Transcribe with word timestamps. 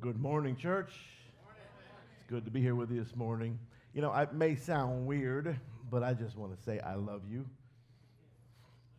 good 0.00 0.18
morning, 0.18 0.56
church. 0.56 0.94
It's 2.16 2.26
good 2.26 2.46
to 2.46 2.50
be 2.50 2.62
here 2.62 2.74
with 2.74 2.90
you 2.90 3.04
this 3.04 3.14
morning. 3.14 3.58
You 3.92 4.00
know, 4.00 4.10
it 4.14 4.32
may 4.32 4.56
sound 4.56 5.06
weird, 5.06 5.60
but 5.90 6.02
I 6.02 6.14
just 6.14 6.38
want 6.38 6.56
to 6.56 6.62
say 6.62 6.80
I 6.80 6.94
love 6.94 7.20
you. 7.30 7.44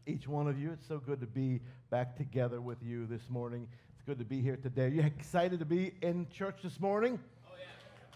Each 0.06 0.28
one 0.28 0.48
of 0.48 0.60
you. 0.60 0.72
It's 0.74 0.88
so 0.88 1.00
good 1.00 1.20
to 1.22 1.26
be 1.26 1.60
back 1.90 2.16
together 2.16 2.62
with 2.62 2.78
you 2.84 3.08
this 3.08 3.24
morning. 3.30 3.68
It's 3.96 4.04
good 4.06 4.20
to 4.20 4.26
be 4.26 4.44
here 4.44 4.58
today. 4.58 4.86
Are 4.86 4.90
you 4.90 5.02
excited 5.02 5.58
to 5.58 5.66
be 5.66 5.94
in 6.04 6.28
church 6.30 6.58
this 6.62 6.80
morning? 6.80 7.20
Oh, 7.48 7.54
yeah. 7.58 8.16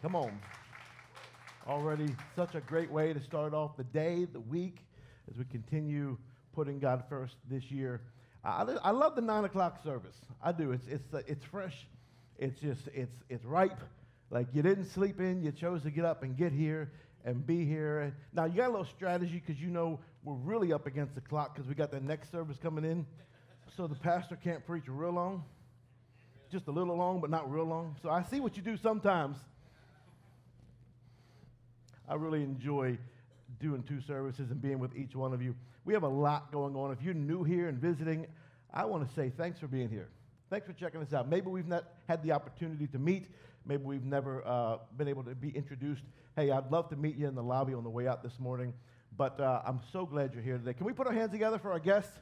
Come 0.00 0.16
on. 0.16 0.40
Already 1.66 2.16
such 2.34 2.54
a 2.54 2.60
great 2.62 2.90
way 2.90 3.12
to 3.12 3.20
start 3.20 3.52
off 3.52 3.76
the 3.76 3.84
day, 3.84 4.24
the 4.24 4.40
week, 4.40 4.78
as 5.30 5.36
we 5.36 5.44
continue 5.44 6.16
putting 6.54 6.78
God 6.78 7.04
first 7.10 7.34
this 7.50 7.70
year. 7.70 8.00
I, 8.44 8.64
I 8.82 8.90
love 8.90 9.14
the 9.14 9.22
nine 9.22 9.44
o'clock 9.44 9.82
service. 9.82 10.16
I 10.42 10.52
do. 10.52 10.72
It's, 10.72 10.86
it's, 10.86 11.14
uh, 11.14 11.22
it's 11.26 11.44
fresh. 11.44 11.86
It's 12.38 12.60
just, 12.60 12.88
it's, 12.92 13.14
it's 13.28 13.44
ripe. 13.44 13.80
Like 14.30 14.48
you 14.52 14.62
didn't 14.62 14.86
sleep 14.86 15.20
in, 15.20 15.42
you 15.42 15.52
chose 15.52 15.82
to 15.82 15.90
get 15.90 16.04
up 16.04 16.22
and 16.22 16.36
get 16.36 16.52
here 16.52 16.90
and 17.24 17.46
be 17.46 17.64
here. 17.64 18.14
Now, 18.32 18.44
you 18.44 18.56
got 18.56 18.68
a 18.68 18.70
little 18.70 18.84
strategy 18.84 19.42
because 19.44 19.60
you 19.60 19.68
know 19.68 20.00
we're 20.24 20.34
really 20.34 20.72
up 20.72 20.86
against 20.86 21.14
the 21.14 21.20
clock 21.20 21.54
because 21.54 21.68
we 21.68 21.74
got 21.74 21.90
the 21.90 22.00
next 22.00 22.30
service 22.30 22.58
coming 22.62 22.84
in. 22.84 23.06
So 23.76 23.86
the 23.86 23.94
pastor 23.94 24.36
can't 24.36 24.64
preach 24.66 24.84
real 24.86 25.12
long, 25.12 25.44
just 26.52 26.68
a 26.68 26.70
little 26.70 26.96
long, 26.96 27.20
but 27.20 27.30
not 27.30 27.50
real 27.50 27.64
long. 27.64 27.96
So 28.02 28.10
I 28.10 28.22
see 28.24 28.40
what 28.40 28.56
you 28.56 28.62
do 28.62 28.76
sometimes. 28.76 29.36
I 32.08 32.14
really 32.14 32.42
enjoy 32.42 32.98
doing 33.60 33.82
two 33.82 34.00
services 34.02 34.50
and 34.50 34.60
being 34.60 34.78
with 34.78 34.94
each 34.94 35.14
one 35.16 35.32
of 35.32 35.40
you. 35.40 35.54
We 35.84 35.92
have 35.92 36.02
a 36.02 36.08
lot 36.08 36.50
going 36.50 36.74
on. 36.76 36.92
If 36.92 37.02
you're 37.02 37.14
new 37.14 37.44
here 37.44 37.68
and 37.68 37.78
visiting, 37.78 38.26
I 38.72 38.86
want 38.86 39.06
to 39.06 39.14
say 39.14 39.30
thanks 39.36 39.58
for 39.58 39.66
being 39.66 39.90
here. 39.90 40.08
Thanks 40.48 40.66
for 40.66 40.72
checking 40.72 41.00
us 41.02 41.12
out. 41.12 41.28
Maybe 41.28 41.48
we've 41.48 41.66
not 41.66 41.84
had 42.08 42.22
the 42.22 42.32
opportunity 42.32 42.86
to 42.88 42.98
meet. 42.98 43.26
Maybe 43.66 43.82
we've 43.82 44.04
never 44.04 44.46
uh, 44.46 44.78
been 44.96 45.08
able 45.08 45.24
to 45.24 45.34
be 45.34 45.50
introduced. 45.50 46.02
Hey, 46.36 46.50
I'd 46.50 46.70
love 46.70 46.88
to 46.90 46.96
meet 46.96 47.16
you 47.16 47.28
in 47.28 47.34
the 47.34 47.42
lobby 47.42 47.74
on 47.74 47.84
the 47.84 47.90
way 47.90 48.06
out 48.06 48.22
this 48.22 48.38
morning. 48.38 48.72
But 49.16 49.38
uh, 49.40 49.62
I'm 49.66 49.80
so 49.92 50.06
glad 50.06 50.32
you're 50.32 50.42
here 50.42 50.58
today. 50.58 50.72
Can 50.72 50.86
we 50.86 50.92
put 50.92 51.06
our 51.06 51.12
hands 51.12 51.32
together 51.32 51.58
for 51.58 51.70
our 51.70 51.78
guests? 51.78 52.12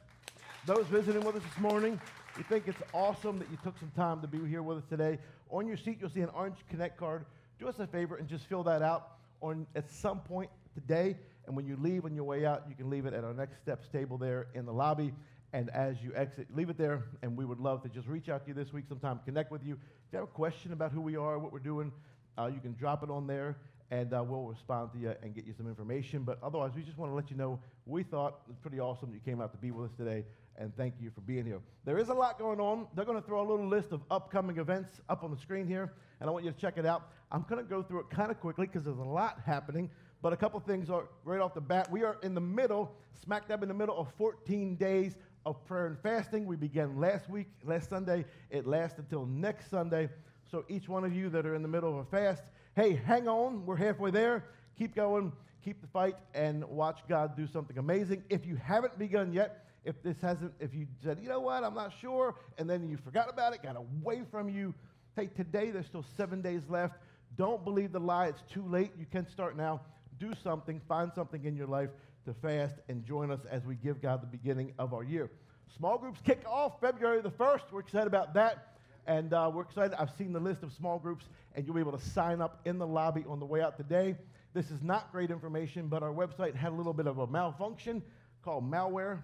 Those 0.65 0.85
visiting 0.87 1.23
with 1.25 1.35
us 1.35 1.43
this 1.43 1.59
morning, 1.61 1.99
we 2.37 2.43
think 2.43 2.67
it's 2.67 2.81
awesome 2.93 3.39
that 3.39 3.49
you 3.49 3.57
took 3.63 3.77
some 3.79 3.91
time 3.95 4.21
to 4.21 4.27
be 4.27 4.45
here 4.47 4.61
with 4.61 4.77
us 4.77 4.83
today. 4.89 5.19
On 5.49 5.67
your 5.67 5.77
seat, 5.77 5.97
you'll 5.99 6.09
see 6.09 6.21
an 6.21 6.29
orange 6.33 6.57
Connect 6.69 6.97
card. 6.97 7.25
Do 7.59 7.67
us 7.67 7.79
a 7.79 7.87
favor 7.87 8.15
and 8.17 8.27
just 8.27 8.45
fill 8.45 8.63
that 8.63 8.81
out. 8.81 9.17
On 9.41 9.67
at 9.75 9.89
some 9.89 10.19
point 10.19 10.49
today, 10.73 11.17
and 11.45 11.55
when 11.55 11.65
you 11.65 11.77
leave 11.77 12.05
on 12.05 12.15
your 12.15 12.23
way 12.23 12.45
out, 12.45 12.63
you 12.69 12.75
can 12.75 12.89
leave 12.89 13.05
it 13.05 13.13
at 13.13 13.23
our 13.23 13.33
next 13.33 13.59
steps 13.59 13.87
table 13.89 14.17
there 14.17 14.47
in 14.53 14.65
the 14.65 14.73
lobby. 14.73 15.13
And 15.51 15.69
as 15.69 16.01
you 16.01 16.11
exit, 16.15 16.47
leave 16.55 16.69
it 16.69 16.77
there. 16.77 17.03
And 17.21 17.37
we 17.37 17.45
would 17.45 17.59
love 17.59 17.83
to 17.83 17.89
just 17.89 18.07
reach 18.07 18.27
out 18.29 18.43
to 18.43 18.47
you 18.47 18.53
this 18.53 18.73
week 18.73 18.85
sometime, 18.87 19.19
connect 19.25 19.51
with 19.51 19.63
you. 19.63 19.73
If 19.73 20.13
you 20.13 20.19
have 20.19 20.27
a 20.27 20.31
question 20.31 20.73
about 20.73 20.91
who 20.91 21.01
we 21.01 21.15
are, 21.15 21.37
what 21.37 21.53
we're 21.53 21.59
doing, 21.59 21.91
uh, 22.37 22.49
you 22.53 22.59
can 22.59 22.73
drop 22.73 23.03
it 23.03 23.09
on 23.09 23.27
there 23.27 23.57
and 23.93 24.11
uh, 24.11 24.23
we'll 24.23 24.45
respond 24.45 24.91
to 24.91 24.97
you 24.97 25.13
and 25.21 25.35
get 25.35 25.45
you 25.45 25.53
some 25.55 25.67
information. 25.67 26.23
But 26.23 26.39
otherwise, 26.41 26.71
we 26.75 26.81
just 26.81 26.97
want 26.97 27.11
to 27.11 27.15
let 27.15 27.29
you 27.29 27.37
know 27.37 27.59
we 27.85 28.01
thought 28.01 28.39
it 28.47 28.49
was 28.49 28.57
pretty 28.57 28.79
awesome 28.79 29.09
that 29.09 29.15
you 29.15 29.21
came 29.21 29.39
out 29.39 29.51
to 29.51 29.57
be 29.59 29.69
with 29.69 29.91
us 29.91 29.95
today, 29.95 30.25
and 30.57 30.75
thank 30.75 30.95
you 30.99 31.11
for 31.13 31.21
being 31.21 31.45
here. 31.45 31.59
There 31.85 31.99
is 31.99 32.09
a 32.09 32.13
lot 32.13 32.39
going 32.39 32.59
on. 32.59 32.87
They're 32.95 33.05
going 33.05 33.21
to 33.21 33.27
throw 33.27 33.41
a 33.41 33.47
little 33.47 33.67
list 33.67 33.91
of 33.91 34.01
upcoming 34.09 34.57
events 34.57 34.99
up 35.09 35.23
on 35.23 35.29
the 35.29 35.37
screen 35.37 35.67
here, 35.67 35.93
and 36.19 36.27
I 36.27 36.33
want 36.33 36.43
you 36.43 36.51
to 36.51 36.57
check 36.57 36.77
it 36.77 36.87
out. 36.87 37.09
I'm 37.31 37.45
going 37.47 37.63
to 37.63 37.69
go 37.69 37.83
through 37.83 37.99
it 37.99 38.09
kind 38.09 38.31
of 38.31 38.39
quickly 38.39 38.65
because 38.65 38.83
there's 38.83 38.97
a 38.97 39.01
lot 39.01 39.41
happening. 39.45 39.91
But 40.23 40.31
a 40.31 40.37
couple 40.37 40.57
things 40.61 40.89
are 40.89 41.03
right 41.25 41.41
off 41.41 41.53
the 41.53 41.59
bat. 41.59 41.91
We 41.91 42.05
are 42.05 42.15
in 42.23 42.33
the 42.33 42.39
middle, 42.39 42.95
smack 43.21 43.49
dab 43.49 43.61
in 43.61 43.67
the 43.67 43.75
middle 43.75 43.97
of 43.97 44.07
14 44.17 44.77
days 44.77 45.17
of 45.45 45.63
prayer 45.65 45.85
and 45.85 45.99
fasting. 45.99 46.45
We 46.45 46.55
began 46.55 46.97
last 46.97 47.29
week, 47.29 47.47
last 47.65 47.89
Sunday. 47.89 48.23
It 48.49 48.65
lasts 48.65 48.97
until 48.97 49.25
next 49.25 49.69
Sunday. 49.69 50.07
So 50.49 50.63
each 50.69 50.87
one 50.87 51.03
of 51.03 51.13
you 51.13 51.29
that 51.31 51.45
are 51.45 51.55
in 51.55 51.61
the 51.61 51.67
middle 51.67 51.89
of 51.89 52.07
a 52.07 52.09
fast, 52.09 52.41
hey, 52.73 52.95
hang 52.95 53.27
on. 53.27 53.65
We're 53.65 53.75
halfway 53.75 54.11
there. 54.11 54.45
Keep 54.79 54.95
going. 54.95 55.33
Keep 55.61 55.81
the 55.81 55.87
fight 55.87 56.15
and 56.33 56.63
watch 56.69 57.01
God 57.09 57.35
do 57.35 57.45
something 57.45 57.77
amazing. 57.77 58.23
If 58.29 58.45
you 58.45 58.55
haven't 58.55 58.97
begun 58.97 59.33
yet, 59.33 59.65
if 59.83 60.01
this 60.03 60.21
hasn't, 60.21 60.53
if 60.61 60.73
you 60.73 60.87
said, 61.03 61.19
you 61.21 61.27
know 61.27 61.41
what, 61.41 61.65
I'm 61.65 61.75
not 61.75 61.91
sure, 61.99 62.35
and 62.57 62.69
then 62.69 62.87
you 62.87 62.95
forgot 62.95 63.29
about 63.29 63.53
it, 63.53 63.61
got 63.61 63.75
away 63.75 64.21
from 64.31 64.47
you, 64.47 64.73
hey, 65.17 65.27
today 65.27 65.69
there's 65.69 65.87
still 65.87 66.05
seven 66.15 66.41
days 66.41 66.61
left. 66.69 66.95
Don't 67.35 67.65
believe 67.65 67.91
the 67.91 67.99
lie. 67.99 68.27
It's 68.27 68.43
too 68.53 68.65
late. 68.65 68.91
You 68.97 69.05
can 69.11 69.27
start 69.27 69.57
now 69.57 69.81
do 70.19 70.33
something, 70.43 70.81
find 70.87 71.11
something 71.13 71.45
in 71.45 71.55
your 71.55 71.67
life 71.67 71.89
to 72.25 72.33
fast 72.33 72.75
and 72.89 73.05
join 73.05 73.31
us 73.31 73.41
as 73.49 73.65
we 73.65 73.75
give 73.75 74.01
God 74.01 74.21
the 74.21 74.27
beginning 74.27 74.73
of 74.79 74.93
our 74.93 75.03
year. 75.03 75.29
Small 75.77 75.97
groups 75.97 76.19
kick 76.23 76.43
off 76.47 76.79
February 76.79 77.21
the 77.21 77.31
1st. 77.31 77.61
We're 77.71 77.81
excited 77.81 78.07
about 78.07 78.33
that. 78.35 78.75
And 79.05 79.33
uh, 79.33 79.51
we're 79.53 79.63
excited. 79.63 79.93
I've 79.99 80.11
seen 80.17 80.31
the 80.31 80.39
list 80.39 80.63
of 80.63 80.71
small 80.71 80.97
groups, 80.97 81.25
and 81.55 81.65
you'll 81.65 81.75
be 81.75 81.81
able 81.81 81.97
to 81.97 82.05
sign 82.11 82.41
up 82.41 82.61
in 82.63 82.77
the 82.77 82.87
lobby 82.87 83.25
on 83.27 83.39
the 83.39 83.45
way 83.45 83.61
out 83.61 83.75
today. 83.75 84.15
This 84.53 84.71
is 84.71 84.81
not 84.81 85.11
great 85.11 85.29
information, 85.29 85.87
but 85.87 86.03
our 86.03 86.13
website 86.13 86.55
had 86.55 86.71
a 86.71 86.75
little 86.75 86.93
bit 86.93 87.07
of 87.07 87.17
a 87.17 87.27
malfunction 87.27 88.01
called 88.43 88.69
malware. 88.69 89.19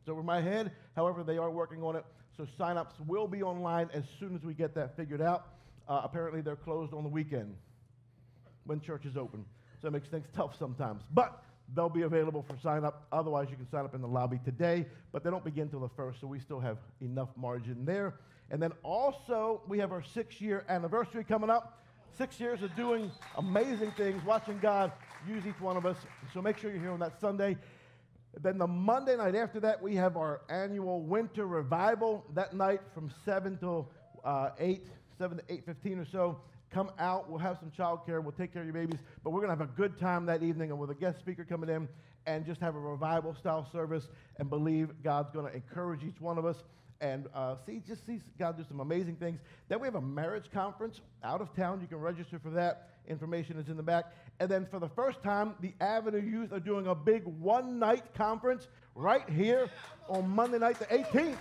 It's 0.00 0.08
over 0.08 0.22
my 0.22 0.40
head. 0.40 0.70
However, 0.94 1.24
they 1.24 1.38
are 1.38 1.50
working 1.50 1.82
on 1.82 1.96
it. 1.96 2.04
So 2.36 2.46
sign-ups 2.56 2.94
will 3.06 3.26
be 3.26 3.42
online 3.42 3.88
as 3.92 4.04
soon 4.20 4.36
as 4.36 4.42
we 4.44 4.54
get 4.54 4.74
that 4.74 4.96
figured 4.96 5.22
out. 5.22 5.46
Uh, 5.88 6.02
apparently, 6.04 6.40
they're 6.40 6.54
closed 6.54 6.92
on 6.92 7.02
the 7.02 7.08
weekend 7.08 7.56
when 8.64 8.80
church 8.80 9.06
is 9.06 9.16
open 9.16 9.44
so 9.80 9.88
it 9.88 9.92
makes 9.92 10.08
things 10.08 10.26
tough 10.34 10.58
sometimes. 10.58 11.02
But 11.12 11.42
they'll 11.74 11.88
be 11.88 12.02
available 12.02 12.44
for 12.48 12.56
sign 12.58 12.84
up. 12.84 13.06
Otherwise, 13.12 13.48
you 13.50 13.56
can 13.56 13.68
sign 13.70 13.84
up 13.84 13.94
in 13.94 14.00
the 14.00 14.08
lobby 14.08 14.40
today, 14.44 14.86
but 15.12 15.24
they 15.24 15.30
don't 15.30 15.44
begin 15.44 15.68
till 15.68 15.80
the 15.80 15.88
first, 15.88 16.20
so 16.20 16.26
we 16.26 16.38
still 16.38 16.60
have 16.60 16.78
enough 17.00 17.28
margin 17.36 17.84
there. 17.84 18.14
And 18.50 18.62
then 18.62 18.72
also, 18.82 19.62
we 19.66 19.78
have 19.78 19.92
our 19.92 20.02
six 20.02 20.40
year 20.40 20.64
anniversary 20.68 21.24
coming 21.24 21.50
up. 21.50 21.82
Six 22.16 22.40
years 22.40 22.62
of 22.62 22.74
doing 22.76 23.10
amazing 23.36 23.92
things, 23.92 24.24
watching 24.24 24.58
God 24.58 24.92
use 25.28 25.44
each 25.46 25.60
one 25.60 25.76
of 25.76 25.84
us. 25.84 25.96
So 26.32 26.40
make 26.40 26.56
sure 26.56 26.70
you're 26.70 26.80
here 26.80 26.92
on 26.92 27.00
that 27.00 27.20
Sunday. 27.20 27.58
Then 28.40 28.58
the 28.58 28.66
Monday 28.66 29.16
night 29.16 29.34
after 29.34 29.60
that, 29.60 29.82
we 29.82 29.96
have 29.96 30.16
our 30.16 30.42
annual 30.48 31.02
winter 31.02 31.46
revival. 31.46 32.24
That 32.34 32.54
night 32.54 32.80
from 32.94 33.10
7 33.24 33.58
till 33.58 33.90
uh, 34.24 34.50
8, 34.58 34.86
7 35.18 35.38
to 35.38 35.42
8.15 35.44 36.02
or 36.02 36.04
so. 36.06 36.38
Come 36.76 36.90
out. 36.98 37.30
We'll 37.30 37.38
have 37.38 37.56
some 37.58 37.70
childcare. 37.70 38.22
We'll 38.22 38.32
take 38.32 38.52
care 38.52 38.60
of 38.60 38.66
your 38.66 38.74
babies. 38.74 39.00
But 39.24 39.30
we're 39.30 39.40
going 39.40 39.50
to 39.50 39.56
have 39.56 39.66
a 39.66 39.76
good 39.78 39.98
time 39.98 40.26
that 40.26 40.42
evening 40.42 40.68
and 40.68 40.78
with 40.78 40.90
a 40.90 40.94
guest 40.94 41.18
speaker 41.18 41.42
coming 41.42 41.70
in 41.70 41.88
and 42.26 42.44
just 42.44 42.60
have 42.60 42.74
a 42.74 42.78
revival 42.78 43.34
style 43.34 43.66
service 43.72 44.08
and 44.38 44.50
believe 44.50 44.90
God's 45.02 45.30
going 45.30 45.46
to 45.46 45.56
encourage 45.56 46.04
each 46.04 46.20
one 46.20 46.36
of 46.36 46.44
us 46.44 46.64
and 47.00 47.28
uh, 47.34 47.54
see, 47.64 47.80
just 47.88 48.04
see 48.04 48.20
God 48.38 48.58
do 48.58 48.64
some 48.68 48.80
amazing 48.80 49.16
things. 49.16 49.40
Then 49.68 49.80
we 49.80 49.86
have 49.86 49.94
a 49.94 50.02
marriage 50.02 50.50
conference 50.52 51.00
out 51.24 51.40
of 51.40 51.56
town. 51.56 51.80
You 51.80 51.86
can 51.86 51.96
register 51.96 52.38
for 52.38 52.50
that. 52.50 52.90
Information 53.08 53.58
is 53.58 53.70
in 53.70 53.78
the 53.78 53.82
back. 53.82 54.12
And 54.38 54.50
then 54.50 54.66
for 54.70 54.78
the 54.78 54.90
first 54.90 55.22
time, 55.22 55.54
the 55.60 55.72
Avenue 55.80 56.20
Youth 56.20 56.52
are 56.52 56.60
doing 56.60 56.88
a 56.88 56.94
big 56.94 57.24
one 57.24 57.78
night 57.78 58.12
conference 58.12 58.68
right 58.94 59.26
here 59.30 59.70
on 60.10 60.28
Monday 60.28 60.58
night, 60.58 60.78
the 60.78 60.84
18th. 60.84 61.38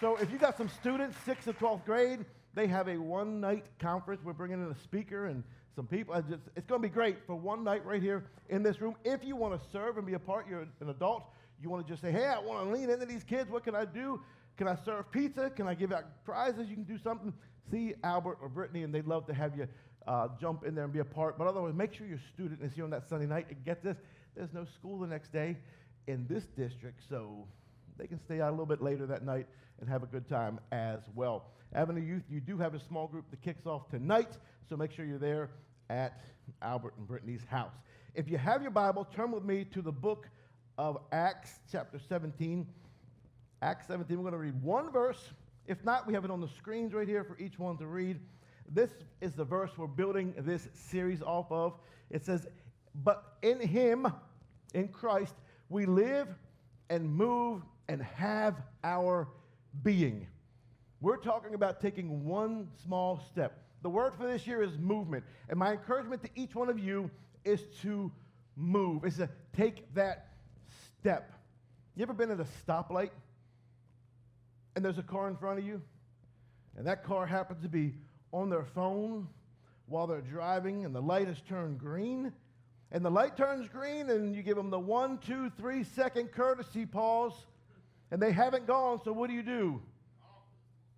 So 0.00 0.16
if 0.16 0.32
you 0.32 0.38
got 0.38 0.56
some 0.56 0.68
students, 0.68 1.16
6th 1.24 1.44
to 1.44 1.52
12th 1.52 1.84
grade, 1.84 2.24
they 2.54 2.66
have 2.66 2.88
a 2.88 2.96
one 2.98 3.40
night 3.40 3.64
conference. 3.78 4.22
We're 4.24 4.32
bringing 4.32 4.62
in 4.62 4.70
a 4.70 4.78
speaker 4.80 5.26
and 5.26 5.42
some 5.74 5.86
people. 5.86 6.14
Just, 6.28 6.42
it's 6.56 6.66
going 6.66 6.82
to 6.82 6.88
be 6.88 6.92
great 6.92 7.18
for 7.26 7.34
one 7.34 7.64
night 7.64 7.84
right 7.84 8.02
here 8.02 8.26
in 8.50 8.62
this 8.62 8.80
room. 8.80 8.94
If 9.04 9.24
you 9.24 9.36
want 9.36 9.58
to 9.58 9.70
serve 9.70 9.96
and 9.96 10.06
be 10.06 10.14
a 10.14 10.18
part, 10.18 10.46
you're 10.48 10.66
an 10.80 10.88
adult, 10.88 11.24
you 11.62 11.70
want 11.70 11.86
to 11.86 11.90
just 11.90 12.02
say, 12.02 12.12
hey, 12.12 12.26
I 12.26 12.38
want 12.38 12.66
to 12.66 12.72
lean 12.72 12.90
into 12.90 13.06
these 13.06 13.24
kids. 13.24 13.50
What 13.50 13.64
can 13.64 13.74
I 13.74 13.84
do? 13.84 14.20
Can 14.56 14.68
I 14.68 14.76
serve 14.84 15.10
pizza? 15.10 15.50
Can 15.50 15.66
I 15.66 15.74
give 15.74 15.92
out 15.92 16.04
prizes? 16.24 16.68
You 16.68 16.74
can 16.74 16.84
do 16.84 16.98
something. 16.98 17.32
See 17.70 17.94
Albert 18.04 18.38
or 18.42 18.48
Brittany, 18.48 18.82
and 18.82 18.94
they'd 18.94 19.06
love 19.06 19.26
to 19.26 19.34
have 19.34 19.56
you 19.56 19.66
uh, 20.06 20.28
jump 20.40 20.64
in 20.64 20.74
there 20.74 20.84
and 20.84 20.92
be 20.92 20.98
a 20.98 21.04
part. 21.04 21.38
But 21.38 21.46
otherwise, 21.46 21.72
make 21.74 21.94
sure 21.94 22.06
your 22.06 22.20
student 22.34 22.60
is 22.62 22.72
here 22.72 22.84
on 22.84 22.90
that 22.90 23.08
Sunday 23.08 23.26
night. 23.26 23.46
And 23.48 23.64
get 23.64 23.82
this, 23.82 23.96
there's 24.36 24.52
no 24.52 24.64
school 24.64 24.98
the 24.98 25.06
next 25.06 25.32
day 25.32 25.56
in 26.06 26.26
this 26.28 26.44
district, 26.56 27.00
so 27.08 27.46
they 27.96 28.06
can 28.06 28.20
stay 28.20 28.40
out 28.40 28.48
a 28.48 28.50
little 28.50 28.66
bit 28.66 28.82
later 28.82 29.06
that 29.06 29.24
night 29.24 29.46
and 29.80 29.88
have 29.88 30.02
a 30.02 30.06
good 30.06 30.28
time 30.28 30.58
as 30.72 31.00
well. 31.14 31.46
Avenue 31.74 32.02
Youth, 32.02 32.24
you 32.30 32.40
do 32.40 32.58
have 32.58 32.74
a 32.74 32.80
small 32.80 33.06
group 33.06 33.30
that 33.30 33.40
kicks 33.40 33.66
off 33.66 33.88
tonight, 33.88 34.36
so 34.68 34.76
make 34.76 34.92
sure 34.92 35.04
you're 35.04 35.18
there 35.18 35.50
at 35.88 36.20
Albert 36.60 36.94
and 36.98 37.06
Brittany's 37.06 37.44
house. 37.48 37.72
If 38.14 38.28
you 38.28 38.36
have 38.36 38.60
your 38.60 38.70
Bible, 38.70 39.06
turn 39.14 39.30
with 39.30 39.44
me 39.44 39.64
to 39.72 39.80
the 39.80 39.92
book 39.92 40.28
of 40.76 40.98
Acts, 41.12 41.60
chapter 41.70 41.98
17. 41.98 42.66
Acts 43.62 43.86
17, 43.86 44.16
we're 44.16 44.22
going 44.22 44.32
to 44.32 44.38
read 44.38 44.62
one 44.62 44.90
verse. 44.90 45.30
If 45.66 45.82
not, 45.84 46.06
we 46.06 46.12
have 46.12 46.24
it 46.24 46.30
on 46.30 46.40
the 46.40 46.48
screens 46.48 46.92
right 46.92 47.08
here 47.08 47.24
for 47.24 47.38
each 47.38 47.58
one 47.58 47.78
to 47.78 47.86
read. 47.86 48.20
This 48.68 48.90
is 49.20 49.32
the 49.32 49.44
verse 49.44 49.70
we're 49.76 49.86
building 49.86 50.34
this 50.38 50.68
series 50.74 51.22
off 51.22 51.50
of. 51.50 51.78
It 52.10 52.24
says, 52.24 52.46
But 53.02 53.36
in 53.42 53.60
Him, 53.60 54.12
in 54.74 54.88
Christ, 54.88 55.34
we 55.68 55.86
live 55.86 56.28
and 56.90 57.10
move 57.10 57.62
and 57.88 58.02
have 58.02 58.56
our 58.84 59.28
being. 59.82 60.26
We're 61.02 61.18
talking 61.18 61.52
about 61.52 61.82
taking 61.82 62.24
one 62.24 62.68
small 62.82 63.20
step. 63.30 63.58
The 63.82 63.90
word 63.90 64.14
for 64.16 64.26
this 64.26 64.46
year 64.46 64.62
is 64.62 64.78
movement. 64.78 65.24
And 65.50 65.58
my 65.58 65.72
encouragement 65.72 66.22
to 66.22 66.30
each 66.34 66.54
one 66.54 66.70
of 66.70 66.78
you 66.78 67.10
is 67.44 67.60
to 67.82 68.10
move, 68.56 69.04
is 69.04 69.16
to 69.16 69.28
take 69.54 69.92
that 69.94 70.28
step. 70.98 71.32
You 71.96 72.04
ever 72.04 72.14
been 72.14 72.30
at 72.30 72.40
a 72.40 72.46
stoplight 72.66 73.10
and 74.74 74.82
there's 74.82 74.98
a 74.98 75.02
car 75.02 75.28
in 75.28 75.36
front 75.36 75.58
of 75.58 75.66
you? 75.66 75.82
and 76.76 76.86
that 76.86 77.04
car 77.04 77.26
happens 77.26 77.62
to 77.62 77.68
be 77.68 77.92
on 78.32 78.48
their 78.48 78.64
phone 78.64 79.28
while 79.86 80.06
they're 80.06 80.20
driving, 80.20 80.84
and 80.84 80.94
the 80.94 81.02
light 81.02 81.26
has 81.28 81.40
turned 81.42 81.78
green, 81.78 82.32
and 82.92 83.04
the 83.04 83.10
light 83.10 83.36
turns 83.36 83.68
green, 83.68 84.08
and 84.10 84.34
you 84.34 84.42
give 84.42 84.56
them 84.56 84.70
the 84.70 84.78
one, 84.78 85.18
two, 85.18 85.50
three 85.58 85.84
second 85.84 86.32
courtesy 86.32 86.86
pause, 86.86 87.34
and 88.10 88.22
they 88.22 88.32
haven't 88.32 88.66
gone, 88.66 89.00
so 89.04 89.12
what 89.12 89.28
do 89.28 89.34
you 89.34 89.42
do? 89.42 89.82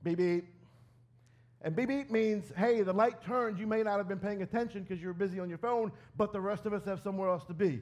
Beep 0.05 0.19
beep. 0.19 0.49
And 1.63 1.75
beep 1.75 1.89
beep 1.89 2.11
means, 2.11 2.53
hey, 2.57 2.83
the 2.83 2.93
light 2.93 3.23
turned. 3.25 3.59
You 3.59 3.67
may 3.67 3.83
not 3.83 3.97
have 3.97 4.07
been 4.07 4.19
paying 4.19 4.43
attention 4.43 4.83
because 4.83 5.03
you're 5.03 5.15
busy 5.15 5.41
on 5.41 5.49
your 5.49 5.59
phone, 5.59 5.91
but 6.17 6.33
the 6.33 6.41
rest 6.41 6.67
of 6.67 6.75
us 6.75 6.85
have 6.85 7.01
somewhere 7.01 7.31
else 7.31 7.45
to 7.47 7.55
be. 7.55 7.81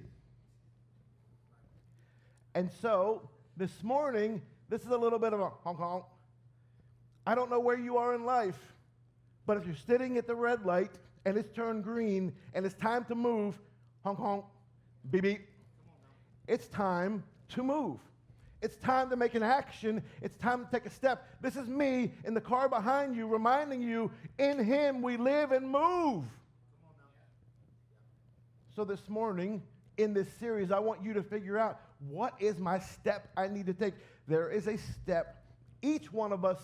And 2.55 2.71
so 2.81 3.29
this 3.57 3.83
morning, 3.83 4.41
this 4.69 4.83
is 4.83 4.91
a 4.91 4.97
little 4.97 5.19
bit 5.19 5.33
of 5.33 5.41
a 5.41 5.51
honk 5.65 5.79
honk. 5.79 6.05
I 7.27 7.35
don't 7.35 7.51
know 7.51 7.61
where 7.61 7.79
you 7.79 7.97
are 7.97 8.15
in 8.15 8.25
life, 8.25 8.59
but 9.47 9.57
if 9.57 9.67
you're 9.67 9.75
sitting 9.75 10.17
at 10.17 10.29
the 10.29 10.35
red 10.35 10.65
light 10.65 10.93
and 11.25 11.37
it's 11.37 11.51
turned 11.53 11.83
green 11.83 12.33
and 12.55 12.65
it's 12.65 12.75
time 12.77 13.05
to 13.07 13.17
move, 13.17 13.59
honk 14.05 14.19
honk, 14.19 14.45
beep 15.11 15.23
beep, 15.23 15.49
it's 16.47 16.69
time 16.69 17.25
to 17.49 17.65
move. 17.65 17.99
It's 18.63 18.77
time 18.77 19.11
to 19.11 19.17
make 19.17 19.35
an 19.35 19.43
action. 19.43 20.03
It's 20.23 20.37
time 20.37 20.65
to 20.65 20.71
take 20.71 20.87
a 20.87 20.91
step. 20.91 21.29
This 21.41 21.57
is 21.57 21.69
me 21.69 22.13
in 22.25 22.33
the 22.33 22.41
car 22.41 22.69
behind 22.69 23.17
you 23.17 23.27
reminding 23.27 23.83
you 23.83 24.11
in 24.39 24.65
Him 24.65 25.03
we 25.03 25.17
live 25.17 25.51
and 25.51 25.69
move. 25.69 26.25
So 28.75 28.85
this 28.85 29.09
morning 29.09 29.63
in 29.99 30.15
this 30.15 30.29
series, 30.39 30.71
I 30.71 30.79
want 30.79 31.03
you 31.03 31.13
to 31.15 31.23
figure 31.23 31.59
out 31.59 31.81
what 32.09 32.35
is 32.39 32.59
my 32.59 32.79
step 32.79 33.29
I 33.37 33.49
need 33.49 33.67
to 33.67 33.75
take. 33.75 33.95
There 34.29 34.49
is 34.49 34.69
a 34.69 34.79
step 34.79 35.45
each 35.83 36.13
one 36.13 36.33
of 36.33 36.45
us 36.45 36.61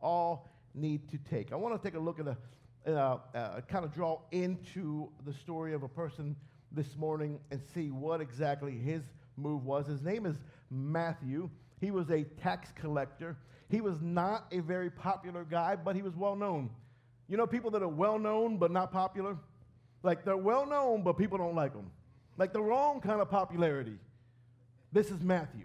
all 0.00 0.50
need 0.74 1.08
to 1.10 1.18
take. 1.18 1.52
I 1.52 1.56
want 1.56 1.80
to 1.80 1.86
take 1.86 1.96
a 1.96 2.02
look 2.02 2.18
at 2.18 2.26
a, 2.26 3.62
kind 3.68 3.84
of 3.84 3.92
draw 3.92 4.20
into 4.32 5.10
the 5.26 5.32
story 5.34 5.74
of 5.74 5.82
a 5.82 5.88
person 5.88 6.34
this 6.72 6.96
morning 6.96 7.38
and 7.50 7.60
see 7.74 7.90
what 7.90 8.22
exactly 8.22 8.72
his 8.72 9.02
move 9.36 9.64
was. 9.64 9.86
His 9.86 10.02
name 10.02 10.26
is 10.26 10.36
Matthew. 10.72 11.50
He 11.80 11.90
was 11.90 12.10
a 12.10 12.24
tax 12.42 12.72
collector. 12.74 13.36
He 13.68 13.80
was 13.80 14.00
not 14.00 14.46
a 14.52 14.60
very 14.60 14.90
popular 14.90 15.44
guy, 15.44 15.76
but 15.76 15.96
he 15.96 16.02
was 16.02 16.16
well 16.16 16.36
known. 16.36 16.70
You 17.28 17.36
know, 17.36 17.46
people 17.46 17.70
that 17.72 17.82
are 17.82 17.88
well 17.88 18.18
known 18.18 18.58
but 18.58 18.70
not 18.70 18.92
popular? 18.92 19.36
Like 20.02 20.24
they're 20.24 20.36
well 20.36 20.66
known, 20.66 21.02
but 21.02 21.18
people 21.18 21.38
don't 21.38 21.54
like 21.54 21.72
them. 21.72 21.90
Like 22.36 22.52
the 22.52 22.62
wrong 22.62 23.00
kind 23.00 23.20
of 23.20 23.30
popularity. 23.30 23.98
This 24.92 25.10
is 25.10 25.20
Matthew. 25.22 25.64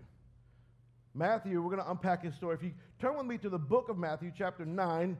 Matthew, 1.13 1.61
we're 1.61 1.71
going 1.71 1.83
to 1.83 1.89
unpack 1.89 2.23
his 2.23 2.35
story. 2.35 2.55
If 2.55 2.63
you 2.63 2.71
turn 3.01 3.17
with 3.17 3.25
me 3.25 3.37
to 3.39 3.49
the 3.49 3.57
book 3.57 3.89
of 3.89 3.97
Matthew, 3.97 4.31
chapter 4.37 4.65
9, 4.65 5.17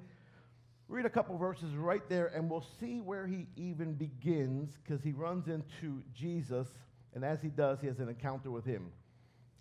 read 0.88 1.06
a 1.06 1.10
couple 1.10 1.38
verses 1.38 1.76
right 1.76 2.08
there, 2.08 2.28
and 2.28 2.50
we'll 2.50 2.66
see 2.80 3.02
where 3.02 3.26
he 3.26 3.48
even 3.56 3.94
begins 3.94 4.78
because 4.84 5.04
he 5.04 5.12
runs 5.12 5.48
into 5.48 6.04
Jesus, 6.14 6.68
and 7.16 7.26
as 7.26 7.42
he 7.42 7.50
does, 7.50 7.82
he 7.82 7.88
has 7.88 8.00
an 8.00 8.10
encounter 8.10 8.52
with 8.52 8.64
him. 8.64 8.92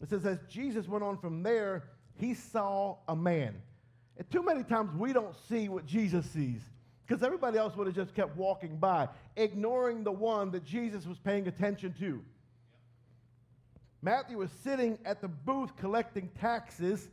It 0.03 0.11
says, 0.11 0.27
as 0.27 0.39
Jesus 0.49 0.89
went 0.89 1.05
on 1.05 1.19
from 1.19 1.43
there, 1.43 1.85
he 2.19 2.35
saw 2.35 2.97
a 3.09 3.17
man. 3.17 3.55
And 4.17 4.31
too 4.31 4.43
many 4.43 4.63
times 4.63 4.95
we 4.97 5.13
don't 5.13 5.35
see 5.49 5.69
what 5.69 5.87
Jesus 5.87 6.27
sees 6.27 6.61
because 7.07 7.23
everybody 7.23 7.59
else 7.59 7.77
would 7.77 7.87
have 7.87 7.97
just 7.97 8.15
kept 8.15 8.37
walking 8.37 8.77
by, 8.79 9.09
ignoring 9.37 10.03
the 10.03 10.13
one 10.13 10.51
that 10.51 10.65
Jesus 10.65 11.07
was 11.07 11.19
paying 11.19 11.47
attention 11.47 11.95
to. 12.01 12.23
Matthew 14.03 14.39
was 14.39 14.51
sitting 14.63 14.99
at 15.05 15.21
the 15.21 15.29
booth 15.29 15.77
collecting 15.77 16.31
taxes. 16.41 17.09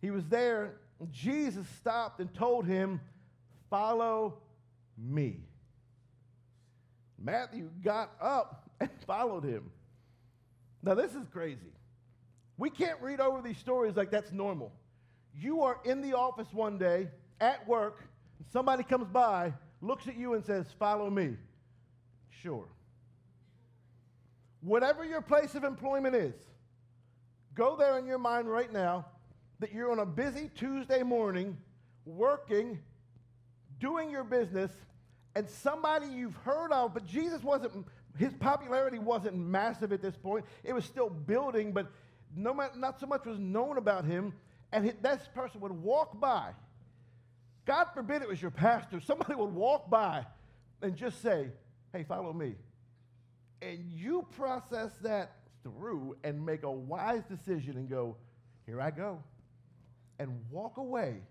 He 0.00 0.10
was 0.10 0.26
there. 0.26 0.76
Jesus 1.10 1.66
stopped 1.78 2.20
and 2.20 2.32
told 2.34 2.66
him, 2.66 3.00
Follow 3.68 4.34
me. 4.98 5.38
Matthew 7.18 7.70
got 7.84 8.10
up 8.20 8.70
and 8.80 8.90
followed 9.06 9.44
him. 9.44 9.70
Now, 10.82 10.94
this 10.94 11.14
is 11.14 11.26
crazy. 11.32 11.72
We 12.56 12.70
can't 12.70 13.00
read 13.00 13.20
over 13.20 13.42
these 13.42 13.58
stories 13.58 13.96
like 13.96 14.10
that's 14.10 14.32
normal. 14.32 14.72
You 15.34 15.62
are 15.62 15.78
in 15.84 16.02
the 16.02 16.14
office 16.16 16.48
one 16.52 16.78
day 16.78 17.08
at 17.40 17.66
work, 17.66 18.04
and 18.38 18.46
somebody 18.52 18.82
comes 18.82 19.08
by, 19.08 19.52
looks 19.80 20.08
at 20.08 20.16
you, 20.16 20.34
and 20.34 20.44
says, 20.44 20.66
Follow 20.78 21.08
me. 21.10 21.36
Sure. 22.42 22.66
Whatever 24.60 25.04
your 25.04 25.22
place 25.22 25.54
of 25.54 25.64
employment 25.64 26.14
is, 26.14 26.34
go 27.54 27.76
there 27.76 27.98
in 27.98 28.06
your 28.06 28.18
mind 28.18 28.50
right 28.50 28.72
now 28.72 29.06
that 29.60 29.72
you're 29.72 29.90
on 29.90 29.98
a 29.98 30.06
busy 30.06 30.50
Tuesday 30.54 31.02
morning 31.02 31.56
working, 32.04 32.78
doing 33.78 34.10
your 34.10 34.24
business, 34.24 34.70
and 35.34 35.48
somebody 35.48 36.06
you've 36.06 36.36
heard 36.36 36.72
of, 36.72 36.92
but 36.92 37.06
Jesus 37.06 37.42
wasn't 37.42 37.86
his 38.16 38.32
popularity 38.34 38.98
wasn't 38.98 39.36
massive 39.36 39.92
at 39.92 40.02
this 40.02 40.16
point. 40.16 40.44
It 40.64 40.72
was 40.72 40.84
still 40.84 41.10
building, 41.10 41.72
but 41.72 41.90
no, 42.34 42.52
not 42.76 43.00
so 43.00 43.06
much 43.06 43.24
was 43.24 43.38
known 43.38 43.78
about 43.78 44.04
him. 44.04 44.32
And 44.72 44.92
this 45.02 45.28
person 45.34 45.60
would 45.60 45.72
walk 45.72 46.20
by. 46.20 46.50
God 47.64 47.86
forbid 47.94 48.22
it 48.22 48.28
was 48.28 48.40
your 48.40 48.50
pastor. 48.50 49.00
Somebody 49.06 49.34
would 49.34 49.52
walk 49.52 49.90
by 49.90 50.26
and 50.82 50.96
just 50.96 51.22
say, 51.22 51.48
Hey, 51.92 52.04
follow 52.04 52.32
me. 52.32 52.54
And 53.62 53.84
you 53.90 54.26
process 54.36 54.92
that 55.02 55.36
through 55.62 56.16
and 56.24 56.44
make 56.44 56.62
a 56.62 56.70
wise 56.70 57.22
decision 57.24 57.76
and 57.76 57.88
go, 57.88 58.16
Here 58.66 58.80
I 58.80 58.90
go. 58.90 59.22
And 60.18 60.40
walk 60.50 60.76
away 60.76 61.22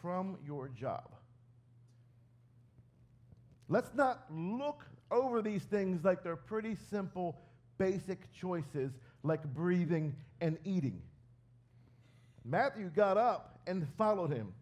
from 0.00 0.38
your 0.46 0.68
job. 0.68 1.10
Let's 3.68 3.90
not 3.94 4.24
look 4.30 4.86
over 5.10 5.42
these 5.42 5.62
things 5.62 6.04
like 6.04 6.22
they're 6.22 6.36
pretty 6.36 6.76
simple, 6.90 7.36
basic 7.78 8.32
choices 8.32 8.92
like 9.22 9.42
breathing 9.54 10.14
and 10.40 10.58
eating. 10.64 11.02
Matthew 12.44 12.90
got 12.90 13.16
up 13.16 13.60
and 13.66 13.86
followed 13.96 14.30
him. 14.30 14.52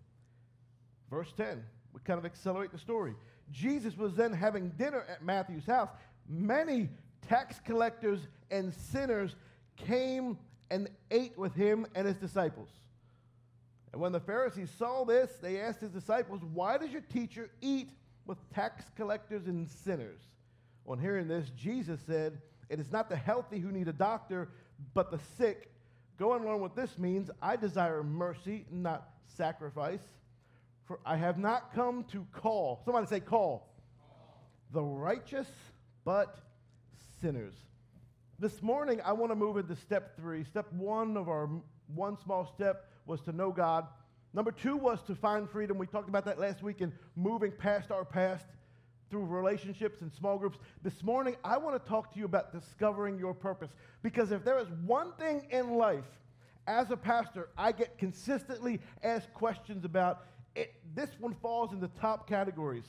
Verse 1.10 1.32
10, 1.37 1.62
we 1.93 2.00
kind 2.04 2.19
of 2.19 2.25
accelerate 2.25 2.72
the 2.72 2.78
story. 2.78 3.14
Jesus 3.52 3.96
was 3.96 4.14
then 4.14 4.32
having 4.32 4.70
dinner 4.70 5.04
at 5.08 5.25
Matthew's 5.25 5.67
house. 5.67 5.88
Many 6.29 6.88
tax 7.29 7.60
collectors 7.65 8.20
and 8.50 8.72
sinners 8.72 9.36
came 9.76 10.38
and 10.70 10.88
ate 11.10 11.38
with 11.38 11.55
him 11.55 11.86
and 11.94 12.06
his 12.06 12.17
disciples. 12.17 12.69
And 13.93 14.00
when 14.00 14.12
the 14.12 14.20
Pharisees 14.20 14.70
saw 14.76 15.05
this, 15.05 15.31
they 15.41 15.60
asked 15.60 15.81
his 15.81 15.91
disciples, 15.91 16.43
Why 16.53 16.76
does 16.76 16.91
your 16.91 17.03
teacher 17.03 17.50
eat 17.60 17.88
with 18.26 18.38
tax 18.53 18.84
collectors 18.96 19.46
and 19.46 19.69
sinners? 19.69 20.20
On 20.86 20.98
hearing 20.98 21.28
this, 21.28 21.50
Jesus 21.56 22.00
said, 22.06 22.40
It 22.69 22.78
is 22.78 22.93
not 22.93 23.08
the 23.08 23.16
healthy 23.16 23.58
who 23.58 23.72
need 23.72 23.88
a 23.88 23.93
doctor, 23.93 24.48
but 24.94 25.10
the 25.10 25.19
sick. 25.36 25.70
Go 26.19 26.34
and 26.34 26.44
learn 26.44 26.60
what 26.60 26.76
this 26.76 26.98
means. 26.98 27.31
I 27.43 27.56
desire 27.56 28.02
mercy, 28.02 28.64
not 28.70 29.08
sacrifice. 29.36 30.00
For 30.84 31.00
I 31.05 31.16
have 31.16 31.38
not 31.38 31.74
come 31.74 32.05
to 32.12 32.26
call. 32.32 32.81
Somebody 32.84 33.06
say, 33.06 33.20
call. 33.20 33.69
The 34.72 34.82
righteous, 34.82 35.48
but 36.05 36.38
sinners. 37.20 37.55
This 38.38 38.62
morning, 38.62 39.00
I 39.05 39.12
want 39.12 39.32
to 39.32 39.36
move 39.36 39.56
into 39.56 39.74
step 39.76 40.16
three. 40.16 40.44
Step 40.44 40.72
one 40.72 41.16
of 41.16 41.28
our 41.28 41.48
one 41.94 42.16
small 42.19 42.46
step 42.55 42.90
was 43.06 43.20
to 43.22 43.32
know 43.32 43.50
God. 43.50 43.86
Number 44.32 44.52
two 44.52 44.76
was 44.76 45.02
to 45.05 45.14
find 45.14 45.48
freedom. 45.48 45.78
We 45.78 45.86
talked 45.86 46.08
about 46.08 46.24
that 46.26 46.38
last 46.38 46.62
week 46.62 46.81
in 46.81 46.93
moving 47.14 47.50
past 47.50 47.90
our 47.90 48.05
past 48.05 48.44
through 49.10 49.25
relationships 49.25 50.01
and 50.01 50.13
small 50.13 50.39
groups. 50.39 50.58
This 50.82 51.03
morning, 51.03 51.36
I 51.44 51.58
want 51.58 51.82
to 51.82 51.89
talk 51.89 52.13
to 52.13 52.19
you 52.19 52.25
about 52.25 52.53
discovering 52.53 53.19
your 53.19 53.34
purpose. 53.34 53.70
Because 54.03 54.32
if 54.32 54.44
there 54.44 54.58
is 54.58 54.69
one 54.84 55.13
thing 55.19 55.46
in 55.51 55.75
life, 55.75 56.05
as 56.67 56.91
a 56.91 56.96
pastor, 56.96 57.48
I 57.56 57.72
get 57.72 57.98
consistently 57.98 58.81
asked 59.03 59.32
questions 59.32 59.84
about 59.84 60.25
it. 60.55 60.75
This 60.94 61.10
one 61.20 61.34
falls 61.41 61.72
in 61.72 61.81
the 61.81 61.91
top 62.01 62.29
categories. 62.29 62.86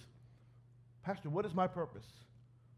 Pastor, 1.04 1.30
what 1.30 1.46
is 1.46 1.54
my 1.54 1.68
purpose? 1.68 2.06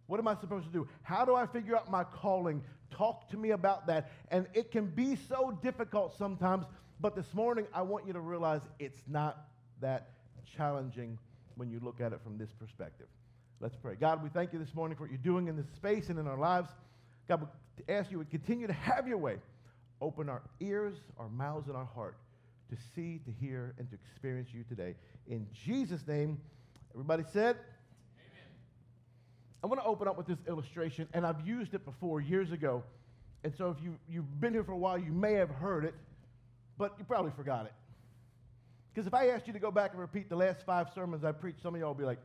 What 0.07 0.19
am 0.19 0.27
I 0.27 0.35
supposed 0.35 0.65
to 0.65 0.71
do? 0.71 0.87
How 1.03 1.23
do 1.23 1.35
I 1.35 1.45
figure 1.45 1.75
out 1.75 1.89
my 1.89 2.03
calling? 2.03 2.63
Talk 2.91 3.29
to 3.29 3.37
me 3.37 3.51
about 3.51 3.87
that. 3.87 4.11
And 4.29 4.47
it 4.53 4.71
can 4.71 4.87
be 4.87 5.15
so 5.15 5.57
difficult 5.63 6.17
sometimes, 6.17 6.65
but 6.99 7.15
this 7.15 7.33
morning 7.33 7.67
I 7.73 7.83
want 7.83 8.05
you 8.07 8.13
to 8.13 8.19
realize 8.19 8.61
it's 8.79 9.03
not 9.07 9.45
that 9.81 10.09
challenging 10.57 11.17
when 11.55 11.69
you 11.69 11.79
look 11.79 12.01
at 12.01 12.11
it 12.11 12.19
from 12.23 12.37
this 12.37 12.49
perspective. 12.51 13.07
Let's 13.61 13.75
pray. 13.75 13.95
God, 13.99 14.23
we 14.23 14.29
thank 14.29 14.53
you 14.53 14.59
this 14.59 14.73
morning 14.73 14.95
for 14.95 15.03
what 15.03 15.11
you're 15.11 15.17
doing 15.17 15.49
in 15.49 15.57
this 15.57 15.65
space 15.75 16.07
and 16.07 16.17
in 16.17 16.27
our 16.27 16.37
lives. 16.37 16.69
God, 17.27 17.41
we 17.41 17.93
ask 17.93 18.09
you 18.09 18.19
to 18.19 18.23
continue 18.23 18.67
to 18.67 18.73
have 18.73 19.05
your 19.05 19.17
way. 19.17 19.35
Open 20.01 20.29
our 20.29 20.41
ears, 20.61 20.95
our 21.17 21.27
mouths, 21.27 21.67
and 21.67 21.75
our 21.75 21.89
heart 21.93 22.15
to 22.69 22.77
see, 22.95 23.19
to 23.25 23.31
hear, 23.31 23.75
and 23.77 23.89
to 23.89 23.95
experience 23.95 24.47
you 24.53 24.63
today. 24.63 24.95
In 25.27 25.45
Jesus' 25.65 26.07
name, 26.07 26.39
everybody 26.93 27.23
said, 27.33 27.57
Amen. 27.57 28.47
I 29.61 29.67
want 29.67 29.81
to 29.81 29.85
open 29.85 30.07
up 30.07 30.17
with 30.17 30.27
this 30.27 30.39
illustration, 30.47 31.09
and 31.13 31.25
I've 31.25 31.45
used 31.45 31.73
it 31.73 31.83
before 31.83 32.21
years 32.21 32.53
ago. 32.53 32.81
And 33.43 33.53
so 33.57 33.75
if 33.77 33.83
you, 33.83 33.97
you've 34.07 34.39
been 34.39 34.53
here 34.53 34.63
for 34.63 34.71
a 34.71 34.77
while, 34.77 34.97
you 34.97 35.11
may 35.11 35.33
have 35.33 35.49
heard 35.49 35.83
it, 35.83 35.95
but 36.77 36.95
you 36.97 37.03
probably 37.03 37.31
forgot 37.35 37.65
it. 37.65 37.73
Because 38.93 39.05
if 39.05 39.13
I 39.13 39.29
asked 39.29 39.47
you 39.47 39.53
to 39.53 39.59
go 39.59 39.69
back 39.69 39.91
and 39.91 39.99
repeat 39.99 40.29
the 40.29 40.37
last 40.37 40.65
five 40.65 40.87
sermons 40.95 41.25
I 41.25 41.33
preached, 41.33 41.61
some 41.61 41.75
of 41.75 41.81
y'all 41.81 41.89
will 41.89 41.95
be 41.95 42.05
like, 42.05 42.19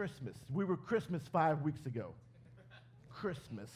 Christmas. 0.00 0.34
We 0.50 0.64
were 0.64 0.78
Christmas 0.78 1.20
five 1.30 1.60
weeks 1.60 1.84
ago. 1.84 2.14
Christmas. 3.10 3.68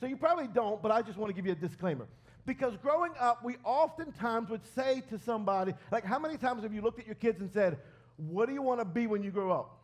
So 0.00 0.06
you 0.06 0.16
probably 0.16 0.46
don't, 0.46 0.80
but 0.80 0.90
I 0.90 1.02
just 1.02 1.18
want 1.18 1.28
to 1.28 1.34
give 1.34 1.44
you 1.44 1.52
a 1.52 1.54
disclaimer. 1.54 2.06
Because 2.46 2.78
growing 2.78 3.12
up, 3.20 3.44
we 3.44 3.56
oftentimes 3.62 4.48
would 4.48 4.64
say 4.74 5.02
to 5.10 5.18
somebody, 5.18 5.74
like, 5.92 6.02
how 6.02 6.18
many 6.18 6.38
times 6.38 6.62
have 6.62 6.72
you 6.72 6.80
looked 6.80 6.98
at 6.98 7.04
your 7.04 7.16
kids 7.16 7.42
and 7.42 7.50
said, 7.52 7.76
What 8.16 8.46
do 8.46 8.54
you 8.54 8.62
want 8.62 8.80
to 8.80 8.86
be 8.86 9.06
when 9.06 9.22
you 9.22 9.30
grow 9.30 9.52
up? 9.52 9.82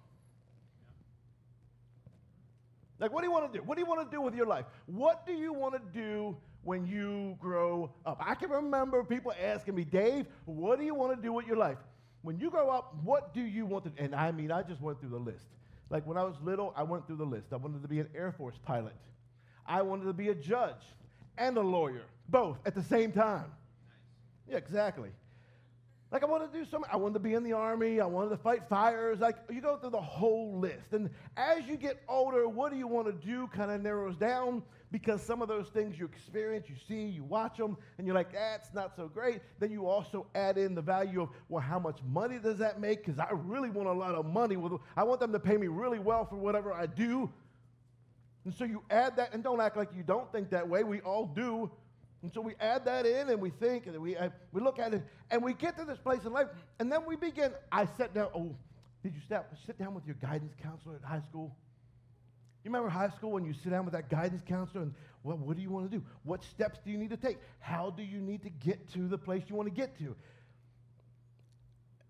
Like, 2.98 3.12
what 3.12 3.20
do 3.20 3.26
you 3.26 3.32
want 3.32 3.52
to 3.52 3.58
do? 3.58 3.62
What 3.62 3.74
do 3.74 3.82
you 3.82 3.86
want 3.86 4.10
to 4.10 4.16
do 4.16 4.22
with 4.22 4.34
your 4.34 4.46
life? 4.46 4.64
What 4.86 5.26
do 5.26 5.34
you 5.34 5.52
want 5.52 5.74
to 5.74 5.80
do 5.92 6.38
when 6.62 6.86
you 6.86 7.36
grow 7.38 7.92
up? 8.06 8.18
I 8.26 8.34
can 8.34 8.48
remember 8.48 9.04
people 9.04 9.34
asking 9.38 9.74
me, 9.74 9.84
Dave, 9.84 10.24
what 10.46 10.78
do 10.78 10.86
you 10.86 10.94
want 10.94 11.14
to 11.14 11.22
do 11.22 11.34
with 11.34 11.46
your 11.46 11.58
life? 11.58 11.76
When 12.22 12.38
you 12.38 12.50
grow 12.50 12.68
up, 12.68 12.94
what 13.02 13.32
do 13.32 13.40
you 13.40 13.66
want 13.66 13.84
to 13.84 14.02
And 14.02 14.14
I 14.14 14.30
mean, 14.30 14.50
I 14.52 14.62
just 14.62 14.80
went 14.80 15.00
through 15.00 15.10
the 15.10 15.18
list. 15.18 15.46
Like 15.88 16.06
when 16.06 16.16
I 16.16 16.22
was 16.22 16.36
little, 16.42 16.72
I 16.76 16.82
went 16.82 17.06
through 17.06 17.16
the 17.16 17.24
list. 17.24 17.48
I 17.52 17.56
wanted 17.56 17.82
to 17.82 17.88
be 17.88 18.00
an 18.00 18.08
Air 18.14 18.32
Force 18.32 18.56
pilot. 18.64 18.94
I 19.66 19.82
wanted 19.82 20.04
to 20.04 20.12
be 20.12 20.28
a 20.28 20.34
judge 20.34 20.82
and 21.38 21.56
a 21.56 21.62
lawyer, 21.62 22.04
both 22.28 22.58
at 22.66 22.74
the 22.74 22.82
same 22.82 23.12
time. 23.12 23.46
Yeah, 24.48 24.56
exactly. 24.56 25.10
Like 26.12 26.24
I 26.24 26.26
wanted 26.26 26.52
to 26.52 26.58
do 26.58 26.64
something. 26.64 26.90
I 26.92 26.96
wanted 26.96 27.14
to 27.14 27.20
be 27.20 27.34
in 27.34 27.44
the 27.44 27.52
army. 27.52 28.00
I 28.00 28.06
wanted 28.06 28.30
to 28.30 28.36
fight 28.36 28.62
fires. 28.68 29.20
Like 29.20 29.36
you 29.48 29.60
go 29.60 29.76
through 29.76 29.90
the 29.90 30.00
whole 30.00 30.58
list. 30.58 30.92
And 30.92 31.08
as 31.36 31.66
you 31.66 31.76
get 31.76 32.02
older, 32.08 32.48
what 32.48 32.72
do 32.72 32.78
you 32.78 32.88
want 32.88 33.06
to 33.06 33.26
do 33.26 33.46
kind 33.48 33.70
of 33.70 33.80
narrows 33.80 34.16
down 34.16 34.62
because 34.92 35.22
some 35.22 35.40
of 35.40 35.48
those 35.48 35.68
things 35.68 35.98
you 35.98 36.04
experience, 36.04 36.68
you 36.68 36.74
see, 36.88 37.02
you 37.04 37.22
watch 37.22 37.56
them, 37.56 37.76
and 37.96 38.06
you're 38.06 38.14
like, 38.14 38.32
that's 38.32 38.74
not 38.74 38.96
so 38.96 39.08
great. 39.08 39.40
Then 39.58 39.70
you 39.70 39.86
also 39.86 40.26
add 40.34 40.58
in 40.58 40.74
the 40.74 40.82
value 40.82 41.22
of, 41.22 41.28
well, 41.48 41.62
how 41.62 41.78
much 41.78 42.00
money 42.10 42.38
does 42.38 42.58
that 42.58 42.80
make? 42.80 43.04
Because 43.04 43.18
I 43.18 43.28
really 43.30 43.70
want 43.70 43.88
a 43.88 43.92
lot 43.92 44.14
of 44.14 44.26
money. 44.26 44.56
I 44.96 45.04
want 45.04 45.20
them 45.20 45.32
to 45.32 45.38
pay 45.40 45.56
me 45.56 45.68
really 45.68 45.98
well 45.98 46.24
for 46.26 46.36
whatever 46.36 46.72
I 46.72 46.86
do. 46.86 47.30
And 48.44 48.54
so 48.54 48.64
you 48.64 48.82
add 48.90 49.16
that, 49.16 49.32
and 49.32 49.44
don't 49.44 49.60
act 49.60 49.76
like 49.76 49.90
you 49.96 50.02
don't 50.02 50.30
think 50.32 50.50
that 50.50 50.68
way. 50.68 50.82
We 50.82 51.00
all 51.00 51.26
do. 51.26 51.70
And 52.22 52.32
so 52.32 52.40
we 52.40 52.54
add 52.60 52.84
that 52.84 53.06
in 53.06 53.30
and 53.30 53.40
we 53.40 53.48
think 53.48 53.86
and 53.86 53.98
we, 53.98 54.14
uh, 54.16 54.28
we 54.52 54.60
look 54.60 54.78
at 54.78 54.92
it 54.92 55.02
and 55.30 55.42
we 55.42 55.54
get 55.54 55.78
to 55.78 55.86
this 55.86 55.98
place 55.98 56.24
in 56.26 56.32
life 56.32 56.48
and 56.78 56.92
then 56.92 57.06
we 57.06 57.16
begin. 57.16 57.52
I 57.72 57.86
sat 57.96 58.12
down. 58.12 58.28
Oh, 58.34 58.54
did 59.02 59.14
you 59.14 59.20
sit, 59.26 59.42
sit 59.64 59.78
down 59.78 59.94
with 59.94 60.04
your 60.04 60.16
guidance 60.16 60.52
counselor 60.62 60.96
at 60.96 61.08
high 61.08 61.22
school? 61.30 61.56
You 62.62 62.70
remember 62.70 62.90
high 62.90 63.08
school 63.08 63.32
when 63.32 63.44
you 63.44 63.54
sit 63.54 63.70
down 63.70 63.84
with 63.84 63.94
that 63.94 64.10
guidance 64.10 64.42
counselor 64.46 64.82
and, 64.82 64.94
well, 65.22 65.38
what 65.38 65.56
do 65.56 65.62
you 65.62 65.70
want 65.70 65.90
to 65.90 65.96
do? 65.96 66.04
What 66.24 66.44
steps 66.44 66.78
do 66.84 66.90
you 66.90 66.98
need 66.98 67.10
to 67.10 67.16
take? 67.16 67.38
How 67.58 67.90
do 67.90 68.02
you 68.02 68.20
need 68.20 68.42
to 68.42 68.50
get 68.50 68.92
to 68.92 69.08
the 69.08 69.16
place 69.16 69.44
you 69.48 69.56
want 69.56 69.68
to 69.68 69.74
get 69.74 69.98
to? 69.98 70.14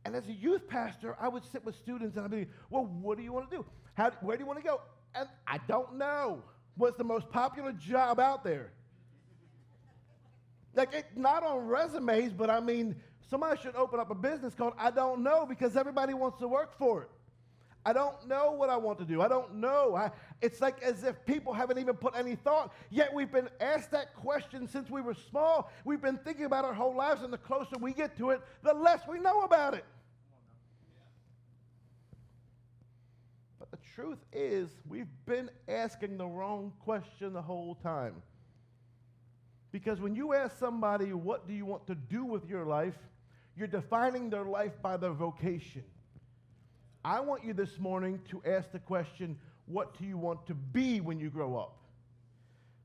And 0.04 0.16
as 0.16 0.26
a 0.26 0.33
youth 0.33 0.66
pastor, 0.66 1.16
I 1.21 1.28
would 1.28 1.45
sit 1.45 1.64
with 1.64 1.76
students 1.76 2.16
and 2.16 2.25
I'd 2.25 2.30
be, 2.30 2.47
well, 2.69 2.87
what 2.87 3.16
do 3.16 3.23
you 3.23 3.33
want 3.33 3.50
to 3.50 3.57
do? 3.59 3.64
How, 3.95 4.11
where 4.23 4.37
do 4.37 4.42
you 4.42 4.47
want 4.47 4.59
to 4.59 4.64
go? 4.64 4.80
And 5.14 5.28
I 5.47 5.59
don't 5.69 5.97
know. 5.97 6.42
What's 6.76 6.97
the 6.97 7.04
most 7.04 7.30
popular 7.30 7.73
job 7.73 8.19
out 8.19 8.42
there? 8.42 8.73
Like, 10.75 10.95
it, 10.95 11.07
not 11.16 11.45
on 11.45 11.66
resumes, 11.66 12.33
but 12.33 12.49
I 12.49 12.61
mean, 12.61 12.97
somebody 13.28 13.61
should 13.61 13.76
open 13.76 14.00
up 14.00 14.11
a 14.11 14.14
business 14.14 14.54
called 14.54 14.73
I 14.78 14.90
Don't 14.90 15.23
Know 15.23 15.47
because 15.47 15.76
everybody 15.76 16.14
wants 16.14 16.38
to 16.38 16.49
work 16.49 16.76
for 16.78 17.02
it. 17.02 17.11
I 17.85 17.95
don't 17.95 18.29
know 18.29 18.53
what 18.53 18.69
I 18.69 18.77
want 18.77 18.99
to 18.99 19.07
do. 19.07 19.23
I 19.23 19.29
don't 19.29 19.55
know. 19.55 19.97
I, 19.97 20.11
it's 20.43 20.61
like 20.61 20.83
as 20.83 21.03
if 21.03 21.25
people 21.25 21.55
haven't 21.55 21.79
even 21.79 21.95
put 21.95 22.15
any 22.15 22.35
thought. 22.35 22.75
Yet 22.91 23.13
we've 23.13 23.33
been 23.33 23.49
asked 23.59 23.91
that 23.93 24.15
question 24.15 24.69
since 24.69 24.91
we 24.91 25.01
were 25.01 25.15
small. 25.15 25.73
We've 25.85 26.03
been 26.03 26.19
thinking 26.19 26.45
about 26.45 26.67
our 26.67 26.75
whole 26.75 26.95
lives, 26.95 27.23
and 27.23 27.33
the 27.33 27.39
closer 27.39 27.77
we 27.81 27.93
get 27.95 28.17
to 28.19 28.31
it, 28.31 28.43
the 28.63 28.75
less 28.75 29.01
we 29.09 29.19
know 29.19 29.43
about 29.43 29.73
it. 29.75 29.85
But 33.59 33.71
the 33.71 33.79
truth 33.95 34.19
is, 34.31 34.69
we've 34.87 35.09
been 35.25 35.49
asking 35.67 36.19
the 36.19 36.27
wrong 36.27 36.75
question 36.81 37.33
the 37.33 37.43
whole 37.43 37.77
time. 37.77 38.23
Because 39.73 40.01
when 40.01 40.15
you 40.15 40.35
ask 40.35 40.59
somebody, 40.59 41.15
what 41.15 41.49
do 41.49 41.55
you 41.55 41.65
want 41.65 41.87
to 41.87 41.95
do 41.95 42.25
with 42.25 42.47
your 42.47 42.67
life, 42.67 42.99
you're 43.57 43.69
defining 43.69 44.29
their 44.29 44.45
life 44.45 44.73
by 44.83 44.99
their 44.99 45.13
vocation. 45.13 45.85
I 47.04 47.21
want 47.21 47.45
you 47.45 47.54
this 47.54 47.78
morning 47.78 48.21
to 48.30 48.42
ask 48.45 48.71
the 48.73 48.78
question, 48.78 49.38
what 49.66 49.99
do 49.99 50.04
you 50.04 50.19
want 50.19 50.47
to 50.47 50.54
be 50.54 51.00
when 51.00 51.19
you 51.19 51.30
grow 51.30 51.57
up? 51.57 51.78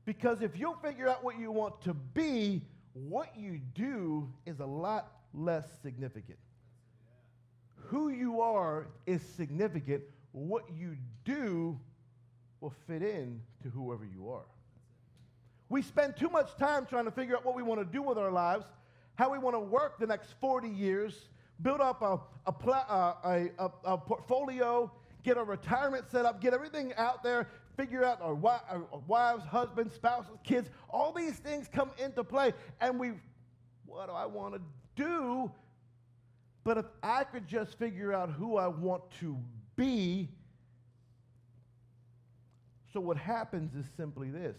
Because 0.06 0.40
if 0.40 0.56
you'll 0.56 0.78
figure 0.82 1.08
out 1.08 1.22
what 1.22 1.38
you 1.38 1.50
want 1.50 1.82
to 1.82 1.92
be, 1.92 2.62
what 2.94 3.36
you 3.36 3.60
do 3.74 4.32
is 4.46 4.60
a 4.60 4.66
lot 4.66 5.12
less 5.34 5.66
significant. 5.82 6.38
Who 7.88 8.08
you 8.08 8.40
are 8.40 8.88
is 9.04 9.20
significant. 9.36 10.02
What 10.32 10.64
you 10.74 10.96
do 11.24 11.78
will 12.60 12.74
fit 12.86 13.02
in 13.02 13.42
to 13.62 13.68
whoever 13.68 14.04
you 14.04 14.30
are. 14.30 14.46
We 15.68 15.82
spend 15.82 16.16
too 16.16 16.30
much 16.30 16.56
time 16.56 16.86
trying 16.86 17.04
to 17.04 17.10
figure 17.10 17.36
out 17.36 17.44
what 17.44 17.54
we 17.54 17.62
want 17.62 17.80
to 17.80 17.84
do 17.84 18.00
with 18.00 18.16
our 18.16 18.30
lives, 18.30 18.64
how 19.16 19.30
we 19.30 19.38
want 19.38 19.56
to 19.56 19.60
work 19.60 19.98
the 19.98 20.06
next 20.06 20.34
40 20.40 20.68
years, 20.68 21.28
build 21.62 21.80
up 21.80 22.02
a, 22.02 22.20
a, 22.50 22.70
uh, 22.70 23.14
a, 23.24 23.50
a, 23.58 23.70
a 23.84 23.98
portfolio, 23.98 24.90
get 25.22 25.36
a 25.36 25.42
retirement 25.42 26.10
set 26.10 26.24
up, 26.24 26.40
get 26.40 26.54
everything 26.54 26.92
out 26.96 27.22
there, 27.22 27.48
figure 27.76 28.04
out 28.04 28.20
our, 28.22 28.34
our 28.68 28.82
wives, 29.06 29.44
husbands, 29.44 29.94
spouses, 29.94 30.36
kids. 30.44 30.70
All 30.88 31.12
these 31.12 31.36
things 31.36 31.68
come 31.72 31.90
into 31.98 32.24
play, 32.24 32.52
and 32.80 32.98
we, 32.98 33.12
what 33.86 34.06
do 34.06 34.12
I 34.12 34.26
want 34.26 34.54
to 34.54 34.60
do? 34.94 35.50
But 36.64 36.78
if 36.78 36.86
I 37.02 37.24
could 37.24 37.46
just 37.46 37.78
figure 37.78 38.12
out 38.12 38.30
who 38.30 38.56
I 38.56 38.66
want 38.66 39.02
to 39.20 39.38
be, 39.76 40.28
so 42.92 43.00
what 43.00 43.16
happens 43.16 43.74
is 43.74 43.84
simply 43.96 44.30
this 44.30 44.56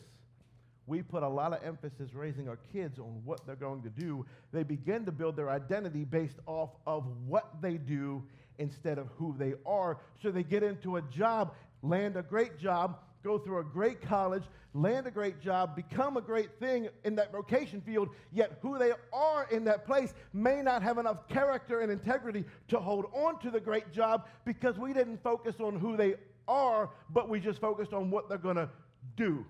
we 0.88 1.02
put 1.02 1.22
a 1.22 1.28
lot 1.28 1.54
of 1.54 1.60
emphasis 1.64 2.14
raising 2.14 2.48
our 2.48 2.58
kids 2.74 2.98
on 2.98 3.22
what 3.26 3.46
they're 3.46 3.56
going 3.56 3.84
to 3.84 3.90
do. 3.90 4.26
They 4.54 4.64
begin 4.64 5.06
to 5.06 5.12
build 5.12 5.36
their 5.36 5.50
identity 5.50 6.06
based 6.06 6.40
off 6.48 6.70
of 6.88 7.04
what 7.28 7.62
they 7.62 7.74
do 7.74 8.24
instead 8.58 8.98
of 8.98 9.08
who 9.18 9.36
they 9.38 9.54
are. 9.66 10.00
So 10.22 10.32
they 10.32 10.44
get 10.44 10.64
into 10.64 10.96
a 10.96 11.02
job, 11.04 11.54
land 11.84 12.16
a 12.16 12.24
great 12.24 12.58
job, 12.58 13.00
go 13.22 13.38
through 13.38 13.60
a 13.60 13.64
great 13.66 14.02
college, 14.02 14.44
land 14.74 15.08
a 15.08 15.12
great 15.12 15.42
job, 15.42 15.76
become 15.76 16.16
a 16.16 16.22
great 16.22 16.58
thing 16.58 16.88
in 17.04 17.16
that 17.16 17.34
vocation 17.34 17.82
field, 17.82 18.08
yet 18.32 18.58
who 18.62 18.80
they 18.80 18.94
are 19.12 19.48
in 19.52 19.66
that 19.66 19.86
place 19.86 20.14
may 20.32 20.62
not 20.62 20.82
have 20.82 20.98
enough 20.98 21.28
character 21.28 21.82
and 21.82 21.92
integrity 21.92 22.46
to 22.70 22.80
hold 22.80 23.08
on 23.14 23.40
to 23.40 23.52
the 23.52 23.60
great 23.60 23.92
job 23.92 24.26
because 24.46 24.78
we 24.78 24.94
didn't 24.94 25.22
focus 25.22 25.56
on 25.60 25.78
who 25.78 25.98
they 25.98 26.16
are, 26.48 26.90
but 27.10 27.28
we 27.28 27.42
just 27.42 27.60
focused 27.60 27.92
on 27.92 28.10
what 28.10 28.30
they're 28.30 28.38
going 28.38 28.56
to 28.56 28.70
do 29.18 29.46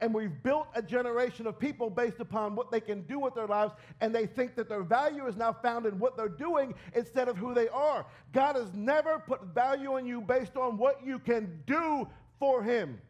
and 0.00 0.14
we've 0.14 0.42
built 0.42 0.68
a 0.74 0.82
generation 0.82 1.46
of 1.46 1.58
people 1.58 1.90
based 1.90 2.20
upon 2.20 2.54
what 2.54 2.70
they 2.70 2.80
can 2.80 3.02
do 3.02 3.18
with 3.18 3.34
their 3.34 3.46
lives, 3.46 3.72
and 4.00 4.14
they 4.14 4.26
think 4.26 4.54
that 4.54 4.68
their 4.68 4.82
value 4.82 5.26
is 5.26 5.36
now 5.36 5.52
found 5.52 5.86
in 5.86 5.98
what 5.98 6.16
they're 6.16 6.28
doing 6.28 6.74
instead 6.94 7.28
of 7.28 7.36
who 7.36 7.54
they 7.54 7.68
are. 7.68 8.06
God 8.32 8.56
has 8.56 8.72
never 8.74 9.18
put 9.18 9.42
value 9.54 9.94
on 9.94 10.06
you 10.06 10.20
based 10.20 10.56
on 10.56 10.78
what 10.78 11.04
you 11.04 11.18
can 11.18 11.60
do 11.66 12.06
for 12.38 12.62
Him. 12.62 13.00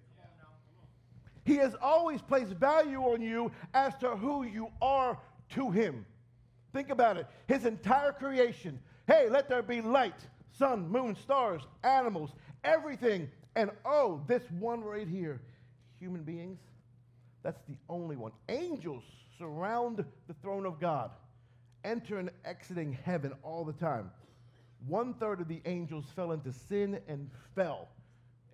He 1.44 1.56
has 1.56 1.74
always 1.80 2.22
placed 2.22 2.52
value 2.52 3.00
on 3.00 3.20
you 3.20 3.50
as 3.74 3.94
to 3.96 4.10
who 4.10 4.44
you 4.44 4.68
are 4.80 5.18
to 5.50 5.70
Him. 5.70 6.06
Think 6.72 6.90
about 6.90 7.16
it. 7.16 7.26
His 7.46 7.64
entire 7.64 8.12
creation. 8.12 8.78
Hey, 9.06 9.28
let 9.30 9.48
there 9.48 9.62
be 9.62 9.80
light, 9.80 10.20
sun, 10.52 10.90
moon, 10.90 11.16
stars, 11.16 11.62
animals, 11.82 12.30
everything. 12.64 13.30
And 13.56 13.70
oh, 13.84 14.22
this 14.26 14.42
one 14.58 14.82
right 14.82 15.08
here 15.08 15.40
human 15.98 16.22
beings. 16.22 16.58
That's 17.42 17.62
the 17.68 17.76
only 17.88 18.16
one. 18.16 18.32
Angels 18.48 19.04
surround 19.38 20.04
the 20.26 20.34
throne 20.42 20.66
of 20.66 20.80
God, 20.80 21.10
enter 21.84 22.18
and 22.18 22.30
exiting 22.44 22.92
heaven 23.04 23.32
all 23.42 23.64
the 23.64 23.72
time. 23.72 24.10
One 24.86 25.14
third 25.14 25.40
of 25.40 25.48
the 25.48 25.60
angels 25.64 26.04
fell 26.14 26.32
into 26.32 26.52
sin 26.52 27.00
and 27.08 27.30
fell, 27.54 27.88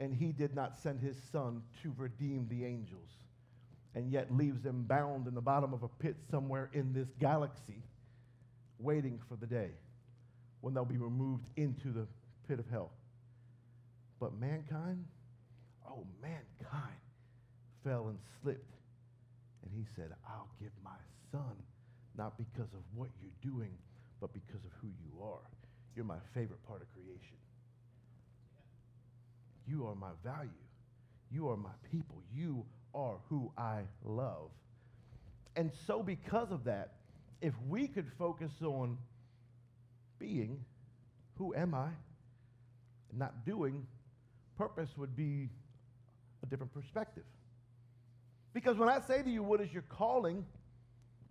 and 0.01 0.15
he 0.15 0.33
did 0.33 0.55
not 0.55 0.77
send 0.77 1.01
his 1.01 1.17
son 1.33 1.63
to 1.83 1.93
redeem 1.97 2.47
the 2.49 2.65
angels, 2.65 3.11
and 3.95 4.11
yet 4.11 4.35
leaves 4.35 4.63
them 4.63 4.85
bound 4.85 5.27
in 5.27 5.35
the 5.35 5.41
bottom 5.41 5.73
of 5.73 5.83
a 5.83 5.89
pit 5.89 6.17
somewhere 6.31 6.71
in 6.73 6.93
this 6.93 7.09
galaxy, 7.21 7.83
waiting 8.79 9.21
for 9.29 9.37
the 9.37 9.47
day 9.47 9.71
when 10.61 10.73
they'll 10.75 10.85
be 10.85 10.97
removed 10.97 11.49
into 11.57 11.89
the 11.91 12.07
pit 12.49 12.59
of 12.59 12.69
hell. 12.71 12.91
But 14.19 14.39
mankind, 14.39 15.05
oh, 15.87 16.07
mankind 16.23 16.97
fell 17.85 18.09
and 18.09 18.19
slipped 18.41 18.74
and 19.65 19.73
he 19.75 19.85
said, 19.97 20.11
I'll 20.29 20.51
give 20.61 20.71
my 20.85 20.99
son, 21.33 21.57
not 22.17 22.37
because 22.37 22.73
of 22.75 22.83
what 22.95 23.09
you're 23.21 23.53
doing, 23.53 23.73
but 24.21 24.33
because 24.33 24.65
of 24.65 24.71
who 24.81 24.89
you 24.89 25.23
are. 25.23 25.49
You're 25.97 26.05
my 26.05 26.19
favorite 26.35 26.63
part 26.67 26.83
of 26.83 26.93
creation. 26.93 27.39
You 29.67 29.87
are 29.87 29.95
my 29.95 30.11
value. 30.23 30.51
You 31.31 31.49
are 31.49 31.57
my 31.57 31.71
people. 31.91 32.23
You 32.33 32.65
are 32.95 33.17
who 33.29 33.51
I 33.57 33.83
love. 34.05 34.51
And 35.57 35.71
so, 35.87 36.03
because 36.03 36.51
of 36.51 36.65
that, 36.65 36.93
if 37.41 37.55
we 37.69 37.87
could 37.87 38.11
focus 38.19 38.53
on 38.63 38.99
being, 40.19 40.65
who 41.37 41.55
am 41.55 41.75
I, 41.75 41.89
not 43.17 43.45
doing, 43.47 43.87
purpose 44.59 44.91
would 44.97 45.17
be 45.17 45.49
a 46.43 46.47
different 46.47 46.75
perspective. 46.75 47.25
Because 48.55 48.79
when 48.79 48.89
I 48.89 49.01
say 49.01 49.23
to 49.23 49.29
you, 49.29 49.43
what 49.43 49.61
is 49.61 49.73
your 49.73 49.83
calling? 49.83 50.47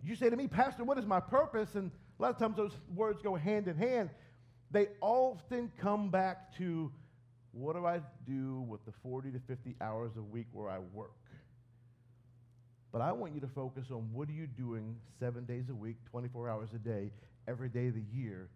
You 0.04 0.14
say 0.14 0.28
to 0.28 0.36
me, 0.36 0.46
Pastor, 0.46 0.84
what 0.84 0.98
is 0.98 1.06
my 1.06 1.18
purpose? 1.18 1.74
And 1.74 1.90
a 2.18 2.22
lot 2.22 2.30
of 2.30 2.38
times 2.38 2.56
those 2.56 2.76
words 2.94 3.22
go 3.22 3.34
hand 3.34 3.66
in 3.66 3.76
hand. 3.76 4.10
They 4.70 4.88
often 5.00 5.72
come 5.80 6.10
back 6.10 6.56
to 6.58 6.92
what 7.52 7.74
do 7.74 7.86
I 7.86 8.00
do 8.26 8.60
with 8.68 8.84
the 8.84 8.92
40 9.02 9.32
to 9.32 9.40
50 9.46 9.74
hours 9.80 10.12
a 10.18 10.22
week 10.22 10.46
where 10.52 10.68
I 10.68 10.78
work? 10.92 11.12
But 12.92 13.00
I 13.00 13.12
want 13.12 13.34
you 13.34 13.40
to 13.40 13.48
focus 13.48 13.86
on 13.90 14.08
what 14.12 14.28
are 14.28 14.32
you 14.32 14.46
doing 14.46 14.96
seven 15.18 15.44
days 15.46 15.64
a 15.70 15.74
week, 15.74 15.96
24 16.10 16.50
hours 16.50 16.68
a 16.74 16.78
day, 16.78 17.10
every 17.48 17.68
day 17.68 17.88
of 17.88 17.94
the 17.94 18.04
year 18.12 18.48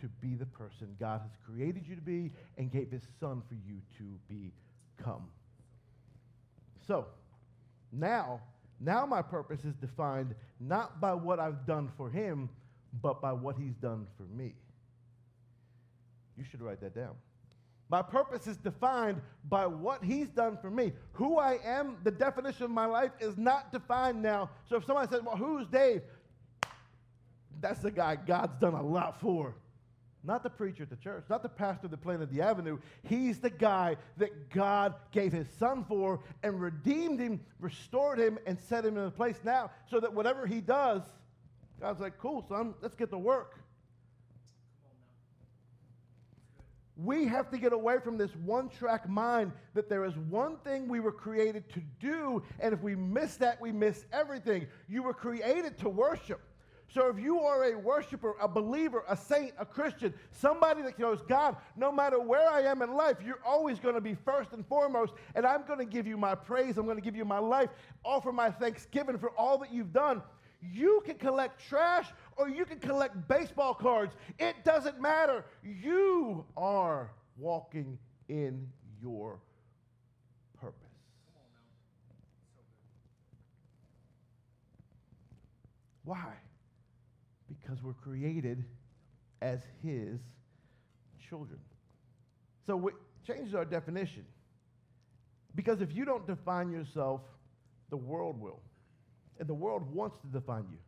to 0.00 0.08
be 0.20 0.34
the 0.34 0.46
person 0.46 0.88
God 0.98 1.20
has 1.20 1.30
created 1.46 1.86
you 1.86 1.94
to 1.94 2.02
be 2.02 2.32
and 2.58 2.70
gave 2.70 2.90
his 2.90 3.02
son 3.18 3.42
for 3.48 3.54
you 3.54 3.80
to 3.98 4.18
become. 4.98 5.28
So, 6.86 7.06
now, 7.92 8.40
now 8.80 9.04
my 9.06 9.22
purpose 9.22 9.64
is 9.64 9.74
defined 9.74 10.34
not 10.58 11.00
by 11.00 11.14
what 11.14 11.38
I've 11.38 11.66
done 11.66 11.90
for 11.96 12.10
him, 12.10 12.48
but 13.02 13.20
by 13.20 13.32
what 13.32 13.56
he's 13.56 13.74
done 13.74 14.06
for 14.16 14.24
me. 14.34 14.54
You 16.36 16.44
should 16.50 16.62
write 16.62 16.80
that 16.80 16.94
down. 16.94 17.14
My 17.90 18.02
purpose 18.02 18.46
is 18.46 18.56
defined 18.56 19.20
by 19.48 19.66
what 19.66 20.02
he's 20.04 20.28
done 20.28 20.56
for 20.56 20.70
me. 20.70 20.92
Who 21.12 21.38
I 21.38 21.58
am, 21.64 21.96
the 22.04 22.10
definition 22.10 22.64
of 22.64 22.70
my 22.70 22.86
life 22.86 23.10
is 23.20 23.36
not 23.36 23.72
defined 23.72 24.22
now. 24.22 24.48
So 24.68 24.76
if 24.76 24.84
somebody 24.84 25.10
says, 25.10 25.22
Well, 25.22 25.36
who's 25.36 25.66
Dave? 25.66 26.02
That's 27.60 27.80
the 27.80 27.90
guy 27.90 28.16
God's 28.16 28.54
done 28.60 28.74
a 28.74 28.82
lot 28.82 29.20
for. 29.20 29.56
Not 30.22 30.42
the 30.42 30.50
preacher 30.50 30.82
at 30.82 30.90
the 30.90 30.96
church, 30.96 31.24
not 31.30 31.42
the 31.42 31.48
pastor 31.48 31.88
that 31.88 32.02
planted 32.02 32.30
the 32.30 32.42
avenue. 32.42 32.78
He's 33.04 33.38
the 33.38 33.48
guy 33.48 33.96
that 34.18 34.50
God 34.50 34.94
gave 35.12 35.32
his 35.32 35.46
son 35.58 35.84
for 35.88 36.20
and 36.42 36.60
redeemed 36.60 37.20
him, 37.20 37.40
restored 37.58 38.18
him, 38.18 38.38
and 38.46 38.58
set 38.60 38.84
him 38.84 38.98
in 38.98 39.04
a 39.04 39.10
place 39.10 39.40
now 39.44 39.70
so 39.88 39.98
that 39.98 40.12
whatever 40.12 40.46
he 40.46 40.60
does, 40.60 41.02
God's 41.80 42.00
like, 42.00 42.18
cool, 42.18 42.44
son, 42.48 42.74
let's 42.82 42.94
get 42.94 43.10
to 43.10 43.18
work. 43.18 43.58
We 47.02 47.24
have 47.28 47.50
to 47.52 47.56
get 47.56 47.72
away 47.72 47.98
from 48.04 48.18
this 48.18 48.30
one 48.44 48.68
track 48.68 49.08
mind 49.08 49.52
that 49.72 49.88
there 49.88 50.04
is 50.04 50.14
one 50.28 50.58
thing 50.58 50.86
we 50.86 51.00
were 51.00 51.12
created 51.12 51.72
to 51.72 51.80
do, 51.98 52.42
and 52.58 52.74
if 52.74 52.82
we 52.82 52.94
miss 52.94 53.36
that, 53.36 53.58
we 53.58 53.72
miss 53.72 54.04
everything. 54.12 54.66
You 54.86 55.02
were 55.04 55.14
created 55.14 55.78
to 55.78 55.88
worship. 55.88 56.42
So 56.92 57.08
if 57.08 57.20
you 57.20 57.38
are 57.40 57.72
a 57.72 57.78
worshiper, 57.78 58.34
a 58.40 58.48
believer, 58.48 59.04
a 59.08 59.16
saint, 59.16 59.52
a 59.58 59.64
Christian, 59.64 60.12
somebody 60.32 60.82
that 60.82 60.98
knows 60.98 61.22
God, 61.22 61.56
no 61.76 61.92
matter 61.92 62.20
where 62.20 62.50
I 62.50 62.62
am 62.62 62.82
in 62.82 62.94
life, 62.94 63.18
you're 63.24 63.42
always 63.46 63.78
going 63.78 63.94
to 63.94 64.00
be 64.00 64.14
first 64.14 64.52
and 64.52 64.66
foremost. 64.66 65.14
And 65.36 65.46
I'm 65.46 65.64
going 65.66 65.78
to 65.78 65.84
give 65.84 66.06
you 66.06 66.16
my 66.16 66.34
praise. 66.34 66.78
I'm 66.78 66.86
going 66.86 66.96
to 66.96 67.02
give 67.02 67.14
you 67.14 67.24
my 67.24 67.38
life, 67.38 67.70
offer 68.04 68.32
my 68.32 68.50
thanksgiving 68.50 69.18
for 69.18 69.30
all 69.38 69.56
that 69.58 69.72
you've 69.72 69.92
done. 69.92 70.20
You 70.60 71.00
can 71.06 71.16
collect 71.16 71.64
trash 71.64 72.08
or 72.36 72.48
you 72.48 72.64
can 72.64 72.80
collect 72.80 73.28
baseball 73.28 73.72
cards. 73.72 74.14
It 74.38 74.56
doesn't 74.64 75.00
matter. 75.00 75.44
You 75.62 76.44
are 76.56 77.12
walking 77.38 77.98
in 78.28 78.66
your 79.00 79.40
purpose. 80.60 80.74
Why? 86.04 86.34
Because 87.70 87.84
we're 87.84 87.92
created 87.92 88.64
as 89.40 89.60
His 89.80 90.18
children. 91.28 91.60
So 92.66 92.88
it 92.88 92.94
changes 93.24 93.54
our 93.54 93.64
definition. 93.64 94.24
Because 95.54 95.80
if 95.80 95.94
you 95.94 96.04
don't 96.04 96.26
define 96.26 96.72
yourself, 96.72 97.20
the 97.90 97.96
world 97.96 98.40
will. 98.40 98.60
And 99.38 99.48
the 99.48 99.54
world 99.54 99.88
wants 99.94 100.18
to 100.18 100.26
define 100.26 100.64
you. 100.68 100.78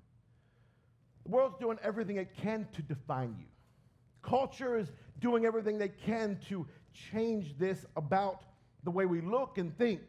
The 1.25 1.31
world's 1.31 1.57
doing 1.61 1.79
everything 1.85 2.17
it 2.17 2.35
can 2.37 2.67
to 2.73 2.83
define 2.83 3.37
you. 3.39 3.47
Culture 4.23 4.77
is 4.77 4.91
doing 5.21 5.45
everything 5.45 5.79
they 5.79 5.89
can 5.89 6.37
to 6.49 6.67
change 7.13 7.57
this 7.59 7.87
about 7.97 8.43
the 8.83 8.91
way 8.91 9.07
we 9.07 9.21
look 9.21 9.57
and 9.59 9.77
think. 9.79 10.01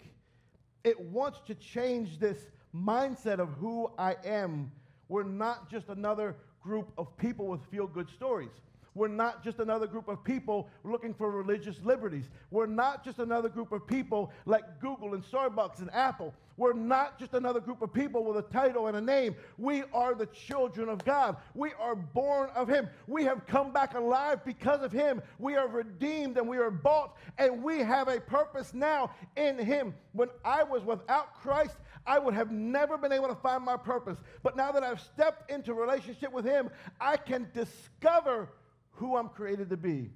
It 0.83 0.99
wants 0.99 1.39
to 1.45 1.53
change 1.53 2.17
this 2.17 2.47
mindset 2.75 3.37
of 3.37 3.49
who 3.59 3.91
I 3.99 4.15
am. 4.25 4.71
We're 5.07 5.21
not 5.21 5.69
just 5.69 5.89
another 5.89 6.35
group 6.63 6.91
of 6.97 7.15
people 7.17 7.47
with 7.47 7.61
feel 7.71 7.87
good 7.87 8.09
stories. 8.09 8.51
We're 8.95 9.07
not 9.07 9.43
just 9.43 9.59
another 9.59 9.87
group 9.87 10.07
of 10.07 10.23
people 10.23 10.69
looking 10.83 11.13
for 11.15 11.31
religious 11.31 11.77
liberties. 11.83 12.25
We're 12.51 12.67
not 12.67 13.03
just 13.03 13.17
another 13.17 13.49
group 13.49 13.71
of 13.71 13.87
people 13.87 14.31
like 14.45 14.79
Google 14.79 15.15
and 15.15 15.23
Starbucks 15.23 15.79
and 15.79 15.91
Apple. 15.93 16.33
We're 16.57 16.73
not 16.73 17.17
just 17.17 17.33
another 17.33 17.59
group 17.59 17.81
of 17.81 17.91
people 17.91 18.23
with 18.23 18.37
a 18.37 18.47
title 18.53 18.85
and 18.85 18.95
a 18.95 19.01
name. 19.01 19.35
We 19.57 19.83
are 19.93 20.13
the 20.13 20.27
children 20.27 20.87
of 20.89 21.03
God. 21.03 21.37
We 21.55 21.71
are 21.79 21.95
born 21.95 22.51
of 22.55 22.67
Him. 22.67 22.87
We 23.07 23.23
have 23.23 23.47
come 23.47 23.71
back 23.71 23.95
alive 23.95 24.45
because 24.45 24.83
of 24.83 24.91
Him. 24.91 25.23
We 25.39 25.55
are 25.55 25.67
redeemed 25.67 26.37
and 26.37 26.47
we 26.47 26.57
are 26.57 26.69
bought, 26.69 27.17
and 27.39 27.63
we 27.63 27.79
have 27.79 28.07
a 28.07 28.21
purpose 28.21 28.75
now 28.75 29.09
in 29.35 29.57
Him. 29.57 29.95
When 30.11 30.29
I 30.45 30.61
was 30.61 30.83
without 30.83 31.33
Christ, 31.41 31.77
I 32.05 32.19
would 32.19 32.33
have 32.33 32.51
never 32.51 32.97
been 32.97 33.11
able 33.11 33.29
to 33.29 33.35
find 33.35 33.63
my 33.63 33.77
purpose. 33.77 34.17
But 34.41 34.55
now 34.55 34.71
that 34.71 34.83
I've 34.83 34.99
stepped 34.99 35.49
into 35.49 35.73
relationship 35.73 36.31
with 36.31 36.45
Him, 36.45 36.69
I 36.99 37.17
can 37.17 37.47
discover 37.53 38.49
who 38.91 39.17
I'm 39.17 39.29
created 39.29 39.69
to 39.69 39.77
be. 39.77 40.11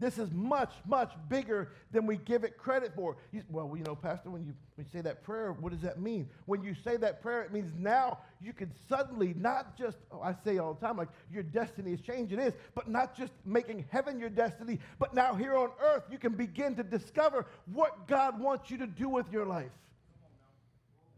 This 0.00 0.16
is 0.16 0.30
much, 0.32 0.72
much 0.86 1.12
bigger 1.28 1.72
than 1.92 2.06
we 2.06 2.16
give 2.16 2.42
it 2.42 2.56
credit 2.56 2.92
for. 2.96 3.18
You, 3.32 3.42
well, 3.50 3.70
you 3.76 3.84
know, 3.84 3.94
Pastor, 3.94 4.30
when 4.30 4.46
you, 4.46 4.54
when 4.74 4.86
you 4.86 4.98
say 4.98 5.02
that 5.02 5.22
prayer, 5.22 5.52
what 5.52 5.72
does 5.72 5.82
that 5.82 6.00
mean? 6.00 6.26
When 6.46 6.62
you 6.62 6.74
say 6.74 6.96
that 6.96 7.20
prayer, 7.20 7.42
it 7.42 7.52
means 7.52 7.70
now 7.76 8.20
you 8.40 8.54
can 8.54 8.72
suddenly 8.88 9.34
not 9.36 9.76
just, 9.76 9.98
oh, 10.10 10.22
I 10.22 10.34
say 10.42 10.56
all 10.56 10.72
the 10.72 10.86
time, 10.86 10.96
like 10.96 11.10
your 11.30 11.42
destiny 11.42 11.92
is 11.92 12.00
changing, 12.00 12.40
it 12.40 12.46
is, 12.46 12.54
but 12.74 12.88
not 12.88 13.14
just 13.14 13.32
making 13.44 13.84
heaven 13.90 14.18
your 14.18 14.30
destiny, 14.30 14.78
but 14.98 15.12
now 15.12 15.34
here 15.34 15.54
on 15.54 15.68
earth, 15.82 16.04
you 16.10 16.16
can 16.16 16.32
begin 16.32 16.74
to 16.76 16.82
discover 16.82 17.44
what 17.66 18.08
God 18.08 18.40
wants 18.40 18.70
you 18.70 18.78
to 18.78 18.86
do 18.86 19.10
with 19.10 19.30
your 19.30 19.44
life. 19.44 19.70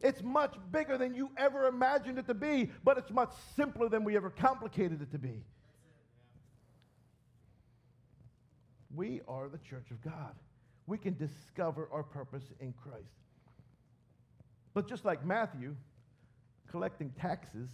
It's 0.03 0.23
much 0.23 0.57
bigger 0.73 0.99
than 0.99 1.15
you 1.15 1.31
ever 1.37 1.67
imagined 1.67 2.19
it 2.19 2.27
to 2.27 2.35
be, 2.35 2.71
but 2.83 2.99
it's 2.99 3.11
much 3.11 3.33
simpler 3.57 3.89
than 3.89 4.03
we 4.03 4.17
ever 4.17 4.31
complicated 4.31 5.01
it 5.01 5.13
to 5.13 5.19
be. 5.19 5.45
We 8.95 9.21
are 9.29 9.49
the 9.49 9.59
church 9.59 9.91
of 9.91 10.03
God. 10.03 10.35
We 10.87 10.99
can 10.99 11.17
discover 11.17 11.89
our 11.93 12.03
purpose 12.03 12.45
in 12.61 12.75
Christ. 12.75 13.07
But 14.75 14.89
just 14.89 15.05
like 15.05 15.25
Matthew, 15.25 15.77
collecting 16.71 17.11
taxes, 17.21 17.69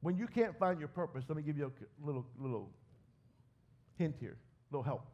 when 0.00 0.16
you 0.16 0.26
can't 0.26 0.58
find 0.58 0.78
your 0.78 0.88
purpose, 0.88 1.24
let 1.28 1.36
me 1.36 1.42
give 1.42 1.58
you 1.58 1.66
a 1.66 2.06
little, 2.06 2.24
little 2.38 2.70
hint 3.98 4.16
here, 4.18 4.38
a 4.70 4.74
little 4.74 4.82
help. 4.82 5.04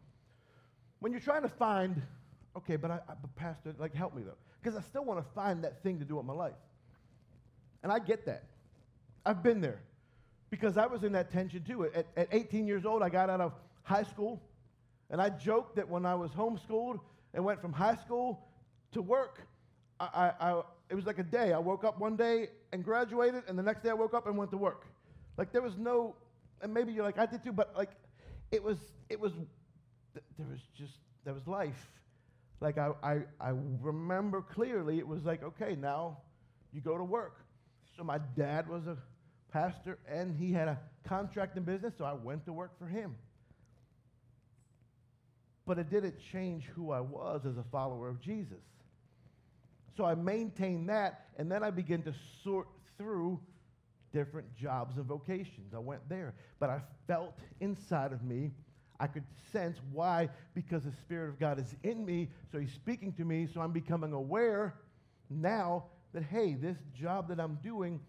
When 1.01 1.11
you're 1.11 1.21
trying 1.21 1.43
to 1.43 1.49
find, 1.49 2.01
okay, 2.57 2.77
but 2.77 2.91
I, 2.91 2.95
I 3.09 3.15
but 3.21 3.35
Pastor, 3.37 3.75
like, 3.79 3.95
help 3.95 4.15
me 4.15 4.23
though, 4.23 4.37
because 4.63 4.77
I 4.77 4.83
still 4.83 5.05
want 5.05 5.25
to 5.25 5.33
find 5.35 5.63
that 5.65 5.83
thing 5.83 5.99
to 5.99 6.05
do 6.05 6.17
with 6.17 6.27
my 6.27 6.33
life. 6.33 6.55
And 7.83 7.93
I 7.93 7.99
get 7.99 8.27
that. 8.27 8.45
I've 9.25 9.43
been 9.43 9.61
there 9.61 9.81
because 10.51 10.77
I 10.77 10.87
was 10.87 11.05
in 11.05 11.13
that 11.13 11.31
tension 11.31 11.63
too. 11.63 11.85
At, 11.85 12.07
at 12.17 12.29
18 12.33 12.67
years 12.67 12.85
old, 12.85 13.03
I 13.03 13.09
got 13.09 13.31
out 13.31 13.41
of 13.41 13.53
high 13.83 14.05
school, 14.05 14.41
and 15.11 15.21
I 15.21 15.31
joked 15.31 15.77
that 15.77 15.89
when 15.89 16.07
I 16.07 16.15
was 16.15 16.31
homeschooled 16.33 17.01
and 17.35 17.45
went 17.45 17.61
from 17.61 17.73
high 17.73 17.97
school 17.97 18.41
to 18.93 19.03
work, 19.03 19.47
I, 20.01 20.33
I, 20.41 20.51
I, 20.51 20.63
it 20.91 20.95
was 20.95 21.07
like 21.07 21.19
a 21.19 21.25
day. 21.25 21.53
I 21.53 21.59
woke 21.59 21.85
up 21.85 21.99
one 21.99 22.17
day 22.17 22.49
and 22.73 22.85
graduated, 22.85 23.45
and 23.49 23.59
the 23.59 23.63
next 23.63 23.83
day 23.83 23.91
I 23.91 23.95
woke 23.95 24.15
up 24.15 24.27
and 24.27 24.37
went 24.37 24.51
to 24.53 24.57
work. 24.57 24.87
Like 25.37 25.53
there 25.53 25.63
was 25.63 25.77
no, 25.77 26.15
and 26.63 26.73
maybe 26.73 26.93
you're 26.93 27.05
like 27.05 27.19
I 27.19 27.27
did 27.27 27.45
too, 27.45 27.53
but 27.53 27.77
like 27.77 27.91
it 28.51 28.63
was, 28.63 28.79
it 29.09 29.21
was, 29.21 29.33
there 30.15 30.47
was 30.51 30.61
just 30.77 30.95
there 31.25 31.35
was 31.35 31.47
life. 31.47 31.91
Like 32.61 32.79
I, 32.79 32.91
I, 33.03 33.19
I 33.41 33.53
remember 33.81 34.43
clearly, 34.43 34.99
it 34.99 35.07
was 35.07 35.25
like 35.25 35.43
okay, 35.43 35.77
now 35.77 36.19
you 36.73 36.81
go 36.81 36.97
to 36.97 37.05
work. 37.05 37.45
So 37.97 38.05
my 38.05 38.19
dad 38.37 38.69
was 38.69 38.87
a 38.87 38.97
pastor, 39.51 39.99
and 40.09 40.35
he 40.37 40.53
had 40.53 40.69
a 40.69 40.79
contracting 41.07 41.63
business, 41.65 41.95
so 41.97 42.05
I 42.05 42.13
went 42.13 42.45
to 42.47 42.53
work 42.53 42.79
for 42.79 42.87
him. 42.87 43.15
But 45.67 45.79
it 45.79 45.91
didn't 45.91 46.17
change 46.33 46.65
who 46.75 46.93
I 46.93 47.01
was 47.01 47.43
as 47.47 47.57
a 47.57 47.65
follower 47.73 48.09
of 48.09 48.21
Jesus. 48.21 48.63
So 49.97 50.05
I 50.05 50.15
maintained 50.15 50.89
that, 50.91 51.27
and 51.39 51.51
then 51.51 51.63
I 51.63 51.71
began 51.71 52.03
to 52.03 52.15
sort 52.45 52.69
through 52.99 53.41
different 54.13 54.55
jobs 54.57 54.97
and 54.97 55.07
vocations. 55.07 55.75
I 55.75 55.79
went 55.79 56.07
there, 56.09 56.35
but 56.59 56.71
I 56.71 56.81
felt 57.07 57.39
inside 57.61 58.13
of 58.13 58.23
me, 58.23 58.53
I 58.99 59.07
could 59.07 59.25
sense 59.53 59.79
why, 59.93 60.29
because 60.55 60.85
the 60.85 60.93
Spirit 60.93 61.29
of 61.29 61.39
God 61.39 61.59
is 61.59 61.75
in 61.83 62.05
me, 62.05 62.29
so 62.51 62.59
He's 62.59 62.73
speaking 62.73 63.13
to 63.15 63.25
me, 63.25 63.49
so 63.53 63.61
I'm 63.61 63.73
becoming 63.73 64.13
aware 64.13 64.75
now 65.29 65.85
that, 66.13 66.23
hey, 66.23 66.55
this 66.55 66.79
job 66.95 67.29
that 67.29 67.39
I'm 67.41 67.59
doing, 67.63 68.01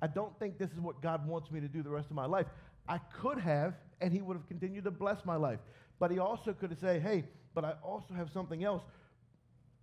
I 0.00 0.06
don't 0.06 0.38
think 0.38 0.58
this 0.58 0.70
is 0.70 0.80
what 0.80 1.02
God 1.02 1.26
wants 1.26 1.50
me 1.50 1.60
to 1.60 1.68
do 1.68 1.82
the 1.82 1.90
rest 1.90 2.08
of 2.10 2.16
my 2.16 2.26
life. 2.26 2.46
I 2.88 2.98
could 3.20 3.38
have, 3.38 3.74
and 4.00 4.12
He 4.12 4.22
would 4.22 4.36
have 4.36 4.48
continued 4.48 4.84
to 4.84 4.90
bless 4.90 5.24
my 5.24 5.36
life. 5.36 5.60
But 5.98 6.10
He 6.10 6.18
also 6.18 6.52
could 6.52 6.70
have 6.70 6.78
said, 6.78 7.02
hey, 7.02 7.24
but 7.54 7.64
I 7.64 7.74
also 7.82 8.14
have 8.14 8.30
something 8.32 8.64
else. 8.64 8.82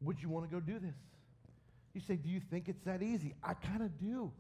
Would 0.02 0.22
you 0.22 0.30
want 0.30 0.50
to 0.50 0.54
go 0.54 0.60
do 0.60 0.80
this? 0.80 0.96
You 1.94 2.02
say, 2.02 2.16
do 2.16 2.30
you 2.30 2.42
think 2.52 2.68
it's 2.70 2.84
that 2.86 3.02
easy? 3.02 3.34
I 3.44 3.54
kind 3.54 3.82
of 3.82 3.98
do. 4.00 4.32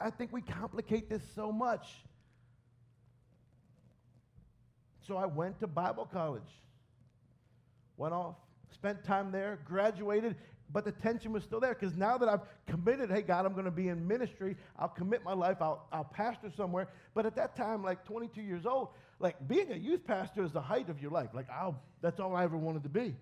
I 0.00 0.10
think 0.10 0.32
we 0.32 0.42
complicate 0.42 1.08
this 1.08 1.22
so 1.34 1.50
much. 1.50 1.86
So 5.08 5.16
I 5.16 5.24
went 5.24 5.58
to 5.60 5.66
Bible 5.66 6.04
college, 6.04 6.60
went 7.96 8.12
off, 8.12 8.36
spent 8.70 9.02
time 9.02 9.32
there, 9.32 9.58
graduated, 9.64 10.36
but 10.70 10.84
the 10.84 10.92
tension 10.92 11.32
was 11.32 11.42
still 11.42 11.60
there 11.60 11.74
because 11.74 11.96
now 11.96 12.18
that 12.18 12.28
I've 12.28 12.42
committed, 12.66 13.10
hey, 13.10 13.22
God, 13.22 13.46
I'm 13.46 13.54
going 13.54 13.64
to 13.64 13.70
be 13.70 13.88
in 13.88 14.06
ministry, 14.06 14.54
I'll 14.78 14.88
commit 14.88 15.24
my 15.24 15.32
life, 15.32 15.56
I'll, 15.62 15.88
I'll 15.90 16.04
pastor 16.04 16.50
somewhere. 16.54 16.88
But 17.14 17.24
at 17.24 17.34
that 17.36 17.56
time, 17.56 17.82
like 17.82 18.04
22 18.04 18.42
years 18.42 18.66
old, 18.66 18.90
like 19.18 19.36
being 19.48 19.72
a 19.72 19.76
youth 19.76 20.06
pastor 20.06 20.44
is 20.44 20.52
the 20.52 20.60
height 20.60 20.90
of 20.90 21.00
your 21.00 21.10
life. 21.10 21.30
Like, 21.32 21.48
I'll, 21.50 21.80
that's 22.02 22.20
all 22.20 22.36
I 22.36 22.44
ever 22.44 22.58
wanted 22.58 22.82
to 22.82 22.90
be. 22.90 23.16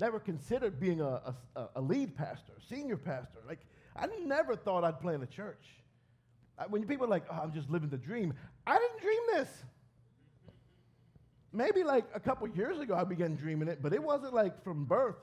Never 0.00 0.18
considered 0.18 0.80
being 0.80 1.00
a, 1.00 1.34
a, 1.54 1.68
a 1.76 1.80
lead 1.80 2.16
pastor, 2.16 2.54
senior 2.68 2.96
pastor. 2.96 3.38
Like, 3.46 3.60
I 3.94 4.08
never 4.24 4.56
thought 4.56 4.82
I'd 4.82 5.00
plant 5.00 5.22
a 5.22 5.26
church. 5.26 5.64
When 6.68 6.84
people 6.84 7.06
are 7.06 7.10
like, 7.10 7.24
oh, 7.30 7.38
I'm 7.40 7.52
just 7.52 7.70
living 7.70 7.88
the 7.88 7.96
dream, 7.96 8.34
I 8.68 8.78
didn't 8.78 9.00
dream 9.00 9.20
this. 9.32 9.48
Maybe 11.54 11.82
like 11.82 12.04
a 12.14 12.20
couple 12.20 12.46
years 12.48 12.78
ago 12.78 12.94
I 12.94 13.04
began 13.04 13.34
dreaming 13.34 13.66
it, 13.66 13.82
but 13.82 13.94
it 13.94 14.02
wasn't 14.02 14.34
like 14.34 14.62
from 14.62 14.84
birth. 14.84 15.16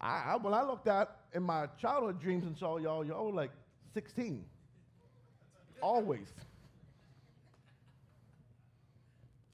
I, 0.00 0.32
I, 0.32 0.36
when 0.36 0.54
I 0.54 0.62
looked 0.62 0.88
out 0.88 1.16
in 1.34 1.42
my 1.42 1.66
childhood 1.78 2.20
dreams 2.22 2.44
and 2.46 2.56
saw 2.56 2.78
y'all, 2.78 3.04
y'all 3.04 3.26
were 3.26 3.32
like 3.32 3.50
16. 3.92 4.42
Always. 5.82 6.32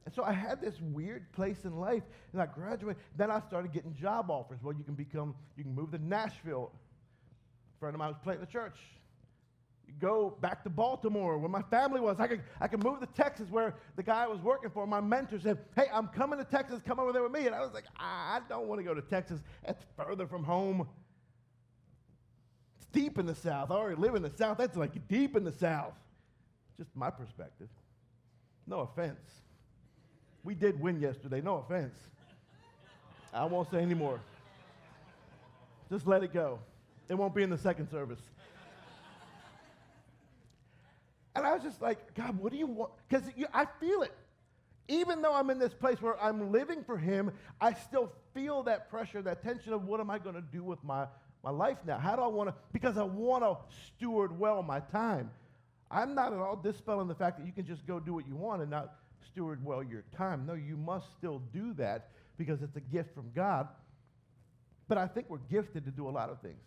And 0.07 0.15
so 0.15 0.23
I 0.23 0.33
had 0.33 0.61
this 0.61 0.81
weird 0.81 1.31
place 1.33 1.65
in 1.65 1.77
life, 1.81 2.05
and 2.33 2.41
I 2.41 2.47
graduated. 2.47 3.03
Then 3.17 3.33
I 3.33 3.41
started 3.41 3.73
getting 3.73 3.93
job 3.95 4.31
offers. 4.31 4.61
Well, 4.63 4.75
you 4.75 4.85
can 4.85 4.95
become, 4.95 5.35
you 5.57 5.65
can 5.65 5.75
move 5.75 5.91
to 5.91 5.99
Nashville. 5.99 6.71
A 7.77 7.79
friend 7.81 7.95
of 7.95 7.99
mine 7.99 8.11
was 8.11 8.19
planting 8.23 8.47
the 8.47 8.51
church 8.51 8.79
go 10.01 10.37
back 10.41 10.63
to 10.65 10.71
Baltimore 10.71 11.39
where 11.39 11.49
my 11.49 11.63
family 11.63 12.01
was. 12.01 12.21
I 12.21 12.27
could, 12.27 12.43
I 12.61 12.69
could 12.69 12.83
move 12.83 13.01
to 13.01 13.07
Texas 13.07 13.51
where 13.51 13.75
the 13.97 14.03
guy 14.03 14.25
I 14.25 14.27
was 14.27 14.41
working 14.41 14.71
for, 14.71 14.87
my 14.87 15.01
mentor 15.01 15.39
said, 15.41 15.59
Hey, 15.75 15.87
I'm 15.93 16.09
coming 16.09 16.39
to 16.39 16.45
Texas, 16.45 16.81
come 16.87 17.01
over 17.01 17.13
there 17.13 17.23
with 17.23 17.33
me. 17.33 17.47
And 17.47 17.55
I 17.55 17.61
was 17.61 17.73
like, 17.73 17.85
I 17.99 18.41
don't 18.49 18.69
want 18.69 18.81
to 18.81 18.85
go 18.85 18.95
to 18.95 19.03
Texas. 19.03 19.41
That's 19.67 19.85
further 19.97 20.27
from 20.27 20.45
home. 20.45 20.87
It's 22.77 22.87
deep 22.93 23.19
in 23.19 23.27
the 23.27 23.35
South. 23.35 23.71
I 23.71 23.75
already 23.75 24.01
live 24.01 24.15
in 24.15 24.23
the 24.23 24.33
South. 24.37 24.59
That's 24.59 24.77
like 24.77 25.09
deep 25.09 25.37
in 25.37 25.45
the 25.45 25.53
South. 25.53 25.95
Just 26.77 26.95
my 26.95 27.11
perspective. 27.11 27.69
No 28.67 28.81
offense. 28.81 29.19
We 30.45 30.55
did 30.55 30.81
win 30.81 31.01
yesterday. 31.01 31.41
No 31.41 31.57
offense. 31.57 31.95
I 33.33 33.45
won't 33.45 33.71
say 33.71 33.79
anymore. 33.79 34.21
Just 35.91 36.07
let 36.07 36.23
it 36.23 36.33
go. 36.33 36.59
It 37.09 37.15
won't 37.15 37.35
be 37.35 37.43
in 37.43 37.51
the 37.51 37.59
second 37.59 37.91
service. 37.91 38.21
And 41.39 41.47
I 41.47 41.55
was 41.55 41.63
just 41.63 41.81
like, 41.81 42.15
God, 42.15 42.37
what 42.41 42.51
do 42.51 42.59
you 42.59 42.67
want? 42.67 42.91
Because 43.09 43.25
I 43.55 43.67
feel 43.79 44.03
it. 44.03 44.13
Even 44.89 45.23
though 45.23 45.33
I'm 45.33 45.51
in 45.51 45.61
this 45.61 45.73
place 45.73 46.03
where 46.03 46.21
I'm 46.21 46.51
living 46.51 46.83
for 46.83 46.99
Him, 46.99 47.31
I 47.61 47.75
still 47.75 48.11
feel 48.35 48.65
that 48.65 48.91
pressure, 48.91 49.23
that 49.23 49.45
tension 49.45 49.73
of 49.73 49.85
what 49.85 50.01
am 50.01 50.11
I 50.11 50.19
going 50.19 50.35
to 50.35 50.41
do 50.41 50.65
with 50.65 50.83
my, 50.83 51.07
my 51.45 51.51
life 51.51 51.79
now? 51.87 51.97
How 51.97 52.17
do 52.17 52.23
I 52.23 52.27
want 52.27 52.49
to? 52.49 52.55
Because 52.73 52.99
I 52.99 53.05
want 53.05 53.45
to 53.45 53.57
steward 53.87 54.37
well 54.37 54.65
my 54.65 54.81
time. 54.81 55.31
I'm 55.93 56.13
not 56.13 56.33
at 56.33 56.41
all 56.41 56.57
dispelling 56.57 57.07
the 57.07 57.15
fact 57.15 57.39
that 57.39 57.47
you 57.47 57.53
can 57.53 57.67
just 57.67 57.87
go 57.87 58.01
do 58.01 58.15
what 58.15 58.27
you 58.27 58.35
want 58.35 58.61
and 58.61 58.71
not 58.71 58.95
steward 59.25 59.65
well 59.65 59.83
your 59.83 60.03
time. 60.17 60.45
No, 60.45 60.55
you 60.55 60.77
must 60.77 61.07
still 61.19 61.41
do 61.53 61.73
that 61.75 62.09
because 62.37 62.63
it's 62.63 62.77
a 62.77 62.81
gift 62.81 63.15
from 63.15 63.31
God. 63.33 63.69
But 64.89 64.99
I 64.99 65.07
think 65.07 65.27
we're 65.29 65.39
gifted 65.39 65.85
to 65.85 65.93
do 65.93 66.09
a 66.09 66.11
lot 66.11 66.31
of 66.31 66.41
things. 66.41 66.59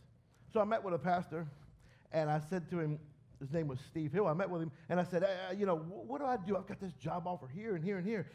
So 0.54 0.62
I 0.62 0.64
met 0.64 0.82
with 0.82 0.94
a 0.94 1.00
pastor 1.00 1.46
and 2.14 2.30
I 2.30 2.40
said 2.50 2.70
to 2.70 2.80
him, 2.80 3.00
his 3.42 3.52
name 3.52 3.68
was 3.68 3.80
Steve 3.90 4.14
Hill. 4.14 4.28
I 4.28 4.34
met 4.34 4.50
with 4.50 4.62
him 4.62 4.72
and 4.88 5.00
I 5.00 5.04
said, 5.04 5.24
uh, 5.24 5.54
you 5.58 5.66
know, 5.66 5.78
wh- 5.78 6.08
what 6.08 6.22
do 6.22 6.28
I 6.28 6.38
do? 6.38 6.56
I've 6.56 6.68
got 6.68 6.80
this 6.80 6.94
job 6.94 7.28
offer 7.28 7.48
here 7.48 7.76
and 7.76 7.84
here 7.84 7.98
and 7.98 8.08
here. 8.08 8.32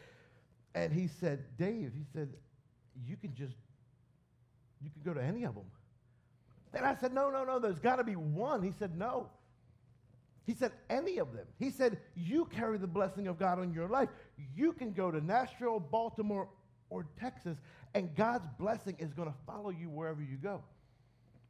And 0.74 0.92
he 0.92 1.06
said, 1.06 1.44
Dave, 1.56 1.92
he 1.96 2.04
said, 2.12 2.28
you 3.06 3.16
can 3.16 3.34
just, 3.34 3.54
you 4.82 4.90
can 4.90 5.02
go 5.02 5.14
to 5.18 5.24
any 5.24 5.44
of 5.44 5.54
them. 5.54 5.64
And 6.74 6.84
I 6.84 6.96
said, 6.96 7.14
no, 7.14 7.30
no, 7.30 7.44
no, 7.44 7.58
there's 7.58 7.78
got 7.78 7.96
to 7.96 8.04
be 8.04 8.16
one. 8.16 8.62
He 8.62 8.72
said, 8.72 8.98
no. 8.98 9.30
He 10.44 10.54
said, 10.54 10.72
any 10.90 11.18
of 11.18 11.32
them. 11.32 11.46
He 11.58 11.70
said, 11.70 11.98
you 12.14 12.44
carry 12.46 12.76
the 12.78 12.86
blessing 12.86 13.28
of 13.28 13.38
God 13.38 13.58
on 13.58 13.72
your 13.72 13.88
life. 13.88 14.08
You 14.54 14.72
can 14.72 14.92
go 14.92 15.10
to 15.10 15.24
Nashville, 15.24 15.80
Baltimore, 15.80 16.48
or 16.90 17.06
Texas, 17.18 17.56
and 17.94 18.14
God's 18.14 18.46
blessing 18.58 18.96
is 18.98 19.12
going 19.12 19.28
to 19.28 19.34
follow 19.46 19.70
you 19.70 19.88
wherever 19.88 20.22
you 20.22 20.36
go. 20.36 20.62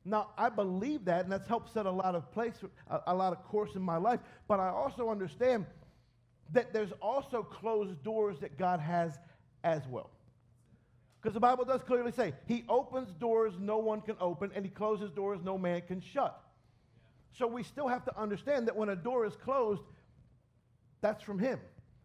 Now, 0.07 0.29
I 0.39 0.49
believe 0.49 1.05
that, 1.07 1.25
and 1.25 1.33
that's 1.33 1.49
helped 1.49 1.75
set 1.75 1.85
a 1.85 1.91
lot 1.91 2.15
of 2.15 2.31
place, 2.31 2.55
a, 2.89 3.01
a 3.09 3.15
lot 3.15 3.33
of 3.33 3.43
course 3.45 3.75
in 3.75 3.83
my 3.83 3.97
life. 3.97 4.21
But 4.47 4.61
I 4.61 4.69
also 4.69 5.11
understand 5.11 5.67
that 6.53 6.73
there's 6.73 6.93
also 7.03 7.43
closed 7.43 8.03
doors 8.05 8.39
that 8.39 8.57
God 8.57 8.79
has 8.79 9.19
as 9.65 9.83
well. 9.89 10.11
Because 11.21 11.35
the 11.35 11.41
Bible 11.41 11.65
does 11.65 11.83
clearly 11.83 12.13
say, 12.13 12.35
He 12.47 12.65
opens 12.69 13.13
doors 13.15 13.55
no 13.59 13.79
one 13.79 14.01
can 14.01 14.15
open, 14.21 14.53
and 14.55 14.65
He 14.65 14.71
closes 14.71 15.11
doors 15.11 15.41
no 15.43 15.59
man 15.59 15.83
can 15.83 16.01
shut. 16.01 16.41
So 17.33 17.49
we 17.49 17.65
still 17.65 17.89
have 17.89 18.05
to 18.05 18.17
understand 18.17 18.69
that 18.69 18.77
when 18.77 18.91
a 18.91 18.97
door 18.97 19.27
is 19.27 19.35
closed, 19.35 19.83
that's 21.01 21.23
from 21.23 21.41
Him. 21.41 21.59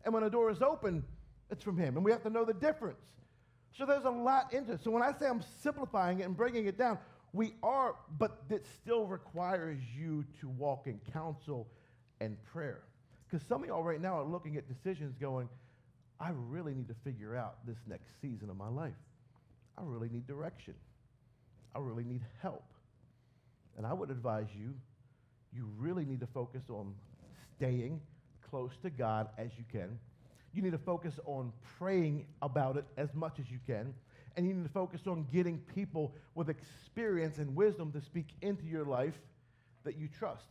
And 0.04 0.14
when 0.14 0.24
a 0.24 0.30
door 0.30 0.50
is 0.50 0.64
open, 0.64 1.04
it's 1.52 1.64
from 1.64 1.78
Him. 1.78 1.98
And 1.98 2.04
we 2.04 2.12
have 2.12 2.24
to 2.24 2.32
know 2.32 2.46
the 2.46 2.54
difference. 2.56 3.00
So 3.78 3.86
there's 3.86 4.06
a 4.06 4.10
lot 4.10 4.54
into 4.54 4.74
it. 4.74 4.84
So 4.84 4.90
when 4.90 5.04
I 5.04 5.14
say 5.14 5.28
I'm 5.28 5.44
simplifying 5.62 6.20
it 6.20 6.24
and 6.24 6.36
breaking 6.36 6.66
it 6.66 6.80
down, 6.80 6.98
we 7.34 7.54
are, 7.63 7.96
but 8.17 8.50
that 8.50 8.65
still 8.82 9.06
requires 9.06 9.80
you 9.98 10.26
to 10.41 10.50
walk 10.50 10.88
in 10.88 11.00
counsel 11.13 11.67
and 12.20 12.38
prayer. 12.46 12.82
Because 13.30 13.46
some 13.48 13.63
of 13.63 13.70
y'all 13.70 13.84
right 13.84 14.02
now 14.02 14.20
are 14.20 14.26
looking 14.26 14.58
at 14.58 14.67
decisions 14.67 15.15
going, 15.20 15.48
I 16.20 16.32
really 16.50 16.74
need 16.74 16.89
to 16.89 16.96
figure 17.04 17.36
out 17.36 17.65
this 17.65 17.78
next 17.88 18.10
season 18.22 18.50
of 18.50 18.58
my 18.58 18.67
life. 18.67 18.94
I 19.78 19.82
really 19.84 20.10
need 20.10 20.28
direction. 20.28 20.74
I 21.74 21.80
really 21.80 22.04
need 22.04 22.22
help. 22.41 22.65
And 23.78 23.86
I 23.86 23.94
would 23.94 24.12
advise 24.12 24.48
you, 24.54 24.74
you 25.54 25.70
really 25.78 26.04
need 26.04 26.20
to 26.20 26.28
focus 26.28 26.63
on 26.70 26.94
staying 27.56 28.02
close 28.50 28.72
to 28.84 28.89
God 28.89 29.30
as 29.38 29.50
you 29.58 29.63
can. 29.72 29.98
You 30.54 30.62
need 30.62 30.72
to 30.72 30.78
focus 30.78 31.17
on 31.26 31.54
praying 31.80 32.26
about 32.41 32.76
it 32.76 32.86
as 32.98 33.13
much 33.13 33.39
as 33.39 33.50
you 33.50 33.60
can 33.65 33.94
and 34.36 34.48
you 34.48 34.54
need 34.54 34.63
to 34.63 34.74
focus 34.74 35.02
on 35.08 35.26
getting 35.32 35.60
people 35.76 36.13
with 36.36 36.50
experience 36.50 37.38
and 37.38 37.56
wisdom 37.56 37.91
to 37.91 38.02
speak 38.02 38.28
into 38.41 38.65
your 38.65 38.86
life 38.86 39.20
that 39.84 39.98
you 39.98 40.08
trust. 40.08 40.48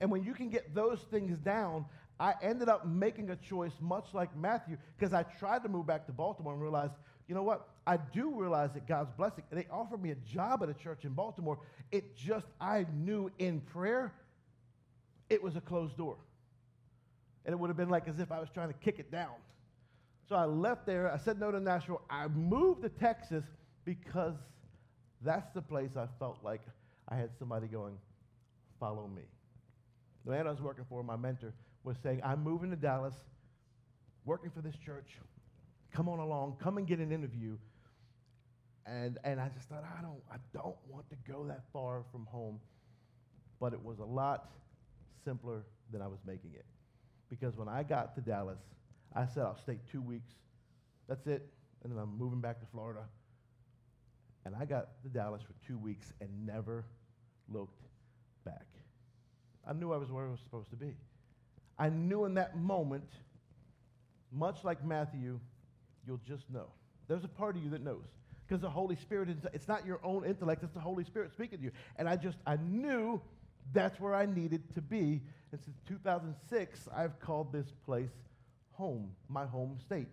And 0.00 0.10
when 0.10 0.24
you 0.24 0.34
can 0.34 0.50
get 0.50 0.74
those 0.74 1.00
things 1.10 1.38
down, 1.38 1.86
I 2.18 2.34
ended 2.42 2.68
up 2.68 2.86
making 2.86 3.30
a 3.30 3.36
choice 3.36 3.72
much 3.80 4.06
like 4.12 4.36
Matthew 4.36 4.76
because 4.98 5.12
I 5.12 5.22
tried 5.22 5.62
to 5.62 5.68
move 5.68 5.86
back 5.86 6.06
to 6.06 6.12
Baltimore 6.12 6.52
and 6.52 6.62
realized, 6.62 6.92
you 7.28 7.34
know 7.34 7.42
what? 7.42 7.68
I 7.86 7.96
do 7.96 8.34
realize 8.34 8.72
that 8.74 8.86
God's 8.86 9.10
blessing. 9.16 9.44
They 9.50 9.66
offered 9.70 10.02
me 10.02 10.10
a 10.10 10.16
job 10.16 10.62
at 10.62 10.68
a 10.68 10.74
church 10.74 11.04
in 11.04 11.12
Baltimore. 11.12 11.58
It 11.90 12.16
just, 12.16 12.46
I 12.60 12.86
knew 12.94 13.30
in 13.38 13.60
prayer, 13.60 14.12
it 15.28 15.42
was 15.42 15.56
a 15.56 15.60
closed 15.60 15.96
door. 15.96 16.16
And 17.44 17.52
it 17.52 17.58
would 17.58 17.68
have 17.68 17.76
been 17.76 17.90
like 17.90 18.08
as 18.08 18.18
if 18.18 18.32
I 18.32 18.40
was 18.40 18.48
trying 18.52 18.68
to 18.68 18.74
kick 18.74 18.98
it 18.98 19.10
down. 19.10 19.34
So 20.28 20.34
I 20.34 20.44
left 20.44 20.86
there. 20.86 21.12
I 21.12 21.18
said 21.18 21.38
no 21.38 21.50
to 21.52 21.60
Nashville. 21.60 22.02
I 22.10 22.26
moved 22.28 22.82
to 22.82 22.88
Texas 22.88 23.44
because 23.84 24.34
that's 25.22 25.48
the 25.54 25.62
place 25.62 25.90
I 25.96 26.06
felt 26.18 26.38
like 26.42 26.62
I 27.08 27.14
had 27.14 27.30
somebody 27.38 27.68
going, 27.68 27.96
follow 28.80 29.06
me. 29.06 29.22
The 30.24 30.32
man 30.32 30.46
I 30.48 30.50
was 30.50 30.60
working 30.60 30.84
for, 30.88 31.02
my 31.04 31.16
mentor, 31.16 31.54
was 31.84 31.96
saying, 32.02 32.20
I'm 32.24 32.42
moving 32.42 32.70
to 32.70 32.76
Dallas, 32.76 33.14
working 34.24 34.50
for 34.50 34.60
this 34.60 34.74
church. 34.84 35.10
Come 35.92 36.08
on 36.08 36.18
along. 36.18 36.56
Come 36.60 36.78
and 36.78 36.86
get 36.86 36.98
an 36.98 37.12
interview. 37.12 37.56
And, 38.84 39.18
and 39.22 39.40
I 39.40 39.48
just 39.48 39.68
thought, 39.68 39.84
I 39.98 40.02
don't, 40.02 40.20
I 40.30 40.36
don't 40.52 40.76
want 40.88 41.08
to 41.10 41.16
go 41.30 41.44
that 41.46 41.62
far 41.72 42.02
from 42.10 42.26
home. 42.26 42.58
But 43.60 43.72
it 43.72 43.82
was 43.82 44.00
a 44.00 44.04
lot 44.04 44.50
simpler 45.24 45.62
than 45.92 46.02
I 46.02 46.08
was 46.08 46.18
making 46.26 46.50
it. 46.54 46.64
Because 47.30 47.56
when 47.56 47.68
I 47.68 47.84
got 47.84 48.14
to 48.16 48.20
Dallas, 48.20 48.58
I 49.14 49.26
said 49.26 49.44
I'll 49.44 49.58
stay 49.58 49.78
two 49.90 50.02
weeks. 50.02 50.32
That's 51.08 51.26
it. 51.26 51.48
And 51.82 51.92
then 51.92 51.98
I'm 51.98 52.18
moving 52.18 52.40
back 52.40 52.60
to 52.60 52.66
Florida. 52.66 53.02
And 54.44 54.54
I 54.54 54.64
got 54.64 55.02
to 55.02 55.08
Dallas 55.08 55.42
for 55.42 55.54
two 55.66 55.78
weeks 55.78 56.12
and 56.20 56.46
never 56.46 56.84
looked 57.48 57.82
back. 58.44 58.66
I 59.66 59.72
knew 59.72 59.92
I 59.92 59.96
was 59.96 60.10
where 60.10 60.26
I 60.26 60.30
was 60.30 60.40
supposed 60.40 60.70
to 60.70 60.76
be. 60.76 60.94
I 61.78 61.88
knew 61.88 62.24
in 62.24 62.34
that 62.34 62.56
moment, 62.56 63.10
much 64.32 64.64
like 64.64 64.84
Matthew, 64.84 65.40
you'll 66.06 66.20
just 66.26 66.48
know. 66.50 66.68
There's 67.08 67.24
a 67.24 67.28
part 67.28 67.56
of 67.56 67.62
you 67.62 67.70
that 67.70 67.82
knows. 67.82 68.04
Because 68.46 68.62
the 68.62 68.70
Holy 68.70 68.94
Spirit, 68.96 69.28
is, 69.28 69.38
it's 69.52 69.66
not 69.66 69.84
your 69.84 70.00
own 70.04 70.24
intellect, 70.24 70.62
it's 70.62 70.72
the 70.72 70.80
Holy 70.80 71.04
Spirit 71.04 71.32
speaking 71.32 71.58
to 71.58 71.64
you. 71.64 71.72
And 71.96 72.08
I 72.08 72.16
just, 72.16 72.38
I 72.46 72.56
knew 72.56 73.20
that's 73.72 73.98
where 73.98 74.14
I 74.14 74.26
needed 74.26 74.62
to 74.74 74.80
be. 74.80 75.22
And 75.50 75.60
since 75.60 75.76
2006, 75.88 76.88
I've 76.94 77.18
called 77.18 77.52
this 77.52 77.72
place 77.84 78.12
home, 78.76 79.10
my 79.28 79.46
home 79.46 79.78
state. 79.84 80.08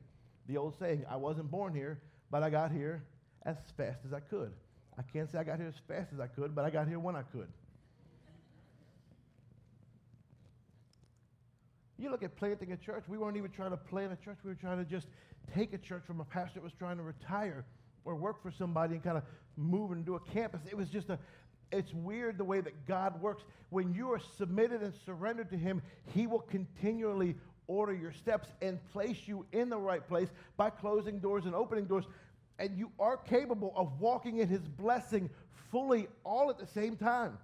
The 0.47 0.57
old 0.57 0.77
saying, 0.79 1.05
I 1.09 1.15
wasn't 1.15 1.49
born 1.51 1.73
here, 1.73 1.99
but 2.31 2.43
I 2.43 2.49
got 2.49 2.71
here 2.71 3.03
as 3.45 3.57
fast 3.77 3.99
as 4.05 4.13
I 4.13 4.19
could. 4.19 4.51
I 4.97 5.01
can't 5.01 5.31
say 5.31 5.39
I 5.39 5.43
got 5.43 5.57
here 5.57 5.67
as 5.67 5.81
fast 5.87 6.11
as 6.13 6.19
I 6.19 6.27
could, 6.27 6.55
but 6.55 6.65
I 6.65 6.69
got 6.69 6.87
here 6.87 6.99
when 6.99 7.15
I 7.15 7.23
could. 7.23 7.47
You 11.97 12.09
look 12.09 12.23
at 12.23 12.35
planting 12.35 12.71
a 12.71 12.77
church, 12.77 13.05
we 13.07 13.17
weren't 13.17 13.37
even 13.37 13.51
trying 13.51 13.71
to 13.71 13.77
plant 13.77 14.11
a 14.11 14.17
church. 14.17 14.37
We 14.43 14.49
were 14.49 14.55
trying 14.55 14.77
to 14.77 14.89
just 14.89 15.07
take 15.53 15.73
a 15.73 15.77
church 15.77 16.03
from 16.05 16.19
a 16.19 16.25
pastor 16.25 16.55
that 16.55 16.63
was 16.63 16.73
trying 16.73 16.97
to 16.97 17.03
retire 17.03 17.65
or 18.05 18.15
work 18.15 18.41
for 18.41 18.51
somebody 18.51 18.95
and 18.95 19.03
kind 19.03 19.17
of 19.17 19.23
move 19.55 19.91
into 19.91 20.15
a 20.15 20.19
campus. 20.19 20.61
It 20.69 20.75
was 20.75 20.89
just 20.89 21.09
a, 21.09 21.19
it's 21.71 21.93
weird 21.93 22.37
the 22.37 22.43
way 22.43 22.61
that 22.61 22.85
God 22.87 23.21
works. 23.21 23.43
When 23.69 23.93
you 23.93 24.11
are 24.11 24.19
submitted 24.37 24.81
and 24.81 24.93
surrendered 25.05 25.49
to 25.51 25.57
Him, 25.57 25.81
He 26.13 26.27
will 26.27 26.41
continually 26.41 27.35
order 27.73 27.93
your 27.93 28.11
steps 28.11 28.49
and 28.61 28.79
place 28.91 29.17
you 29.25 29.45
in 29.51 29.69
the 29.69 29.77
right 29.77 30.07
place 30.07 30.29
by 30.57 30.69
closing 30.69 31.19
doors 31.19 31.45
and 31.45 31.55
opening 31.55 31.85
doors. 31.85 32.05
And 32.59 32.77
you 32.77 32.91
are 32.99 33.17
capable 33.17 33.73
of 33.75 33.99
walking 33.99 34.37
in 34.37 34.47
His 34.47 34.61
blessing 34.61 35.29
fully 35.71 36.07
all 36.23 36.49
at 36.49 36.59
the 36.59 36.67
same 36.67 36.95
time. 36.95 37.37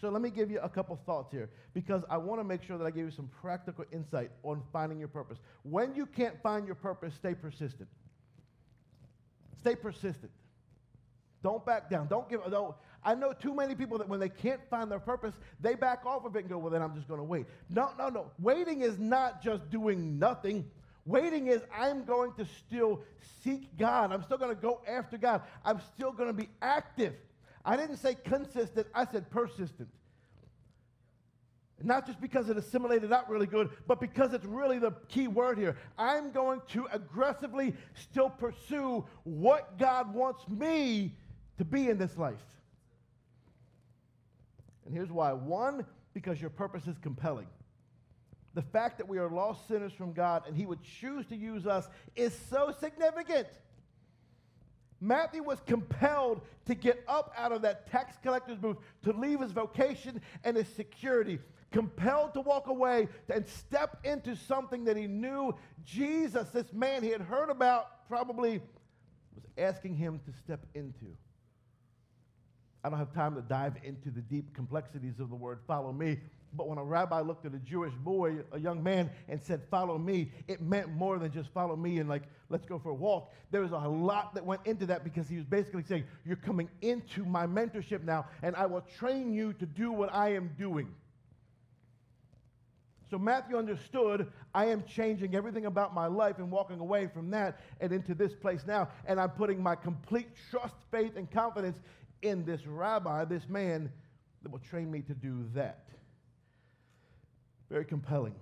So 0.00 0.08
let 0.08 0.22
me 0.22 0.30
give 0.30 0.50
you 0.50 0.60
a 0.60 0.68
couple 0.68 0.98
thoughts 1.04 1.30
here 1.30 1.50
because 1.74 2.02
I 2.08 2.16
want 2.16 2.40
to 2.40 2.44
make 2.44 2.62
sure 2.62 2.78
that 2.78 2.84
I 2.84 2.90
give 2.90 3.04
you 3.04 3.10
some 3.10 3.28
practical 3.40 3.84
insight 3.92 4.30
on 4.42 4.62
finding 4.72 4.98
your 4.98 5.08
purpose. 5.08 5.38
When 5.62 5.94
you 5.94 6.06
can't 6.06 6.40
find 6.42 6.66
your 6.66 6.74
purpose, 6.74 7.14
stay 7.14 7.34
persistent. 7.34 7.88
Stay 9.58 9.74
persistent. 9.74 10.30
Don't 11.42 11.64
back 11.66 11.90
down. 11.90 12.08
Don't 12.08 12.28
give 12.28 12.40
don't 12.50 12.74
I 13.02 13.14
know 13.14 13.32
too 13.32 13.54
many 13.54 13.74
people 13.74 13.98
that 13.98 14.08
when 14.08 14.20
they 14.20 14.28
can't 14.28 14.60
find 14.68 14.90
their 14.90 15.00
purpose, 15.00 15.34
they 15.60 15.74
back 15.74 16.04
off 16.04 16.24
of 16.24 16.36
it 16.36 16.40
and 16.40 16.48
go, 16.48 16.58
"Well, 16.58 16.70
then 16.70 16.82
I'm 16.82 16.94
just 16.94 17.08
going 17.08 17.20
to 17.20 17.24
wait." 17.24 17.46
No, 17.68 17.90
no, 17.98 18.08
no. 18.08 18.30
Waiting 18.38 18.82
is 18.82 18.98
not 18.98 19.42
just 19.42 19.70
doing 19.70 20.18
nothing. 20.18 20.70
Waiting 21.06 21.46
is 21.46 21.62
I'm 21.76 22.04
going 22.04 22.34
to 22.34 22.44
still 22.44 23.00
seek 23.42 23.76
God. 23.78 24.12
I'm 24.12 24.22
still 24.22 24.38
going 24.38 24.54
to 24.54 24.60
go 24.60 24.82
after 24.86 25.16
God. 25.16 25.42
I'm 25.64 25.80
still 25.94 26.12
going 26.12 26.28
to 26.28 26.34
be 26.34 26.48
active. 26.60 27.14
I 27.64 27.76
didn't 27.76 27.96
say 27.96 28.14
consistent, 28.14 28.86
I 28.94 29.06
said 29.06 29.30
persistent. 29.30 29.88
Not 31.82 32.06
just 32.06 32.20
because 32.20 32.50
it 32.50 32.58
assimilated 32.58 33.12
out 33.12 33.30
really 33.30 33.46
good, 33.46 33.70
but 33.86 34.00
because 34.00 34.34
it's 34.34 34.44
really 34.44 34.78
the 34.78 34.92
key 35.08 35.28
word 35.28 35.56
here. 35.56 35.76
I'm 35.96 36.30
going 36.30 36.60
to 36.68 36.86
aggressively 36.92 37.74
still 37.94 38.28
pursue 38.28 39.06
what 39.24 39.78
God 39.78 40.12
wants 40.14 40.46
me 40.48 41.14
to 41.56 41.64
be 41.64 41.88
in 41.88 41.96
this 41.96 42.18
life. 42.18 42.36
And 44.90 44.96
here's 44.96 45.12
why. 45.12 45.32
One, 45.32 45.86
because 46.14 46.40
your 46.40 46.50
purpose 46.50 46.88
is 46.88 46.98
compelling. 46.98 47.46
The 48.54 48.62
fact 48.62 48.98
that 48.98 49.06
we 49.08 49.18
are 49.18 49.30
lost 49.30 49.68
sinners 49.68 49.92
from 49.92 50.12
God 50.12 50.42
and 50.48 50.56
He 50.56 50.66
would 50.66 50.82
choose 50.82 51.24
to 51.26 51.36
use 51.36 51.64
us 51.64 51.88
is 52.16 52.36
so 52.50 52.74
significant. 52.80 53.46
Matthew 55.00 55.44
was 55.44 55.60
compelled 55.64 56.40
to 56.66 56.74
get 56.74 57.04
up 57.06 57.32
out 57.38 57.52
of 57.52 57.62
that 57.62 57.88
tax 57.88 58.16
collector's 58.20 58.58
booth, 58.58 58.78
to 59.04 59.12
leave 59.12 59.40
his 59.40 59.52
vocation 59.52 60.20
and 60.42 60.56
his 60.56 60.66
security, 60.66 61.38
compelled 61.70 62.34
to 62.34 62.40
walk 62.40 62.66
away 62.66 63.06
and 63.32 63.46
step 63.46 64.00
into 64.02 64.34
something 64.34 64.84
that 64.86 64.96
he 64.96 65.06
knew 65.06 65.54
Jesus, 65.84 66.48
this 66.50 66.72
man 66.72 67.04
he 67.04 67.10
had 67.10 67.20
heard 67.20 67.48
about, 67.48 68.08
probably 68.08 68.60
was 69.36 69.44
asking 69.56 69.94
him 69.94 70.20
to 70.26 70.32
step 70.32 70.66
into. 70.74 71.16
I 72.82 72.88
don't 72.88 72.98
have 72.98 73.12
time 73.12 73.34
to 73.34 73.42
dive 73.42 73.74
into 73.84 74.10
the 74.10 74.22
deep 74.22 74.54
complexities 74.54 75.20
of 75.20 75.28
the 75.28 75.36
word 75.36 75.58
follow 75.66 75.92
me, 75.92 76.18
but 76.54 76.66
when 76.66 76.78
a 76.78 76.84
rabbi 76.84 77.20
looked 77.20 77.46
at 77.46 77.54
a 77.54 77.58
Jewish 77.58 77.94
boy, 77.94 78.38
a 78.52 78.58
young 78.58 78.82
man, 78.82 79.10
and 79.28 79.40
said, 79.42 79.60
Follow 79.70 79.98
me, 79.98 80.32
it 80.48 80.60
meant 80.60 80.88
more 80.90 81.18
than 81.18 81.30
just 81.30 81.50
follow 81.52 81.76
me 81.76 81.98
and 81.98 82.08
like, 82.08 82.22
let's 82.48 82.66
go 82.66 82.78
for 82.78 82.90
a 82.90 82.94
walk. 82.94 83.32
There 83.50 83.60
was 83.60 83.72
a 83.72 83.76
lot 83.76 84.34
that 84.34 84.44
went 84.44 84.62
into 84.64 84.86
that 84.86 85.04
because 85.04 85.28
he 85.28 85.36
was 85.36 85.44
basically 85.44 85.84
saying, 85.84 86.04
You're 86.24 86.36
coming 86.36 86.68
into 86.80 87.24
my 87.24 87.46
mentorship 87.46 88.02
now, 88.02 88.26
and 88.42 88.56
I 88.56 88.66
will 88.66 88.84
train 88.98 89.32
you 89.32 89.52
to 89.54 89.66
do 89.66 89.92
what 89.92 90.12
I 90.12 90.34
am 90.34 90.50
doing. 90.58 90.88
So 93.10 93.18
Matthew 93.18 93.56
understood 93.56 94.28
I 94.54 94.66
am 94.66 94.84
changing 94.84 95.34
everything 95.34 95.66
about 95.66 95.92
my 95.92 96.06
life 96.06 96.38
and 96.38 96.48
walking 96.48 96.78
away 96.78 97.08
from 97.12 97.30
that 97.30 97.60
and 97.80 97.92
into 97.92 98.14
this 98.14 98.32
place 98.34 98.62
now. 98.66 98.88
And 99.04 99.20
I'm 99.20 99.30
putting 99.30 99.60
my 99.60 99.74
complete 99.74 100.28
trust, 100.50 100.76
faith, 100.92 101.16
and 101.16 101.28
confidence 101.28 101.76
in 102.22 102.44
this 102.44 102.66
rabbi, 102.66 103.24
this 103.24 103.48
man 103.48 103.90
that 104.42 104.50
will 104.50 104.58
train 104.60 104.90
me 104.90 105.00
to 105.02 105.14
do 105.14 105.46
that. 105.54 105.86
Very 107.70 107.84
compelling. 107.84 108.34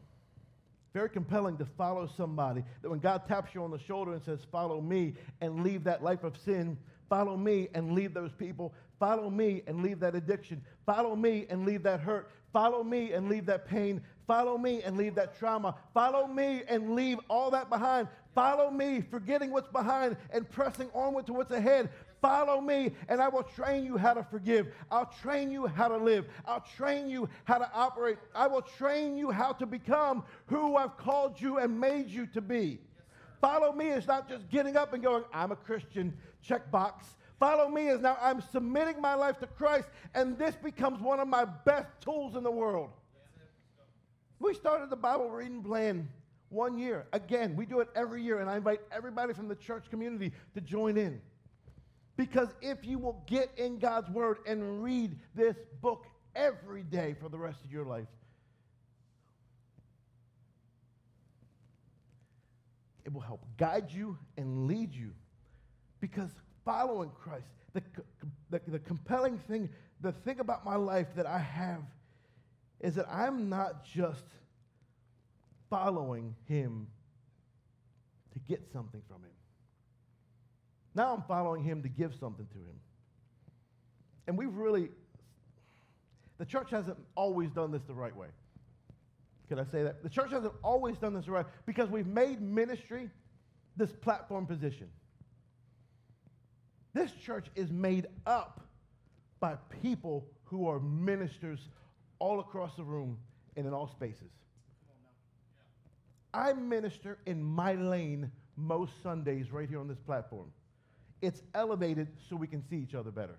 Very 0.95 1.11
compelling 1.11 1.57
to 1.59 1.67
follow 1.77 2.09
somebody. 2.17 2.65
That 2.83 2.91
when 2.91 2.99
God 2.99 3.27
taps 3.27 3.55
you 3.55 3.63
on 3.63 3.71
the 3.71 3.79
shoulder 3.79 4.13
and 4.13 4.23
says, 4.23 4.41
Follow 4.51 4.81
me 4.81 5.15
and 5.41 5.63
leave 5.63 5.85
that 5.85 6.03
life 6.03 6.25
of 6.25 6.37
sin, 6.37 6.79
follow 7.09 7.37
me 7.37 7.69
and 7.75 7.93
leave 7.93 8.15
those 8.15 8.33
people, 8.33 8.75
follow 8.99 9.31
me 9.31 9.63
and 9.67 9.83
leave 9.83 10.01
that 10.01 10.15
addiction, 10.15 10.63
follow 10.87 11.15
me 11.15 11.47
and 11.51 11.67
leave 11.67 11.83
that 11.83 12.01
hurt, 12.01 12.31
follow 12.53 12.83
me 12.83 13.13
and 13.13 13.29
leave 13.29 13.47
that 13.47 13.67
pain, 13.67 14.03
follow 14.27 14.59
me 14.59 14.83
and 14.83 14.97
leave 14.97 15.15
that 15.15 15.39
trauma, 15.39 15.75
follow 15.95 16.27
me 16.27 16.63
and 16.69 16.95
leave 16.95 17.19
all 17.29 17.51
that 17.51 17.69
behind, 17.69 18.09
follow 18.35 18.71
me, 18.71 19.03
forgetting 19.11 19.51
what's 19.51 19.69
behind 19.69 20.17
and 20.31 20.49
pressing 20.51 20.89
onward 20.95 21.27
to 21.27 21.33
what's 21.33 21.51
ahead. 21.51 21.91
Follow 22.21 22.61
me, 22.61 22.93
and 23.09 23.21
I 23.21 23.29
will 23.29 23.45
train 23.45 23.85
you 23.85 23.97
how 23.97 24.13
to 24.15 24.25
forgive. 24.25 24.69
I'll 24.91 25.13
train 25.23 25.51
you 25.51 25.67
how 25.67 25.89
to 25.89 25.97
live. 25.97 26.27
I'll 26.45 26.65
train 26.77 27.09
you 27.09 27.29
how 27.45 27.59
to 27.59 27.71
operate. 27.73 28.19
I 28.35 28.49
will 28.49 28.63
train 28.63 29.17
you 29.17 29.31
how 29.31 29.53
to 29.53 29.67
become 29.67 30.25
who 30.47 30.77
I've 30.77 30.97
called 30.97 31.41
you 31.41 31.59
and 31.59 31.79
made 31.79 32.09
you 32.09 32.27
to 32.29 32.41
be. 32.41 32.81
Follow 33.41 33.73
me 33.73 33.91
is 33.91 34.07
not 34.07 34.29
just 34.29 34.49
getting 34.49 34.77
up 34.77 34.95
and 34.95 35.03
going, 35.03 35.23
I'm 35.33 35.53
a 35.53 35.57
Christian, 35.57 36.17
check 36.43 36.71
box. 36.73 37.07
Follow 37.39 37.69
me 37.69 37.89
is 37.89 38.01
now 38.01 38.19
I'm 38.21 38.41
submitting 38.41 39.01
my 39.01 39.15
life 39.15 39.39
to 39.39 39.47
Christ, 39.47 39.89
and 40.15 40.37
this 40.37 40.57
becomes 40.57 41.01
one 41.01 41.21
of 41.21 41.29
my 41.29 41.45
best 41.45 41.89
tools 42.01 42.35
in 42.35 42.43
the 42.43 42.51
world. 42.51 42.91
We 44.41 44.55
started 44.55 44.91
the 44.91 44.97
Bible 44.97 45.31
reading 45.31 45.63
plan 45.63 46.09
one 46.49 46.79
year. 46.79 47.07
Again, 47.13 47.55
we 47.55 47.65
do 47.65 47.79
it 47.79 47.89
every 47.95 48.23
year, 48.23 48.41
and 48.41 48.51
I 48.51 48.57
invite 48.57 48.81
everybody 48.91 49.35
from 49.35 49.47
the 49.47 49.55
church 49.55 49.89
community 49.89 50.33
to 50.55 50.61
join 50.61 50.97
in. 50.97 51.21
Because 52.19 52.49
if 52.61 52.85
you 52.85 52.99
will 52.99 53.23
get 53.27 53.49
in 53.57 53.79
God's 53.79 54.11
Word 54.11 54.39
and 54.45 54.83
read 54.83 55.17
this 55.37 55.55
book 55.81 56.05
every 56.35 56.83
day 56.83 57.15
for 57.23 57.29
the 57.29 57.39
rest 57.39 57.65
of 57.65 57.71
your 57.71 57.85
life, 57.85 58.09
it 63.05 63.13
will 63.13 63.21
help 63.21 63.47
guide 63.57 63.93
you 63.93 64.19
and 64.37 64.67
lead 64.67 64.93
you. 64.93 65.13
Because 66.01 66.31
following 66.65 67.11
Christ, 67.23 67.47
the, 67.73 67.83
the, 68.51 68.61
the 68.67 68.81
compelling 68.81 69.39
thing, 69.39 69.71
the 70.01 70.11
thing 70.11 70.41
about 70.41 70.65
my 70.65 70.75
life 70.75 71.07
that 71.15 71.25
I 71.25 71.39
have 71.39 71.85
is 72.81 72.97
that 72.97 73.07
I'm 73.09 73.49
not 73.49 73.85
just 73.85 74.25
following 75.71 76.35
Him 76.47 76.89
to 78.33 78.41
get 78.41 78.67
something 78.73 79.03
from 79.09 79.23
Him. 79.23 79.38
Now 80.95 81.15
I'm 81.15 81.23
following 81.23 81.63
him 81.63 81.83
to 81.83 81.89
give 81.89 82.15
something 82.15 82.47
to 82.47 82.59
him. 82.59 82.81
And 84.27 84.37
we've 84.37 84.55
really, 84.55 84.91
the 86.39 86.45
church 86.45 86.71
hasn't 86.71 86.99
always 87.15 87.51
done 87.51 87.71
this 87.71 87.83
the 87.87 87.95
right 87.95 88.15
way. 88.15 88.29
Could 89.49 89.59
I 89.59 89.65
say 89.65 89.83
that? 89.83 90.03
The 90.03 90.11
church 90.11 90.31
hasn't 90.31 90.53
always 90.63 90.99
done 90.99 91.15
this 91.15 91.27
right 91.27 91.47
because 91.65 91.89
we've 91.89 92.07
made 92.07 92.43
ministry 92.43 93.11
this 93.77 93.91
platform 93.93 94.45
position. 94.45 94.89
This 96.93 97.13
church 97.13 97.47
is 97.55 97.71
made 97.71 98.07
up 98.27 98.61
by 99.41 99.57
people 99.83 100.27
who 100.45 100.69
are 100.69 100.81
ministers 100.81 101.61
all 102.19 102.41
across 102.41 102.75
the 102.77 102.85
room 102.85 103.17
and 103.57 103.67
in 103.67 103.73
all 103.73 103.89
spaces. 103.89 104.31
I 106.35 106.53
minister 106.53 107.19
in 107.27 107.43
my 107.43 107.75
lane 107.75 108.31
most 108.57 108.93
Sundays 109.03 109.51
right 109.51 109.69
here 109.69 109.81
on 109.81 109.89
this 109.89 109.99
platform. 109.99 110.53
It's 111.21 111.43
elevated 111.55 112.09
so 112.29 112.37
we 112.37 112.47
can 112.47 112.63
see 112.69 112.77
each 112.77 112.95
other 112.95 113.11
better. 113.11 113.39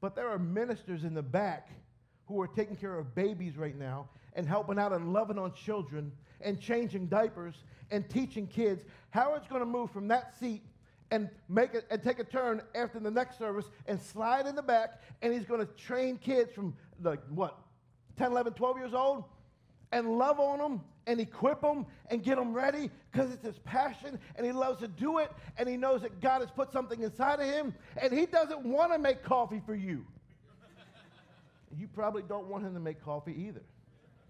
But 0.00 0.14
there 0.14 0.28
are 0.28 0.38
ministers 0.38 1.04
in 1.04 1.14
the 1.14 1.22
back 1.22 1.68
who 2.26 2.40
are 2.40 2.46
taking 2.46 2.76
care 2.76 2.98
of 2.98 3.14
babies 3.14 3.56
right 3.56 3.76
now 3.76 4.08
and 4.34 4.46
helping 4.46 4.78
out 4.78 4.92
and 4.92 5.12
loving 5.12 5.38
on 5.38 5.52
children 5.54 6.12
and 6.40 6.60
changing 6.60 7.06
diapers 7.06 7.54
and 7.90 8.08
teaching 8.08 8.46
kids. 8.46 8.84
Howard's 9.10 9.46
going 9.48 9.60
to 9.60 9.66
move 9.66 9.90
from 9.90 10.08
that 10.08 10.38
seat 10.38 10.62
and 11.10 11.28
make 11.48 11.74
it 11.74 11.86
and 11.90 12.02
take 12.02 12.18
a 12.18 12.24
turn 12.24 12.62
after 12.74 12.98
the 12.98 13.10
next 13.10 13.38
service 13.38 13.66
and 13.86 14.00
slide 14.00 14.46
in 14.46 14.54
the 14.54 14.62
back 14.62 15.02
and 15.22 15.32
he's 15.32 15.44
going 15.44 15.60
to 15.60 15.72
train 15.74 16.16
kids 16.18 16.52
from 16.52 16.74
like 17.02 17.20
what 17.28 17.58
10 18.16 18.32
11 18.32 18.54
12 18.54 18.78
years 18.78 18.94
old 18.94 19.24
and 19.94 20.18
love 20.18 20.40
on 20.40 20.58
them 20.58 20.80
and 21.06 21.20
equip 21.20 21.62
them 21.62 21.86
and 22.10 22.22
get 22.22 22.36
them 22.36 22.52
ready 22.52 22.90
because 23.12 23.30
it's 23.30 23.44
his 23.44 23.58
passion 23.60 24.18
and 24.34 24.44
he 24.44 24.50
loves 24.50 24.80
to 24.80 24.88
do 24.88 25.18
it 25.18 25.30
and 25.56 25.68
he 25.68 25.76
knows 25.76 26.02
that 26.02 26.20
God 26.20 26.40
has 26.40 26.50
put 26.50 26.72
something 26.72 27.00
inside 27.00 27.38
of 27.38 27.46
him 27.46 27.72
and 27.96 28.12
he 28.12 28.26
doesn't 28.26 28.64
want 28.66 28.92
to 28.92 28.98
make 28.98 29.22
coffee 29.22 29.62
for 29.64 29.74
you. 29.74 30.04
you 31.78 31.86
probably 31.86 32.22
don't 32.22 32.48
want 32.48 32.64
him 32.66 32.74
to 32.74 32.80
make 32.80 33.02
coffee 33.04 33.34
either. 33.46 33.62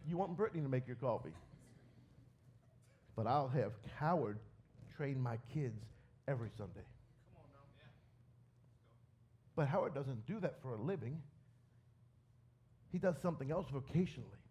You 0.06 0.18
want 0.18 0.36
Brittany 0.36 0.62
to 0.62 0.68
make 0.68 0.86
your 0.86 0.96
coffee. 0.96 1.32
But 3.16 3.26
I'll 3.26 3.48
have 3.48 3.72
Howard 3.98 4.38
train 4.98 5.18
my 5.18 5.38
kids 5.54 5.80
every 6.28 6.50
Sunday. 6.58 6.84
But 9.56 9.68
Howard 9.68 9.94
doesn't 9.94 10.26
do 10.26 10.40
that 10.40 10.60
for 10.60 10.74
a 10.74 10.76
living. 10.76 11.22
He 12.92 12.98
does 12.98 13.14
something 13.22 13.50
else 13.50 13.66
vocationally. 13.72 14.43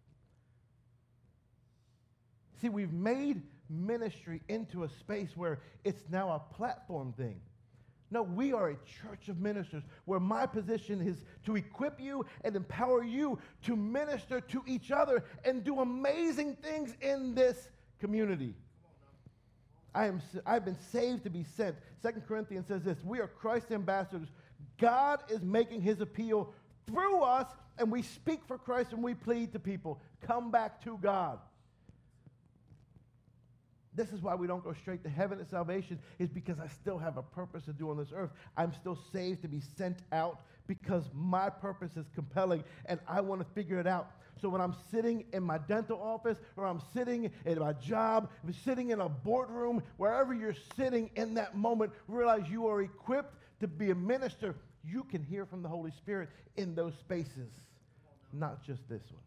See, 2.64 2.70
we've 2.70 2.94
made 2.94 3.42
ministry 3.68 4.40
into 4.48 4.84
a 4.84 4.88
space 4.88 5.36
where 5.36 5.60
it's 5.84 6.04
now 6.08 6.30
a 6.30 6.54
platform 6.54 7.12
thing. 7.12 7.38
No, 8.10 8.22
we 8.22 8.54
are 8.54 8.70
a 8.70 8.76
church 9.02 9.28
of 9.28 9.38
ministers 9.38 9.82
where 10.06 10.18
my 10.18 10.46
position 10.46 11.06
is 11.06 11.26
to 11.44 11.56
equip 11.56 12.00
you 12.00 12.24
and 12.42 12.56
empower 12.56 13.04
you 13.04 13.38
to 13.64 13.76
minister 13.76 14.40
to 14.40 14.62
each 14.66 14.90
other 14.90 15.24
and 15.44 15.62
do 15.62 15.80
amazing 15.80 16.56
things 16.56 16.96
in 17.02 17.34
this 17.34 17.68
community. 18.00 18.54
I 19.94 20.06
am, 20.06 20.22
I've 20.46 20.64
been 20.64 20.78
saved 20.90 21.24
to 21.24 21.30
be 21.30 21.44
sent. 21.44 21.76
Second 22.00 22.22
Corinthians 22.26 22.66
says 22.66 22.82
this 22.82 22.96
We 23.04 23.20
are 23.20 23.28
Christ's 23.28 23.72
ambassadors. 23.72 24.28
God 24.78 25.22
is 25.28 25.42
making 25.42 25.82
his 25.82 26.00
appeal 26.00 26.54
through 26.86 27.24
us, 27.24 27.46
and 27.76 27.92
we 27.92 28.00
speak 28.00 28.40
for 28.48 28.56
Christ 28.56 28.94
and 28.94 29.02
we 29.02 29.12
plead 29.12 29.52
to 29.52 29.58
people 29.58 30.00
come 30.22 30.50
back 30.50 30.82
to 30.84 30.98
God. 31.02 31.40
This 33.94 34.12
is 34.12 34.20
why 34.20 34.34
we 34.34 34.46
don't 34.46 34.64
go 34.64 34.72
straight 34.72 35.02
to 35.04 35.08
heaven 35.08 35.40
at 35.40 35.48
salvation, 35.48 35.98
is 36.18 36.28
because 36.28 36.58
I 36.58 36.66
still 36.66 36.98
have 36.98 37.16
a 37.16 37.22
purpose 37.22 37.64
to 37.64 37.72
do 37.72 37.90
on 37.90 37.96
this 37.96 38.12
earth. 38.14 38.30
I'm 38.56 38.72
still 38.72 38.98
saved 39.12 39.42
to 39.42 39.48
be 39.48 39.60
sent 39.76 39.98
out 40.12 40.40
because 40.66 41.04
my 41.12 41.48
purpose 41.50 41.96
is 41.96 42.06
compelling 42.14 42.64
and 42.86 42.98
I 43.06 43.20
want 43.20 43.40
to 43.40 43.46
figure 43.54 43.78
it 43.78 43.86
out. 43.86 44.10
So 44.40 44.48
when 44.48 44.60
I'm 44.60 44.74
sitting 44.90 45.24
in 45.32 45.42
my 45.42 45.58
dental 45.58 46.00
office 46.02 46.38
or 46.56 46.66
I'm 46.66 46.80
sitting 46.92 47.30
in 47.44 47.58
my 47.58 47.72
job, 47.74 48.30
I'm 48.42 48.52
sitting 48.52 48.90
in 48.90 49.00
a 49.00 49.08
boardroom, 49.08 49.82
wherever 49.96 50.34
you're 50.34 50.56
sitting 50.76 51.10
in 51.14 51.34
that 51.34 51.56
moment, 51.56 51.92
realize 52.08 52.48
you 52.50 52.66
are 52.66 52.82
equipped 52.82 53.36
to 53.60 53.68
be 53.68 53.90
a 53.90 53.94
minister. 53.94 54.56
You 54.82 55.04
can 55.04 55.22
hear 55.22 55.46
from 55.46 55.62
the 55.62 55.68
Holy 55.68 55.92
Spirit 55.92 56.30
in 56.56 56.74
those 56.74 56.94
spaces, 56.98 57.50
not 58.32 58.62
just 58.64 58.88
this 58.88 59.02
one. 59.10 59.22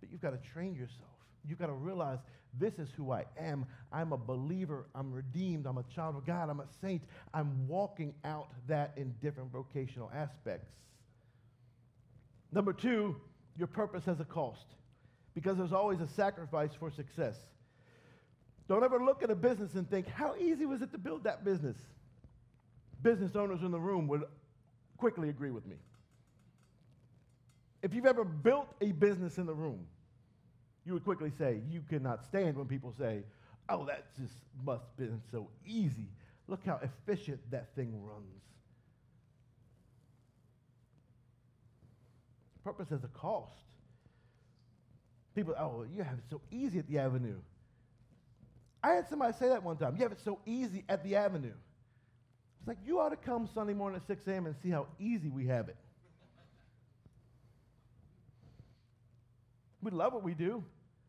But 0.00 0.10
you've 0.12 0.22
got 0.22 0.30
to 0.30 0.50
train 0.50 0.74
yourself. 0.74 1.13
You've 1.46 1.58
got 1.58 1.66
to 1.66 1.72
realize 1.72 2.18
this 2.58 2.78
is 2.78 2.88
who 2.96 3.12
I 3.12 3.24
am. 3.38 3.66
I'm 3.92 4.12
a 4.12 4.16
believer. 4.16 4.86
I'm 4.94 5.12
redeemed. 5.12 5.66
I'm 5.66 5.78
a 5.78 5.84
child 5.94 6.16
of 6.16 6.24
God. 6.24 6.48
I'm 6.48 6.60
a 6.60 6.66
saint. 6.80 7.02
I'm 7.32 7.66
walking 7.66 8.14
out 8.24 8.48
that 8.68 8.92
in 8.96 9.14
different 9.20 9.50
vocational 9.52 10.10
aspects. 10.14 10.70
Number 12.52 12.72
two, 12.72 13.16
your 13.56 13.66
purpose 13.66 14.04
has 14.04 14.20
a 14.20 14.24
cost 14.24 14.66
because 15.34 15.58
there's 15.58 15.72
always 15.72 16.00
a 16.00 16.06
sacrifice 16.06 16.70
for 16.78 16.90
success. 16.90 17.36
Don't 18.68 18.84
ever 18.84 19.04
look 19.04 19.22
at 19.22 19.30
a 19.30 19.34
business 19.34 19.74
and 19.74 19.88
think, 19.90 20.06
how 20.08 20.36
easy 20.36 20.64
was 20.64 20.80
it 20.80 20.92
to 20.92 20.98
build 20.98 21.24
that 21.24 21.44
business? 21.44 21.76
Business 23.02 23.36
owners 23.36 23.62
in 23.62 23.70
the 23.70 23.80
room 23.80 24.06
would 24.08 24.22
quickly 24.96 25.28
agree 25.28 25.50
with 25.50 25.66
me. 25.66 25.76
If 27.82 27.92
you've 27.92 28.06
ever 28.06 28.24
built 28.24 28.68
a 28.80 28.92
business 28.92 29.36
in 29.36 29.44
the 29.44 29.54
room, 29.54 29.86
you 30.86 30.92
would 30.92 31.04
quickly 31.04 31.32
say, 31.38 31.60
you 31.70 31.82
cannot 31.88 32.24
stand 32.24 32.56
when 32.56 32.66
people 32.66 32.92
say, 32.98 33.22
oh, 33.68 33.84
that 33.86 34.04
just 34.18 34.34
must 34.64 34.84
have 34.98 35.08
been 35.08 35.20
so 35.30 35.48
easy. 35.66 36.08
Look 36.46 36.60
how 36.66 36.80
efficient 36.82 37.40
that 37.50 37.74
thing 37.74 37.92
runs. 38.02 38.42
Purpose 42.62 42.88
has 42.90 43.04
a 43.04 43.08
cost. 43.08 43.52
People, 45.34 45.54
oh, 45.58 45.84
you 45.94 46.02
have 46.02 46.18
it 46.18 46.24
so 46.30 46.40
easy 46.50 46.78
at 46.78 46.88
the 46.88 46.98
avenue. 46.98 47.36
I 48.82 48.92
had 48.92 49.08
somebody 49.08 49.32
say 49.38 49.48
that 49.48 49.62
one 49.62 49.76
time. 49.76 49.96
You 49.96 50.02
have 50.02 50.12
it 50.12 50.20
so 50.22 50.38
easy 50.46 50.84
at 50.88 51.02
the 51.02 51.16
avenue. 51.16 51.52
It's 52.60 52.68
like, 52.68 52.78
you 52.86 53.00
ought 53.00 53.10
to 53.10 53.16
come 53.16 53.48
Sunday 53.52 53.74
morning 53.74 54.00
at 54.00 54.06
6 54.06 54.26
a.m. 54.26 54.46
and 54.46 54.54
see 54.62 54.70
how 54.70 54.86
easy 54.98 55.28
we 55.30 55.46
have 55.46 55.68
it. 55.68 55.76
We 59.84 59.90
love 59.90 60.14
what 60.14 60.24
we 60.24 60.32
do. 60.32 60.64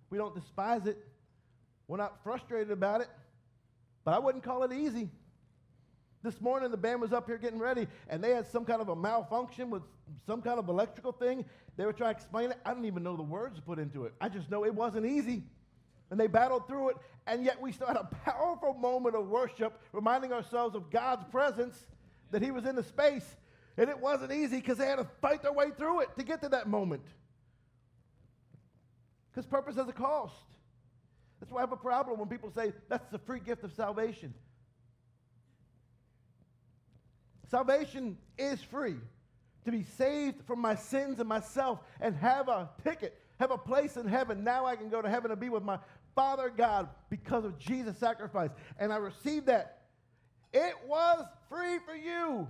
We 0.10 0.18
don't 0.18 0.36
despise 0.36 0.86
it. 0.86 0.98
We're 1.88 1.98
not 1.98 2.22
frustrated 2.24 2.72
about 2.72 3.00
it. 3.02 3.08
But 4.04 4.14
I 4.14 4.20
wouldn't 4.20 4.44
call 4.44 4.64
it 4.64 4.74
easy. 4.74 5.10
This 6.22 6.42
morning, 6.42 6.72
the 6.72 6.78
band 6.78 7.02
was 7.02 7.14
up 7.14 7.28
here 7.28 7.38
getting 7.38 7.60
ready, 7.60 7.88
and 8.10 8.22
they 8.22 8.32
had 8.32 8.48
some 8.48 8.66
kind 8.66 8.82
of 8.82 8.90
a 8.90 8.96
malfunction 8.96 9.70
with 9.70 9.84
some 10.26 10.42
kind 10.42 10.60
of 10.60 10.68
electrical 10.68 11.14
thing. 11.14 11.46
They 11.78 11.86
were 11.86 11.94
trying 11.94 12.16
to 12.16 12.20
explain 12.20 12.52
it. 12.52 12.58
I 12.66 12.72
didn't 12.72 12.86
even 12.86 13.04
know 13.04 13.16
the 13.16 13.24
words 13.24 13.56
to 13.58 13.62
put 13.62 13.80
into 13.80 14.06
it. 14.06 14.14
I 14.20 14.28
just 14.28 14.52
know 14.52 14.66
it 14.66 14.76
wasn't 14.76 15.06
easy. 15.06 15.44
And 16.10 16.20
they 16.20 16.28
battled 16.28 16.68
through 16.68 16.90
it, 16.90 16.98
and 17.28 17.46
yet 17.46 17.62
we 17.62 17.72
still 17.72 17.88
had 17.88 17.98
a 17.98 18.10
powerful 18.26 18.74
moment 18.74 19.16
of 19.16 19.30
worship, 19.30 19.80
reminding 19.94 20.34
ourselves 20.34 20.76
of 20.76 20.90
God's 20.90 21.24
presence, 21.26 21.86
that 22.32 22.42
He 22.42 22.52
was 22.52 22.66
in 22.66 22.76
the 22.76 22.84
space. 22.84 23.36
And 23.78 23.90
it 23.90 24.00
wasn't 24.00 24.32
easy 24.32 24.58
because 24.58 24.78
they 24.78 24.88
had 24.88 24.98
to 24.98 25.08
fight 25.22 25.44
their 25.44 25.54
way 25.54 25.70
through 25.78 26.02
it 26.02 26.10
to 26.18 26.24
get 26.24 26.42
to 26.42 26.50
that 26.50 26.68
moment. 26.68 27.04
Because 29.36 29.46
purpose 29.48 29.76
has 29.76 29.90
a 29.90 29.94
cost. 29.94 30.34
That's 31.40 31.52
why 31.52 31.58
I 31.58 31.62
have 31.64 31.74
a 31.74 31.78
problem 31.78 32.20
when 32.20 32.30
people 32.30 32.50
say 32.56 32.72
that's 32.88 33.10
the 33.12 33.20
free 33.20 33.42
gift 33.42 33.66
of 33.66 33.74
salvation. 33.74 34.34
Salvation 37.52 38.18
is 38.38 38.62
free. 38.62 38.96
To 39.66 39.72
be 39.72 39.84
saved 39.98 40.46
from 40.46 40.62
my 40.62 40.76
sins 40.76 41.20
and 41.20 41.28
myself 41.28 41.80
and 42.00 42.16
have 42.16 42.48
a 42.48 42.70
ticket, 42.84 43.20
have 43.40 43.52
a 43.52 43.58
place 43.58 43.98
in 43.98 44.08
heaven. 44.08 44.44
Now 44.44 44.68
I 44.68 44.78
can 44.78 44.90
go 44.90 45.02
to 45.02 45.10
heaven 45.10 45.32
and 45.32 45.40
be 45.40 45.50
with 45.50 45.64
my 45.64 45.80
Father 46.16 46.50
God 46.56 46.88
because 47.10 47.44
of 47.44 47.58
Jesus' 47.60 47.98
sacrifice. 47.98 48.52
And 48.80 48.94
I 48.94 48.98
received 48.98 49.48
that. 49.48 49.82
It 50.54 50.76
was 50.88 51.26
free 51.50 51.80
for 51.86 51.96
you, 51.96 52.48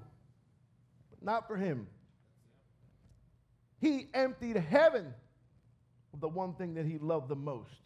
but 1.09 1.23
not 1.23 1.47
for 1.47 1.55
him. 1.55 1.87
He 3.79 4.07
emptied 4.13 4.57
heaven 4.57 5.13
the 6.19 6.27
one 6.27 6.53
thing 6.53 6.73
that 6.75 6.85
he 6.85 6.97
loved 6.97 7.29
the 7.29 7.35
most 7.35 7.81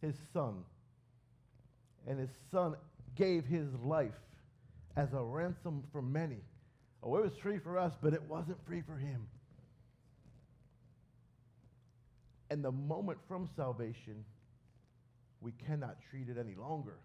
his 0.00 0.14
son. 0.32 0.64
And 2.06 2.18
his 2.18 2.30
son 2.50 2.74
gave 3.16 3.46
his 3.46 3.68
life 3.82 4.12
as 4.96 5.12
a 5.12 5.22
ransom 5.22 5.84
for 5.92 6.02
many. 6.02 6.38
Oh, 7.02 7.16
it 7.16 7.22
was 7.22 7.36
free 7.36 7.58
for 7.58 7.78
us, 7.78 7.94
but 8.00 8.12
it 8.12 8.22
wasn't 8.22 8.64
free 8.66 8.82
for 8.82 8.96
him. 8.96 9.26
And 12.50 12.64
the 12.64 12.72
moment 12.72 13.18
from 13.26 13.48
salvation, 13.56 14.24
we 15.40 15.52
cannot 15.52 15.96
treat 16.10 16.28
it 16.28 16.36
any 16.38 16.54
longer. 16.54 16.96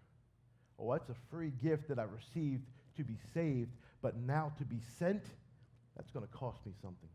Oh, 0.78 0.92
that's 0.92 1.08
a 1.10 1.16
free 1.30 1.52
gift 1.62 1.88
that 1.88 1.98
I 1.98 2.04
received 2.04 2.64
to 2.96 3.04
be 3.04 3.16
saved, 3.34 3.70
but 4.02 4.16
now 4.16 4.52
to 4.58 4.64
be 4.64 4.80
sent, 4.98 5.22
that's 5.96 6.10
going 6.10 6.26
to 6.26 6.32
cost 6.32 6.64
me 6.64 6.72
something. 6.80 7.08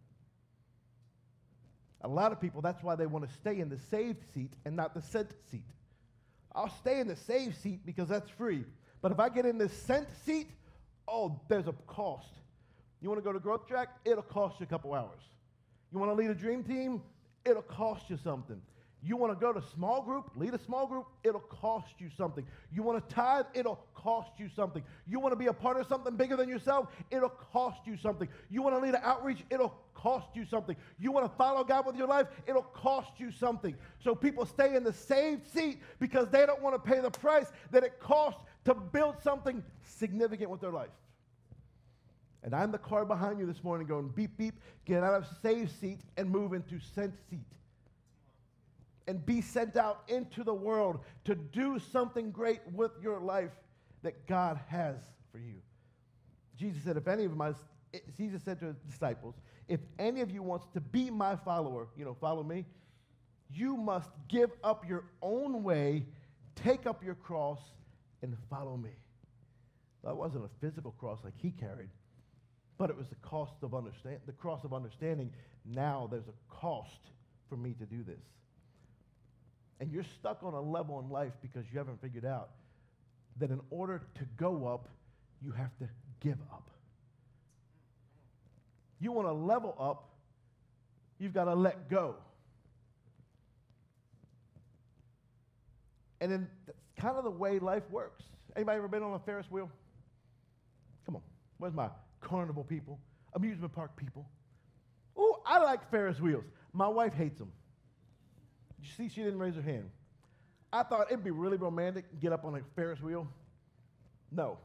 A 2.06 2.08
lot 2.08 2.32
of 2.32 2.40
people, 2.40 2.62
that's 2.62 2.84
why 2.84 2.96
they 2.96 3.08
want 3.08 3.28
to 3.28 3.36
stay 3.38 3.60
in 3.60 3.68
the 3.68 3.80
saved 3.90 4.22
seat 4.32 4.54
and 4.64 4.76
not 4.76 4.94
the 4.94 5.02
sent 5.02 5.32
seat. 5.50 5.66
I'll 6.54 6.70
stay 6.70 7.00
in 7.00 7.08
the 7.08 7.16
saved 7.16 7.58
seat 7.58 7.80
because 7.84 8.08
that's 8.08 8.30
free. 8.30 8.64
But 9.02 9.12
if 9.12 9.20
I 9.20 9.28
get 9.28 9.48
in 9.48 9.58
the 9.58 9.68
sent 9.70 10.08
seat, 10.24 10.48
oh, 11.08 11.42
there's 11.50 11.68
a 11.68 11.74
cost. 11.88 12.30
You 13.02 13.10
want 13.10 13.20
to 13.20 13.24
go 13.24 13.34
to 13.34 13.40
growth 13.40 13.68
track? 13.68 13.90
It'll 14.06 14.22
cost 14.22 14.60
you 14.60 14.66
a 14.66 14.70
couple 14.70 14.94
hours. 14.94 15.20
You 15.92 15.98
want 15.98 16.12
to 16.12 16.16
lead 16.16 16.30
a 16.30 16.36
dream 16.36 16.64
team? 16.64 17.02
It'll 17.44 17.64
cost 17.64 18.08
you 18.08 18.18
something. 18.24 18.62
You 19.06 19.18
want 19.18 19.32
to 19.34 19.40
go 19.40 19.54
to 19.54 19.62
small 19.76 20.02
group, 20.02 20.32
lead 20.36 20.56
a 20.56 20.60
small 20.60 20.88
group, 20.88 21.06
it'll 21.24 21.40
cost 21.40 21.94
you 22.00 22.10
something. 22.18 22.44
You 22.74 22.82
want 22.82 23.08
to 23.08 23.16
tithe, 23.16 23.46
it'll 23.54 23.86
cost 23.94 24.32
you 24.40 24.50
something. 24.56 24.82
You 25.06 25.20
want 25.20 25.32
to 25.32 25.36
be 25.36 25.46
a 25.46 25.54
part 25.54 25.80
of 25.80 25.86
something 25.86 26.16
bigger 26.16 26.36
than 26.36 26.50
yourself, 26.50 26.88
it'll 27.12 27.30
cost 27.30 27.82
you 27.86 27.98
something. 27.98 28.28
You 28.50 28.64
want 28.64 28.76
to 28.76 28.80
lead 28.80 28.96
an 28.96 29.02
outreach, 29.04 29.44
it'll 29.52 29.76
cost 29.94 30.30
you 30.34 30.44
something. 30.44 30.76
You 30.98 31.12
want 31.12 31.32
to 31.32 31.38
follow 31.38 31.64
God 31.64 31.86
with 31.86 31.96
your 31.96 32.08
life, 32.08 32.26
it'll 32.48 32.64
cost 32.64 33.12
you 33.20 33.32
something. 33.32 33.76
So 34.04 34.16
people 34.16 34.44
stay 34.44 34.76
in 34.76 34.84
the 34.84 34.94
saved 34.94 35.48
seat 35.54 35.84
because 36.00 36.30
they 36.30 36.48
don't 36.48 36.64
want 36.64 36.74
to 36.74 36.92
pay 36.92 37.00
the 37.00 37.12
price 37.12 37.52
that 37.70 37.84
it 37.84 38.00
costs 38.00 38.42
to 38.66 38.74
build 38.74 39.22
something 39.22 39.64
significant 39.84 40.50
with 40.50 40.62
their 40.62 40.72
life. 40.72 40.90
And 42.42 42.56
I'm 42.56 42.72
the 42.72 42.80
car 42.80 43.06
behind 43.06 43.40
you 43.40 43.46
this 43.46 43.64
morning 43.64 43.86
going 43.86 44.08
beep, 44.08 44.36
beep, 44.36 44.56
get 44.84 45.04
out 45.04 45.14
of 45.14 45.28
saved 45.44 45.80
seat 45.80 46.00
and 46.18 46.28
move 46.28 46.54
into 46.54 46.80
sent 46.96 47.14
seat 47.30 47.46
and 49.08 49.26
be 49.26 49.42
sent 49.42 49.78
out 49.78 50.04
into 50.08 50.44
the 50.44 50.54
world 50.54 51.00
to 51.26 51.36
do 51.36 51.80
something 51.92 52.32
great 52.32 52.62
with 52.74 52.92
your 53.02 53.20
life 53.20 53.52
that 54.02 54.26
God 54.28 54.60
has 54.68 54.96
for 55.32 55.38
you. 55.38 55.56
Jesus 56.58 56.84
said, 56.84 56.98
if 56.98 57.08
any 57.08 57.26
of 57.26 57.36
my, 57.36 57.54
Jesus 58.18 58.42
said 58.44 58.60
to 58.60 58.66
his 58.66 58.78
disciples, 58.90 59.36
if 59.68 59.80
any 60.00 60.22
of 60.22 60.32
you 60.32 60.42
wants 60.44 60.68
to 60.74 60.82
be 60.82 61.10
my 61.10 61.36
follower, 61.36 61.88
you 61.98 62.06
know, 62.06 62.16
follow 62.20 62.44
me, 62.44 62.66
You 63.52 63.78
must 63.78 64.10
give 64.28 64.52
up 64.64 64.88
your 64.88 65.06
own 65.22 65.64
way, 65.64 66.06
take 66.56 66.86
up 66.86 67.04
your 67.04 67.16
cross, 67.16 67.60
and 68.22 68.36
follow 68.50 68.78
me. 68.78 68.92
That 70.04 70.16
wasn't 70.16 70.46
a 70.46 70.50
physical 70.62 70.92
cross 70.92 71.20
like 71.24 71.34
he 71.38 71.52
carried, 71.52 71.90
but 72.78 72.90
it 72.90 72.98
was 72.98 73.08
the 73.10 73.16
cost 73.16 73.56
of 73.64 73.74
understand 73.74 74.20
the 74.26 74.34
cross 74.34 74.64
of 74.64 74.74
understanding. 74.74 75.32
Now 75.66 76.08
there's 76.10 76.28
a 76.28 76.54
cost 76.54 77.12
for 77.50 77.58
me 77.58 77.74
to 77.80 77.86
do 77.86 78.04
this. 78.04 78.22
And 79.80 79.92
you're 79.92 80.06
stuck 80.20 80.44
on 80.44 80.54
a 80.54 80.62
level 80.62 81.00
in 81.00 81.10
life 81.10 81.34
because 81.42 81.66
you 81.72 81.78
haven't 81.78 82.02
figured 82.02 82.26
out 82.26 82.50
that 83.40 83.50
in 83.50 83.60
order 83.70 84.02
to 84.16 84.22
go 84.38 84.68
up, 84.68 84.88
you 85.42 85.52
have 85.52 85.76
to 85.80 85.90
give 86.22 86.38
up. 86.52 86.70
You 89.00 89.12
want 89.12 89.28
to 89.28 89.34
level 89.34 89.76
up, 89.80 90.10
you've 91.20 91.34
got 91.34 91.46
to 91.46 91.54
let 91.54 91.90
go. 91.90 92.16
And 96.22 96.32
then 96.32 96.48
that's 96.66 96.80
kind 96.98 97.18
of 97.18 97.24
the 97.24 97.30
way 97.30 97.60
life 97.60 97.84
works. 97.92 98.24
Anybody 98.56 98.78
ever 98.78 98.88
been 98.88 99.04
on 99.04 99.14
a 99.14 99.20
Ferris 99.20 99.46
wheel? 99.52 99.70
Come 101.06 101.18
on. 101.18 101.22
Where's 101.58 101.74
my 101.74 101.90
carnival 102.22 102.64
people? 102.64 103.00
Amusement 103.34 103.74
park 103.74 103.96
people. 103.98 104.26
Oh, 105.18 105.42
I 105.46 105.60
like 105.60 105.92
Ferris 105.92 106.20
wheels. 106.20 106.46
My 106.74 106.88
wife 106.88 107.14
hates 107.14 107.38
them. 107.38 107.52
You 108.82 108.90
see, 108.98 109.10
she 109.10 109.24
didn't 109.24 109.40
raise 109.40 109.56
her 109.56 109.62
hand. 109.62 109.90
I 110.72 110.84
thought 110.84 111.08
it'd 111.10 111.24
be 111.24 111.32
really 111.32 111.58
romantic 111.58 112.10
to 112.10 112.16
get 112.18 112.34
up 112.34 112.44
on 112.46 112.56
a 112.56 112.60
Ferris 112.76 113.02
wheel. 113.02 113.28
No. 114.32 114.58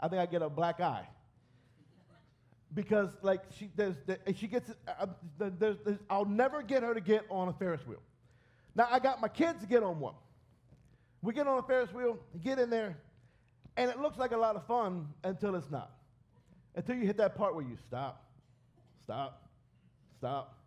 I 0.00 0.08
think 0.08 0.20
I 0.20 0.26
get 0.26 0.42
a 0.42 0.48
black 0.48 0.80
eye. 0.80 1.06
Because, 2.74 3.10
like, 3.20 3.42
she, 3.58 3.70
there's, 3.76 3.96
there, 4.06 4.18
she 4.34 4.46
gets, 4.46 4.70
uh, 4.88 5.06
there's, 5.38 5.76
there's, 5.84 5.98
I'll 6.08 6.24
never 6.24 6.62
get 6.62 6.82
her 6.82 6.94
to 6.94 7.00
get 7.00 7.26
on 7.28 7.48
a 7.48 7.52
Ferris 7.52 7.86
wheel. 7.86 8.00
Now, 8.74 8.88
I 8.90 8.98
got 8.98 9.20
my 9.20 9.28
kids 9.28 9.60
to 9.60 9.66
get 9.66 9.82
on 9.82 10.00
one. 10.00 10.14
We 11.20 11.34
get 11.34 11.46
on 11.46 11.58
a 11.58 11.62
Ferris 11.62 11.92
wheel, 11.92 12.18
get 12.42 12.58
in 12.58 12.70
there, 12.70 12.96
and 13.76 13.90
it 13.90 14.00
looks 14.00 14.18
like 14.18 14.32
a 14.32 14.36
lot 14.36 14.56
of 14.56 14.66
fun 14.66 15.08
until 15.22 15.54
it's 15.54 15.70
not. 15.70 15.92
Until 16.74 16.96
you 16.96 17.06
hit 17.06 17.18
that 17.18 17.36
part 17.36 17.54
where 17.54 17.64
you 17.64 17.76
stop, 17.86 18.24
stop, 19.04 19.48
stop, 20.18 20.58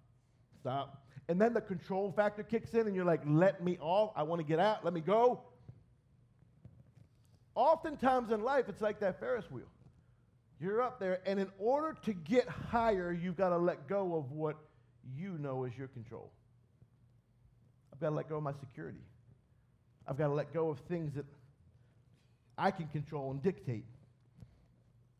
stop. 0.59 1.04
And 1.27 1.41
then 1.41 1.53
the 1.53 1.61
control 1.61 2.11
factor 2.11 2.43
kicks 2.43 2.73
in, 2.73 2.87
and 2.87 2.95
you're 2.95 3.05
like, 3.05 3.21
let 3.25 3.63
me 3.63 3.77
off. 3.81 4.11
I 4.15 4.23
want 4.23 4.41
to 4.41 4.47
get 4.47 4.59
out. 4.59 4.85
Let 4.85 4.93
me 4.93 5.01
go. 5.01 5.41
Oftentimes 7.55 8.31
in 8.31 8.43
life, 8.43 8.65
it's 8.67 8.81
like 8.81 8.99
that 8.99 9.19
Ferris 9.19 9.49
wheel. 9.49 9.65
You're 10.59 10.81
up 10.81 10.99
there, 10.99 11.19
and 11.25 11.39
in 11.39 11.49
order 11.57 11.97
to 12.03 12.13
get 12.13 12.47
higher, 12.47 13.11
you've 13.11 13.37
got 13.37 13.49
to 13.49 13.57
let 13.57 13.87
go 13.87 14.15
of 14.15 14.31
what 14.31 14.55
you 15.17 15.37
know 15.39 15.65
is 15.65 15.77
your 15.77 15.87
control. 15.87 16.31
I've 17.91 17.99
got 17.99 18.09
to 18.09 18.15
let 18.15 18.29
go 18.29 18.37
of 18.37 18.43
my 18.43 18.53
security. 18.59 18.99
I've 20.07 20.17
got 20.17 20.27
to 20.27 20.33
let 20.33 20.53
go 20.53 20.69
of 20.69 20.79
things 20.87 21.15
that 21.15 21.25
I 22.57 22.71
can 22.71 22.87
control 22.87 23.31
and 23.31 23.41
dictate. 23.41 23.85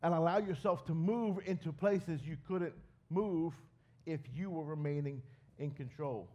And 0.04 0.14
allow 0.14 0.38
yourself 0.38 0.86
to 0.86 0.94
move 0.94 1.40
into 1.46 1.72
places 1.72 2.22
you 2.24 2.38
couldn't 2.48 2.74
move 3.10 3.54
if 4.06 4.20
you 4.36 4.50
were 4.52 4.64
remaining 4.64 5.22
in 5.60 5.72
control. 5.72 6.28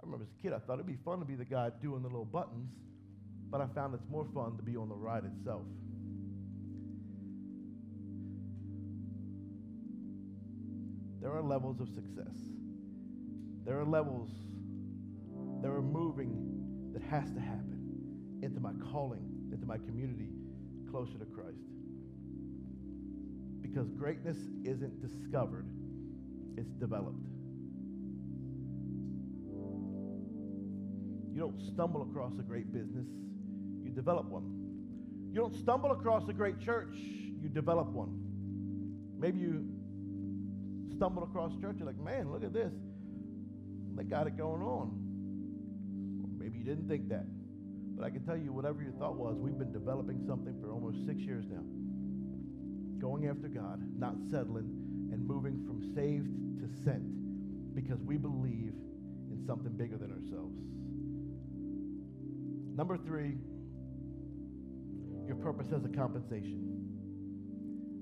I 0.00 0.06
remember 0.06 0.24
as 0.24 0.30
a 0.30 0.42
kid, 0.42 0.52
I 0.52 0.58
thought 0.58 0.74
it'd 0.74 0.86
be 0.86 0.98
fun 1.04 1.20
to 1.20 1.24
be 1.24 1.34
the 1.34 1.44
guy 1.44 1.70
doing 1.80 2.02
the 2.02 2.08
little 2.08 2.24
buttons, 2.24 2.70
but 3.50 3.60
I 3.60 3.66
found 3.74 3.94
it's 3.94 4.08
more 4.10 4.26
fun 4.34 4.56
to 4.56 4.62
be 4.62 4.76
on 4.76 4.88
the 4.88 4.94
ride 4.94 5.24
itself. 5.24 5.62
There 11.20 11.32
are 11.32 11.42
levels 11.42 11.80
of 11.80 11.88
success. 11.88 12.34
There 13.64 13.78
are 13.78 13.84
levels. 13.84 14.30
There 15.62 15.72
are 15.72 15.82
moving 15.82 16.90
that 16.92 17.02
has 17.02 17.30
to 17.32 17.40
happen 17.40 18.40
into 18.42 18.58
my 18.58 18.72
calling, 18.90 19.22
into 19.52 19.64
my 19.64 19.76
community, 19.78 20.30
closer 20.90 21.16
to 21.18 21.24
Christ. 21.26 21.62
Because 23.60 23.88
greatness 23.90 24.36
isn't 24.64 25.00
discovered, 25.00 25.66
it's 26.56 26.72
developed. 26.72 27.24
Don't 31.42 31.60
stumble 31.74 32.02
across 32.02 32.38
a 32.38 32.42
great 32.42 32.72
business, 32.72 33.04
you 33.82 33.90
develop 33.90 34.26
one. 34.26 34.44
You 35.32 35.40
don't 35.40 35.56
stumble 35.56 35.90
across 35.90 36.28
a 36.28 36.32
great 36.32 36.60
church, 36.60 36.94
you 36.94 37.48
develop 37.48 37.88
one. 37.88 38.16
Maybe 39.18 39.40
you 39.40 39.66
stumble 40.94 41.24
across 41.24 41.50
church, 41.60 41.78
you're 41.78 41.86
like, 41.86 41.98
man, 41.98 42.30
look 42.30 42.44
at 42.44 42.52
this. 42.52 42.72
They 43.96 44.04
got 44.04 44.28
it 44.28 44.38
going 44.38 44.62
on. 44.62 44.94
Or 46.22 46.28
maybe 46.38 46.58
you 46.58 46.64
didn't 46.64 46.86
think 46.86 47.08
that. 47.08 47.26
But 47.96 48.04
I 48.04 48.10
can 48.10 48.24
tell 48.24 48.36
you, 48.36 48.52
whatever 48.52 48.80
your 48.80 48.92
thought 48.92 49.16
was, 49.16 49.36
we've 49.36 49.58
been 49.58 49.72
developing 49.72 50.22
something 50.24 50.54
for 50.60 50.70
almost 50.70 51.04
six 51.06 51.22
years 51.22 51.44
now. 51.50 51.64
Going 53.00 53.26
after 53.26 53.48
God, 53.48 53.82
not 53.98 54.14
settling, 54.30 54.70
and 55.10 55.26
moving 55.26 55.64
from 55.66 55.82
saved 55.92 56.30
to 56.60 56.68
sent 56.84 57.74
because 57.74 58.00
we 58.00 58.16
believe 58.16 58.74
in 59.32 59.42
something 59.44 59.72
bigger 59.72 59.96
than 59.98 60.12
ourselves. 60.12 60.54
Number 62.74 62.96
three, 62.96 63.36
your 65.26 65.36
purpose 65.36 65.66
as 65.74 65.84
a 65.84 65.88
compensation. 65.88 66.72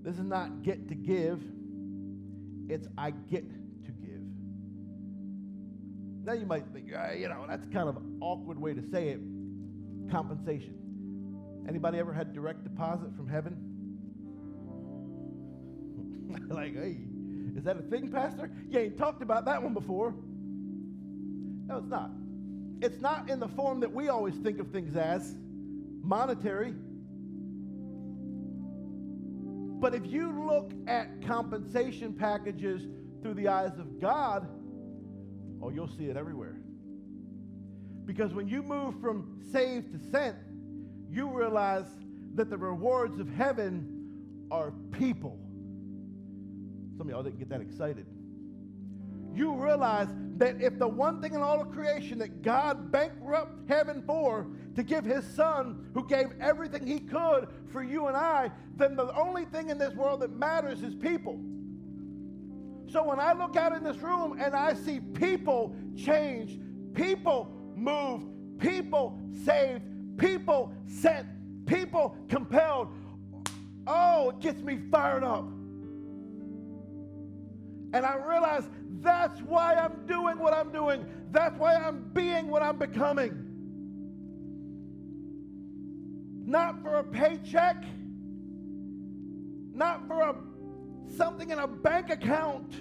This 0.03 0.15
is 0.15 0.25
not 0.25 0.63
get 0.63 0.89
to 0.89 0.95
give, 0.95 1.41
it's 2.69 2.89
I 2.97 3.11
get 3.11 3.45
to 3.85 3.93
give. 3.93 4.23
Now 6.25 6.33
you 6.33 6.47
might 6.47 6.65
think, 6.73 6.93
uh, 6.95 7.13
you 7.13 7.29
know, 7.29 7.45
that's 7.49 7.67
kind 7.73 7.89
of 7.89 7.97
an 7.97 8.19
awkward 8.21 8.61
way 8.61 8.75
to 8.75 8.83
say 8.91 9.09
it. 9.09 9.21
Compensation. 10.11 10.77
Anybody 11.69 11.99
ever 11.99 12.13
had 12.13 12.33
direct 12.33 12.65
deposit 12.65 13.15
from 13.17 13.29
heaven? 13.29 13.57
like, 16.49 16.75
hey, 16.75 16.99
is 17.57 17.65
that 17.65 17.77
a 17.77 17.83
thing, 17.83 18.11
Pastor? 18.11 18.51
You 18.69 18.79
ain't 18.79 18.99
talked 18.99 19.23
about 19.23 19.45
that 19.47 19.63
one 19.63 19.75
before. 19.75 20.15
No, 21.67 21.79
it's 21.79 21.89
not. 21.89 22.11
It's 22.83 23.01
not 23.01 23.29
in 23.29 23.41
the 23.41 23.49
form 23.49 23.81
that 23.81 23.93
we 23.93 24.09
always 24.09 24.35
think 24.37 24.59
of 24.59 24.71
things 24.71 24.97
as 24.97 25.35
monetary. 26.03 26.75
But 29.81 29.95
if 29.95 30.07
you 30.07 30.31
look 30.47 30.73
at 30.87 31.23
compensation 31.27 32.13
packages 32.13 32.83
through 33.23 33.35
the 33.35 33.49
eyes 33.49 33.79
of 33.79 34.01
God, 34.01 34.49
oh, 35.63 35.71
you'll 35.71 35.89
see 35.89 36.07
it 36.07 36.17
everywhere. 36.17 36.57
Because 38.05 38.33
when 38.33 38.49
you 38.49 38.63
move 38.63 39.01
from 39.01 39.41
saved 39.53 39.93
to 39.93 40.11
sent, 40.11 40.37
you 41.11 41.29
realize 41.29 41.87
that 42.35 42.51
the 42.51 42.57
rewards 42.59 43.19
of 43.19 43.29
heaven 43.29 44.47
are 44.51 44.73
people. 44.93 45.39
Some 46.97 47.09
of 47.09 47.11
y'all 47.11 47.23
didn't 47.23 47.39
get 47.39 47.49
that 47.51 47.61
excited. 47.61 48.07
You 49.35 49.55
realize 49.55 50.09
that 50.37 50.61
if 50.61 50.79
the 50.79 50.89
one 50.89 51.21
thing 51.21 51.35
in 51.35 51.43
all 51.43 51.61
of 51.61 51.71
creation 51.71 52.19
that 52.19 52.43
God 52.43 52.91
bankrupt 52.91 53.69
heaven 53.69 54.03
for 54.07 54.47
to 54.75 54.83
give 54.83 55.05
his 55.05 55.25
son 55.35 55.91
who 55.95 56.07
gave 56.07 56.27
everything 56.41 56.87
he 56.87 57.01
could 57.01 57.49
for 57.71 57.83
you 57.83 58.07
and 58.07 58.17
I, 58.17 58.51
then 58.77 58.97
the 58.97 59.15
only 59.15 59.45
thing 59.45 59.69
in 59.69 59.79
this 59.79 59.95
world 59.95 60.21
that 60.21 60.31
matters 60.31 60.83
is 60.83 60.95
people. 60.95 61.39
So 62.91 63.05
when 63.05 63.21
I 63.21 63.35
look 63.35 63.57
out 63.57 63.73
in 63.73 63.85
this 63.85 63.99
room 63.99 64.41
and 64.41 64.55
I 64.55 64.75
see 64.75 64.99
people 64.99 65.77
change, 65.97 66.59
people 66.95 67.49
moved, 67.77 68.27
people 68.59 69.21
saved, 69.45 69.83
people 70.17 70.73
sent, 70.87 71.27
people 71.67 72.17
compelled. 72.29 72.89
Oh, 73.87 74.31
it 74.31 74.41
gets 74.41 74.61
me 74.63 74.79
fired 74.91 75.23
up. 75.23 75.45
And 77.93 78.07
I 78.07 78.15
realize 78.17 78.65
that's 79.03 79.41
why 79.41 79.75
I'm 79.75 80.07
doing 80.07 80.39
what 80.39 80.53
I'm 80.53 80.71
doing. 80.73 81.07
That's 81.31 81.57
why 81.59 81.75
I'm 81.75 82.11
being 82.13 82.49
what 82.49 82.63
I'm 82.63 82.79
becoming. 82.79 83.47
Not 86.45 86.83
for 86.83 86.97
a 86.97 87.05
paycheck, 87.05 87.83
not 89.73 90.07
for 90.07 90.21
a 90.21 90.35
something 91.17 91.51
in 91.51 91.59
a 91.59 91.67
bank 91.67 92.11
account, 92.11 92.75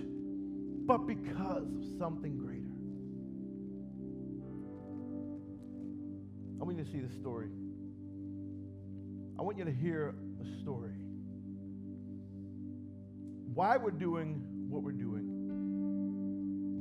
but 0.86 1.08
because 1.08 1.64
of 1.64 1.84
something 1.98 2.38
greater. 2.38 2.60
I 6.60 6.66
want 6.66 6.78
you 6.78 6.84
to 6.84 6.92
see 6.92 7.00
the 7.00 7.14
story. 7.20 7.50
I 9.38 9.42
want 9.42 9.58
you 9.58 9.64
to 9.64 9.72
hear 9.72 10.16
a 10.42 10.62
story. 10.62 10.96
Why 13.54 13.78
we're 13.78 13.92
doing 13.92 14.44
what 14.70 14.84
we're 14.84 14.92
doing 14.92 15.29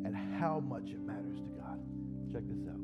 and 0.08 0.16
how 0.40 0.56
much 0.58 0.88
it 0.88 1.04
matters 1.04 1.36
to 1.36 1.52
God. 1.60 1.76
Check 2.32 2.40
this 2.48 2.64
out. 2.64 2.80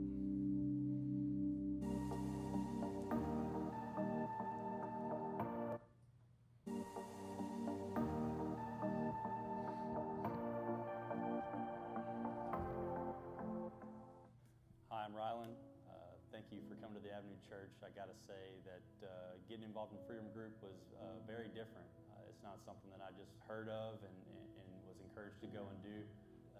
Hi, 14.93 15.09
I'm 15.09 15.17
Rylan. 15.17 15.49
Uh, 15.89 16.21
thank 16.29 16.45
you 16.53 16.61
for 16.69 16.77
coming 16.77 17.01
to 17.01 17.01
the 17.01 17.09
Avenue 17.09 17.41
Church. 17.49 17.73
I 17.81 17.89
got 17.97 18.13
to 18.13 18.19
say 18.29 18.61
that 18.69 18.85
uh, 19.01 19.41
getting 19.49 19.65
involved 19.65 19.97
in 19.97 19.99
Freedom 20.05 20.29
Group 20.37 20.53
was 20.61 20.77
uh, 21.01 21.25
very 21.25 21.49
different. 21.57 21.89
Uh, 22.13 22.29
it's 22.29 22.45
not 22.45 22.61
something 22.69 22.93
that 22.93 23.01
I 23.01 23.17
just 23.17 23.33
heard 23.49 23.73
of 23.73 23.97
and, 24.05 24.13
and, 24.29 24.45
and 24.61 24.69
was 24.85 25.01
encouraged 25.01 25.41
to 25.41 25.49
go 25.49 25.65
and 25.73 25.81
do. 25.81 26.05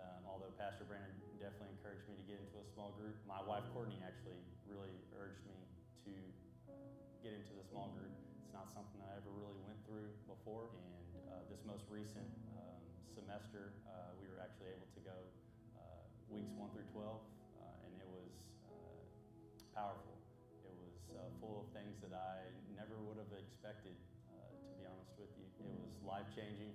Um, 0.05 0.29
although 0.29 0.53
Pastor 0.61 0.85
Brandon 0.85 1.17
definitely 1.41 1.73
encouraged 1.81 2.05
me 2.05 2.21
to 2.21 2.27
get 2.29 2.37
into 2.37 2.61
a 2.61 2.67
small 2.77 2.93
group, 3.01 3.17
my 3.25 3.41
wife 3.41 3.65
Courtney 3.73 3.97
actually 4.05 4.37
really 4.69 4.93
urged 5.17 5.41
me 5.49 5.57
to 6.05 6.13
uh, 6.69 6.77
get 7.25 7.33
into 7.33 7.57
the 7.57 7.65
small 7.73 7.89
group. 7.97 8.13
It's 8.45 8.53
not 8.53 8.69
something 8.69 9.01
I 9.01 9.17
ever 9.17 9.33
really 9.33 9.57
went 9.65 9.81
through 9.89 10.13
before, 10.29 10.69
and 10.77 11.25
uh, 11.33 11.49
this 11.49 11.65
most 11.65 11.89
recent 11.89 12.29
um, 12.61 12.85
semester, 13.17 13.73
uh, 13.89 14.13
we 14.21 14.29
were 14.29 14.45
actually 14.45 14.77
able 14.77 14.89
to 14.93 15.01
go 15.01 15.17
uh, 15.81 16.05
weeks 16.29 16.53
1 16.53 16.69
through 16.77 16.89
12 16.93 17.35
powerful. 17.65 17.97
It 17.99 18.09
was 18.13 18.33
uh, 18.69 19.01
powerful 19.75 20.15
it 20.65 20.77
was 20.81 20.95
full 21.41 21.67
of 21.67 21.69
things 21.75 21.99
that 22.03 22.15
I 22.15 22.47
never 22.75 22.97
would 23.05 23.19
have 23.19 23.33
expected, 23.35 23.95
uh, 24.31 24.55
to 24.55 24.73
be 24.79 24.85
honest 24.87 25.13
with 25.19 25.33
you. 25.37 25.47
It 25.61 25.77
was 25.83 25.95
life 26.05 26.29
changing 26.35 26.74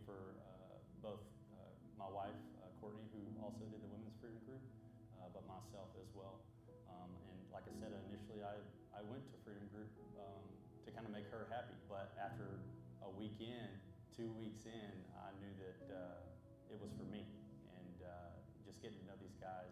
two 14.20 14.36
weeks 14.36 14.68
in, 14.68 14.92
I 15.16 15.32
knew 15.40 15.56
that 15.64 15.80
uh, 15.96 16.20
it 16.68 16.76
was 16.76 16.92
for 17.00 17.08
me. 17.08 17.24
And 17.72 18.04
uh, 18.04 18.36
just 18.68 18.84
getting 18.84 19.00
to 19.00 19.08
know 19.08 19.16
these 19.16 19.40
guys 19.40 19.72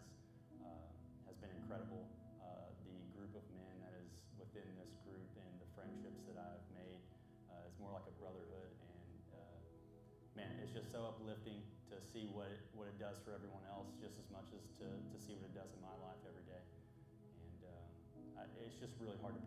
uh, 0.64 0.88
has 1.28 1.36
been 1.36 1.52
incredible 1.52 2.08
the 2.88 2.96
group 3.12 3.28
of 3.36 3.44
men 3.52 3.76
that 3.84 3.92
is 4.00 4.08
within 4.40 4.64
this 4.80 4.88
group 5.04 5.28
and 5.36 5.52
the 5.60 5.68
friendships 5.76 6.24
that 6.24 6.40
I've 6.40 6.64
made. 6.72 6.96
Uh, 7.52 7.68
it's 7.68 7.76
more 7.76 7.92
like 7.92 8.08
a 8.08 8.16
brotherhood, 8.16 8.72
and 8.72 9.36
uh, 9.36 9.60
man, 10.32 10.56
it's 10.64 10.72
just 10.72 10.88
so 10.96 11.04
uplifting 11.04 11.60
to 11.92 12.00
see 12.00 12.24
what 12.32 12.48
it, 12.48 12.64
what 12.72 12.88
it 12.88 12.96
does 12.96 13.20
for 13.28 13.36
everyone 13.36 13.68
else, 13.68 13.92
just 14.00 14.16
as 14.16 14.32
much 14.32 14.48
as 14.56 14.64
to, 14.80 14.88
to 14.88 15.18
see 15.20 15.36
what 15.36 15.52
it 15.52 15.56
does 15.60 15.68
in 15.76 15.80
my 15.84 15.92
life 16.00 16.24
every 16.24 16.48
day. 16.48 16.64
And 17.44 17.60
um, 17.68 17.84
I, 18.40 18.42
it's 18.64 18.80
just 18.80 18.96
really 18.96 19.20
hard 19.20 19.36
to 19.36 19.44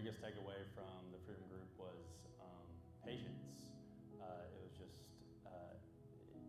biggest 0.00 0.24
takeaway 0.24 0.56
from 0.72 1.12
the 1.12 1.20
Freedom 1.28 1.44
Group 1.52 1.68
was 1.76 2.24
um, 2.40 2.64
patience 3.04 3.68
uh, 4.16 4.48
it 4.48 4.60
was 4.64 4.72
just 4.72 4.96
uh, 5.44 5.76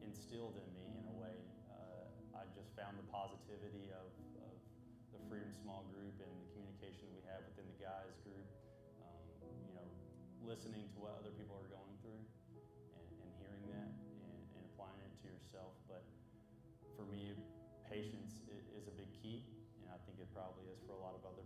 instilled 0.07 0.55
in 0.55 0.71
me 0.71 0.87
in 0.95 1.03
a 1.11 1.15
way. 1.19 1.35
Uh, 1.67 2.39
I 2.39 2.47
just 2.55 2.71
found 2.79 2.95
the 2.95 3.03
positivity 3.11 3.91
of, 3.91 4.07
of, 4.39 4.55
the 5.11 5.19
Freedom 5.27 5.51
Small 5.51 5.83
Group 5.91 6.15
and 6.23 6.31
the 6.31 6.47
communication 6.55 7.11
that 7.11 7.15
we 7.19 7.23
have 7.27 7.43
within 7.51 7.67
the 7.75 7.79
guys 7.83 8.15
group. 8.23 8.47
Um, 9.03 9.19
you 9.67 9.75
know, 9.75 9.83
listening 10.47 10.87
to 10.95 11.03
what 11.03 11.19
other 11.19 11.35
people 11.35 11.59
are 11.59 11.67
going 11.67 11.95
through 11.99 12.23
and, 12.23 13.07
and 13.19 13.29
hearing 13.35 13.67
that 13.67 13.91
and, 14.31 14.39
and, 14.55 14.63
applying 14.71 15.03
it 15.03 15.11
to 15.19 15.27
yourself. 15.27 15.75
But 15.91 16.07
for 16.95 17.03
me, 17.03 17.35
patience 17.91 18.47
is 18.47 18.87
a 18.87 18.95
big 18.95 19.11
key, 19.11 19.43
and 19.83 19.91
I 19.91 19.99
think 20.07 20.23
it 20.23 20.31
probably 20.31 20.71
is 20.71 20.79
for 20.87 20.95
a 20.95 21.01
lot 21.03 21.19
of 21.19 21.27
other 21.27 21.43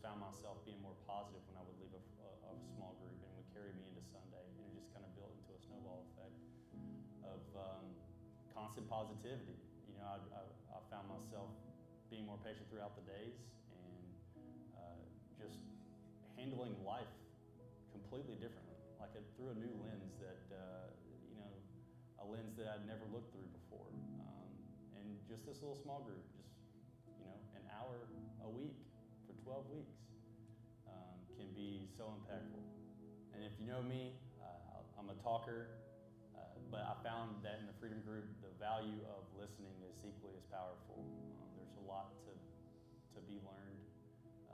found 0.00 0.20
myself 0.20 0.64
being 0.64 0.80
more 0.80 0.96
positive 1.04 1.44
when 1.44 1.60
I 1.60 1.64
would 1.64 1.76
leave 1.76 1.92
a, 1.92 2.02
a, 2.24 2.30
a 2.48 2.54
small 2.76 2.96
group 3.04 3.20
and 3.20 3.30
would 3.36 3.48
carry 3.52 3.72
me 3.76 3.84
into 3.92 4.00
Sunday, 4.08 4.40
and 4.40 4.56
it 4.64 4.72
just 4.72 4.88
kind 4.96 5.04
of 5.04 5.12
built 5.12 5.32
into 5.36 5.52
a 5.52 5.60
snowball 5.60 6.08
effect 6.12 6.36
of 7.28 7.40
um, 7.52 7.86
constant 8.56 8.88
positivity. 8.88 9.60
You 9.92 10.00
know, 10.00 10.08
I, 10.08 10.18
I, 10.32 10.42
I, 10.72 10.78
found 10.88 11.12
myself 11.12 11.52
being 12.08 12.24
more 12.24 12.40
patient 12.40 12.64
throughout 12.72 12.96
the 12.96 13.04
days 13.04 13.36
and 13.76 14.08
uh, 14.72 15.04
just 15.36 15.60
handling 16.34 16.74
life 16.80 17.12
completely 17.92 18.40
differently, 18.40 18.80
like 18.96 19.12
a, 19.14 19.22
through 19.36 19.52
a 19.52 19.58
new 19.60 19.70
lens 19.84 20.16
that, 20.24 20.42
uh, 20.48 20.88
you 21.28 21.36
know, 21.36 21.52
a 22.18 22.26
lens 22.26 22.56
that 22.56 22.72
I'd 22.72 22.88
never 22.88 23.04
looked 23.12 23.36
through 23.36 23.46
before. 23.52 23.86
Um, 24.24 24.48
and 24.96 25.06
just 25.28 25.44
this 25.44 25.60
little 25.60 25.76
small 25.76 26.00
group, 26.08 26.24
12 29.50 29.82
weeks 29.82 29.98
um, 30.86 31.18
can 31.34 31.50
be 31.58 31.90
so 31.98 32.06
impactful. 32.22 32.62
And 33.34 33.42
if 33.42 33.50
you 33.58 33.66
know 33.66 33.82
me, 33.82 34.14
uh, 34.38 34.78
I'm 34.94 35.10
a 35.10 35.18
talker, 35.26 35.74
uh, 36.38 36.54
but 36.70 36.86
I 36.86 36.94
found 37.02 37.42
that 37.42 37.58
in 37.58 37.66
the 37.66 37.74
Freedom 37.82 37.98
Group, 38.06 38.30
the 38.46 38.54
value 38.62 39.02
of 39.10 39.26
listening 39.34 39.74
is 39.90 39.98
equally 40.06 40.38
as 40.38 40.46
powerful. 40.54 41.02
Um, 41.02 41.50
there's 41.58 41.74
a 41.82 41.86
lot 41.90 42.14
to, 42.30 42.32
to 42.38 43.18
be 43.26 43.42
learned 43.42 43.82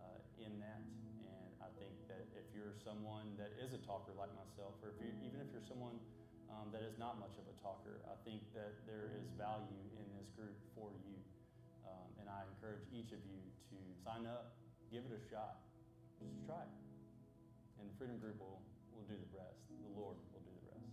uh, 0.00 0.40
in 0.40 0.56
that. 0.64 0.80
And 1.28 1.44
I 1.60 1.68
think 1.76 1.92
that 2.08 2.24
if 2.32 2.48
you're 2.56 2.72
someone 2.80 3.36
that 3.36 3.52
is 3.60 3.76
a 3.76 3.80
talker 3.84 4.16
like 4.16 4.32
myself, 4.32 4.80
or 4.80 4.96
if 4.96 4.98
you, 5.04 5.12
even 5.28 5.44
if 5.44 5.52
you're 5.52 5.68
someone 5.68 6.00
um, 6.48 6.72
that 6.72 6.80
is 6.80 6.96
not 6.96 7.20
much 7.20 7.36
of 7.36 7.44
a 7.44 7.56
talker, 7.60 8.00
I 8.08 8.16
think 8.24 8.40
that 8.56 8.80
there 8.88 9.12
is 9.12 9.28
value 9.36 9.84
in 10.00 10.08
this 10.16 10.32
group 10.32 10.56
for 10.72 10.88
you. 11.04 11.20
Um, 11.84 12.08
and 12.16 12.32
I 12.32 12.48
encourage 12.48 12.88
each 12.96 13.12
of 13.12 13.20
you 13.28 13.44
to 13.76 13.78
sign 14.00 14.24
up, 14.24 14.55
give 14.92 15.02
it 15.04 15.12
a 15.12 15.22
shot, 15.30 15.56
just 16.20 16.34
try 16.46 16.56
it. 16.56 16.72
And 17.80 17.90
Freedom 17.98 18.18
Group 18.18 18.38
will 18.38 18.60
will 18.94 19.04
do 19.08 19.14
the 19.14 19.30
rest. 19.36 19.58
The 19.68 20.00
Lord 20.00 20.16
will 20.32 20.40
do 20.40 20.52
the 20.56 20.66
rest. 20.70 20.86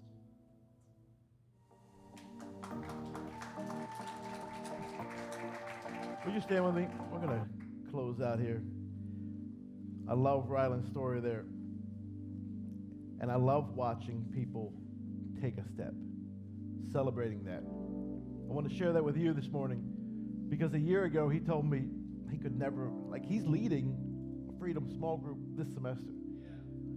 Will 6.25 6.33
you 6.33 6.41
stand 6.41 6.65
with 6.65 6.75
me? 6.75 6.87
We're 7.11 7.19
going 7.19 7.39
to 7.39 7.45
close 7.91 8.21
out 8.21 8.39
here. 8.39 8.61
I 10.09 10.13
love 10.13 10.49
Ryland's 10.49 10.89
story 10.89 11.21
there. 11.21 11.45
And 13.21 13.31
I 13.31 13.35
love 13.35 13.75
watching 13.75 14.25
people 14.33 14.73
take 15.41 15.57
a 15.57 15.63
step, 15.73 15.93
celebrating 16.91 17.43
that. 17.45 17.63
I 18.49 18.53
want 18.53 18.69
to 18.69 18.75
share 18.75 18.91
that 18.93 19.03
with 19.03 19.15
you 19.15 19.33
this 19.33 19.49
morning 19.49 19.81
because 20.49 20.73
a 20.73 20.79
year 20.79 21.05
ago 21.05 21.29
he 21.29 21.39
told 21.39 21.65
me 21.69 21.85
he 22.34 22.39
could 22.39 22.57
never, 22.57 22.89
like, 23.09 23.23
he's 23.23 23.45
leading 23.45 23.95
a 24.49 24.59
Freedom 24.59 24.89
small 24.95 25.17
group 25.17 25.38
this 25.55 25.71
semester. 25.73 26.11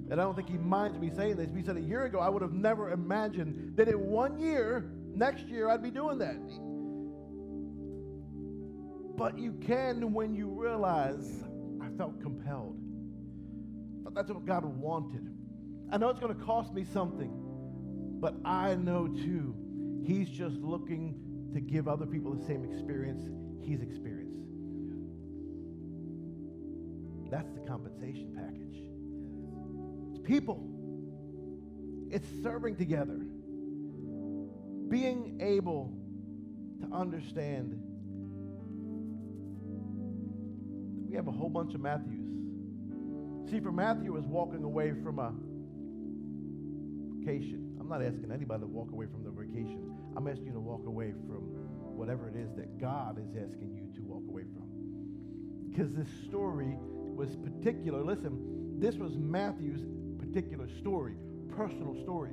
And 0.08 0.14
I 0.14 0.24
don't 0.24 0.34
think 0.34 0.48
he 0.48 0.56
minds 0.56 0.98
me 0.98 1.10
saying 1.14 1.36
this. 1.36 1.50
He 1.54 1.62
said 1.62 1.76
a 1.76 1.80
year 1.80 2.04
ago, 2.04 2.20
I 2.20 2.28
would 2.28 2.40
have 2.40 2.52
never 2.52 2.90
imagined 2.90 3.76
that 3.76 3.88
in 3.88 4.06
one 4.06 4.38
year, 4.38 4.90
next 5.14 5.46
year, 5.46 5.68
I'd 5.68 5.82
be 5.82 5.90
doing 5.90 6.18
that. 6.18 6.40
But 9.16 9.38
you 9.38 9.52
can 9.52 10.12
when 10.12 10.34
you 10.34 10.48
realize 10.48 11.42
I 11.82 11.88
felt 11.98 12.20
compelled. 12.22 12.78
But 14.04 14.14
that's 14.14 14.30
what 14.30 14.46
God 14.46 14.64
wanted. 14.64 15.28
I 15.92 15.98
know 15.98 16.08
it's 16.08 16.20
going 16.20 16.34
to 16.34 16.44
cost 16.44 16.72
me 16.72 16.84
something, 16.84 17.30
but 18.20 18.36
I 18.44 18.74
know 18.74 19.06
too, 19.08 19.54
He's 20.06 20.28
just 20.28 20.56
looking 20.58 21.50
to 21.52 21.60
give 21.60 21.88
other 21.88 22.06
people 22.06 22.32
the 22.32 22.46
same 22.46 22.64
experience 22.64 23.24
He's 23.60 23.82
experienced. 23.82 24.45
That's 27.30 27.50
the 27.52 27.60
compensation 27.60 28.32
package 28.36 28.82
It's 30.10 30.26
people. 30.26 30.62
It's 32.10 32.26
serving 32.42 32.76
together. 32.76 33.18
Being 34.88 35.38
able 35.40 35.92
to 36.80 36.94
understand. 36.94 37.82
We 41.08 41.16
have 41.16 41.26
a 41.26 41.32
whole 41.32 41.48
bunch 41.48 41.74
of 41.74 41.80
Matthews. 41.80 42.22
See, 43.50 43.60
for 43.60 43.72
Matthew 43.72 44.16
is 44.16 44.24
walking 44.26 44.64
away 44.64 44.92
from 45.02 45.18
a 45.18 45.32
vacation. 47.26 47.76
I'm 47.80 47.88
not 47.88 48.02
asking 48.02 48.30
anybody 48.32 48.62
to 48.62 48.66
walk 48.66 48.90
away 48.92 49.06
from 49.06 49.24
the 49.24 49.30
vacation. 49.30 49.94
I'm 50.16 50.26
asking 50.26 50.46
you 50.46 50.52
to 50.52 50.60
walk 50.60 50.86
away 50.86 51.12
from 51.26 51.42
whatever 51.96 52.28
it 52.28 52.36
is 52.36 52.54
that 52.56 52.78
God 52.80 53.18
is 53.18 53.30
asking 53.36 53.74
you 53.74 53.92
to 53.96 54.02
walk 54.02 54.22
away 54.28 54.42
from. 54.42 54.66
Because 55.70 55.92
this 55.92 56.08
story 56.26 56.76
was 57.16 57.34
particular. 57.36 58.04
Listen, 58.04 58.78
this 58.78 58.96
was 58.96 59.12
Matthew's 59.16 59.80
particular 60.18 60.68
story, 60.80 61.14
personal 61.56 61.96
story. 62.02 62.32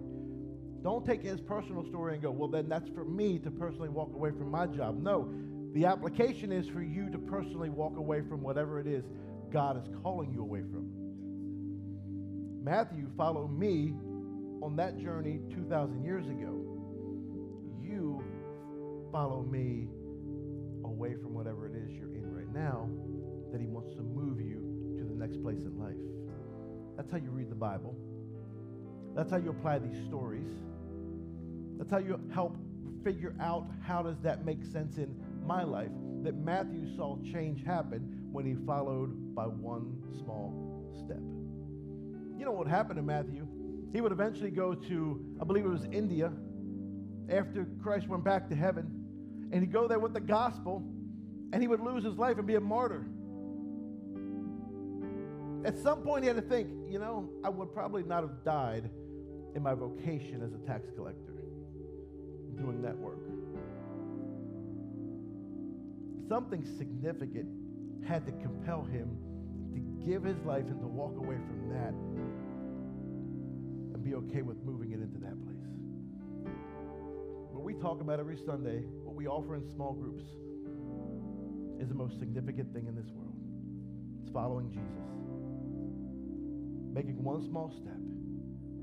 Don't 0.83 1.05
take 1.05 1.23
his 1.23 1.39
personal 1.39 1.87
story 1.87 2.13
and 2.13 2.21
go, 2.21 2.29
well, 2.29 2.49
then 2.49 2.67
that's 2.67 2.89
for 2.89 3.05
me 3.05 3.39
to 3.39 3.49
personally 3.49 3.87
walk 3.87 4.13
away 4.13 4.31
from 4.31 4.51
my 4.51 4.67
job. 4.67 5.01
No, 5.01 5.33
the 5.73 5.85
application 5.85 6.51
is 6.51 6.67
for 6.67 6.81
you 6.81 7.09
to 7.09 7.17
personally 7.17 7.69
walk 7.69 7.95
away 7.97 8.21
from 8.27 8.41
whatever 8.41 8.79
it 8.79 8.87
is 8.87 9.05
God 9.51 9.77
is 9.77 9.89
calling 10.01 10.33
you 10.33 10.41
away 10.41 10.61
from. 10.61 10.89
Matthew 12.61 13.07
followed 13.15 13.57
me 13.57 13.93
on 14.61 14.75
that 14.75 14.99
journey 14.99 15.39
2,000 15.55 16.03
years 16.03 16.25
ago. 16.25 16.59
You 17.81 18.23
follow 19.11 19.43
me 19.43 19.87
away 20.83 21.15
from 21.21 21.33
whatever 21.33 21.67
it 21.67 21.75
is 21.75 21.91
you're 21.91 22.13
in 22.13 22.29
right 22.33 22.53
now 22.53 22.89
that 23.51 23.61
he 23.61 23.67
wants 23.67 23.95
to 23.95 24.01
move 24.01 24.41
you 24.41 24.72
next 25.23 25.41
place 25.41 25.61
in 25.61 25.79
life. 25.79 25.95
That's 26.97 27.09
how 27.09 27.17
you 27.17 27.29
read 27.29 27.49
the 27.49 27.55
Bible. 27.55 27.95
That's 29.15 29.31
how 29.31 29.37
you 29.37 29.51
apply 29.51 29.79
these 29.79 30.05
stories. 30.05 30.49
That's 31.77 31.89
how 31.89 31.99
you 31.99 32.19
help 32.33 32.57
figure 33.05 33.33
out 33.39 33.65
how 33.81 34.03
does 34.03 34.19
that 34.23 34.43
make 34.43 34.65
sense 34.65 34.97
in 34.97 35.15
my 35.45 35.63
life. 35.63 35.91
That 36.23 36.35
Matthew 36.35 36.93
saw 36.97 37.17
change 37.31 37.63
happen 37.65 38.27
when 38.33 38.45
he 38.45 38.55
followed 38.65 39.33
by 39.33 39.45
one 39.45 40.03
small 40.19 40.91
step. 41.05 41.21
You 42.37 42.43
know 42.43 42.51
what 42.51 42.67
happened 42.67 42.97
to 42.97 43.03
Matthew? 43.03 43.47
He 43.93 44.01
would 44.01 44.11
eventually 44.11 44.51
go 44.51 44.73
to, 44.73 45.25
I 45.41 45.45
believe 45.45 45.63
it 45.63 45.69
was 45.69 45.87
India, 45.93 46.33
after 47.29 47.65
Christ 47.81 48.09
went 48.09 48.25
back 48.25 48.49
to 48.49 48.55
heaven, 48.55 48.91
and 49.53 49.61
he'd 49.61 49.71
go 49.71 49.87
there 49.87 49.99
with 49.99 50.13
the 50.13 50.19
gospel, 50.19 50.83
and 51.53 51.61
he 51.61 51.69
would 51.69 51.79
lose 51.79 52.03
his 52.03 52.17
life 52.17 52.37
and 52.39 52.45
be 52.45 52.55
a 52.55 52.61
martyr. 52.61 53.05
At 55.65 55.77
some 55.77 56.01
point, 56.01 56.23
he 56.23 56.27
had 56.27 56.35
to 56.35 56.41
think, 56.41 56.69
you 56.89 56.99
know, 56.99 57.29
I 57.43 57.49
would 57.49 57.73
probably 57.73 58.03
not 58.03 58.21
have 58.23 58.43
died 58.43 58.89
in 59.55 59.63
my 59.63 59.73
vocation 59.73 60.41
as 60.43 60.53
a 60.53 60.57
tax 60.67 60.89
collector, 60.95 61.33
doing 62.57 62.81
that 62.81 62.97
work. 62.97 63.19
Something 66.27 66.65
significant 66.77 67.47
had 68.05 68.25
to 68.25 68.31
compel 68.33 68.83
him 68.83 69.17
to 69.73 69.79
give 70.05 70.23
his 70.23 70.37
life 70.45 70.65
and 70.67 70.79
to 70.81 70.87
walk 70.87 71.17
away 71.17 71.35
from 71.35 71.69
that 71.69 71.93
and 73.93 74.03
be 74.03 74.15
okay 74.15 74.41
with 74.41 74.57
moving 74.63 74.91
it 74.91 74.99
into 74.99 75.19
that 75.19 75.41
place. 75.43 75.55
What 77.51 77.63
we 77.63 77.73
talk 77.75 78.01
about 78.01 78.19
every 78.19 78.37
Sunday, 78.45 78.83
what 79.03 79.15
we 79.15 79.27
offer 79.27 79.55
in 79.55 79.69
small 79.69 79.93
groups, 79.93 80.25
is 81.79 81.87
the 81.87 81.95
most 81.95 82.19
significant 82.19 82.73
thing 82.73 82.87
in 82.87 82.95
this 82.95 83.09
world. 83.13 83.35
It's 84.21 84.31
following 84.31 84.69
Jesus. 84.69 85.22
Making 86.93 87.23
one 87.23 87.41
small 87.49 87.71
step 87.71 87.97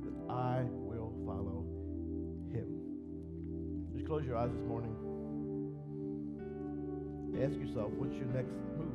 that 0.02 0.12
I 0.28 0.64
will 0.68 1.12
follow 1.24 1.64
him. 2.52 2.66
Just 3.94 4.04
close 4.04 4.26
your 4.26 4.36
eyes 4.36 4.50
this 4.50 4.66
morning. 4.66 4.96
Ask 7.40 7.56
yourself, 7.56 7.92
what's 7.92 8.14
your 8.16 8.26
next 8.26 8.50
move? 8.76 8.92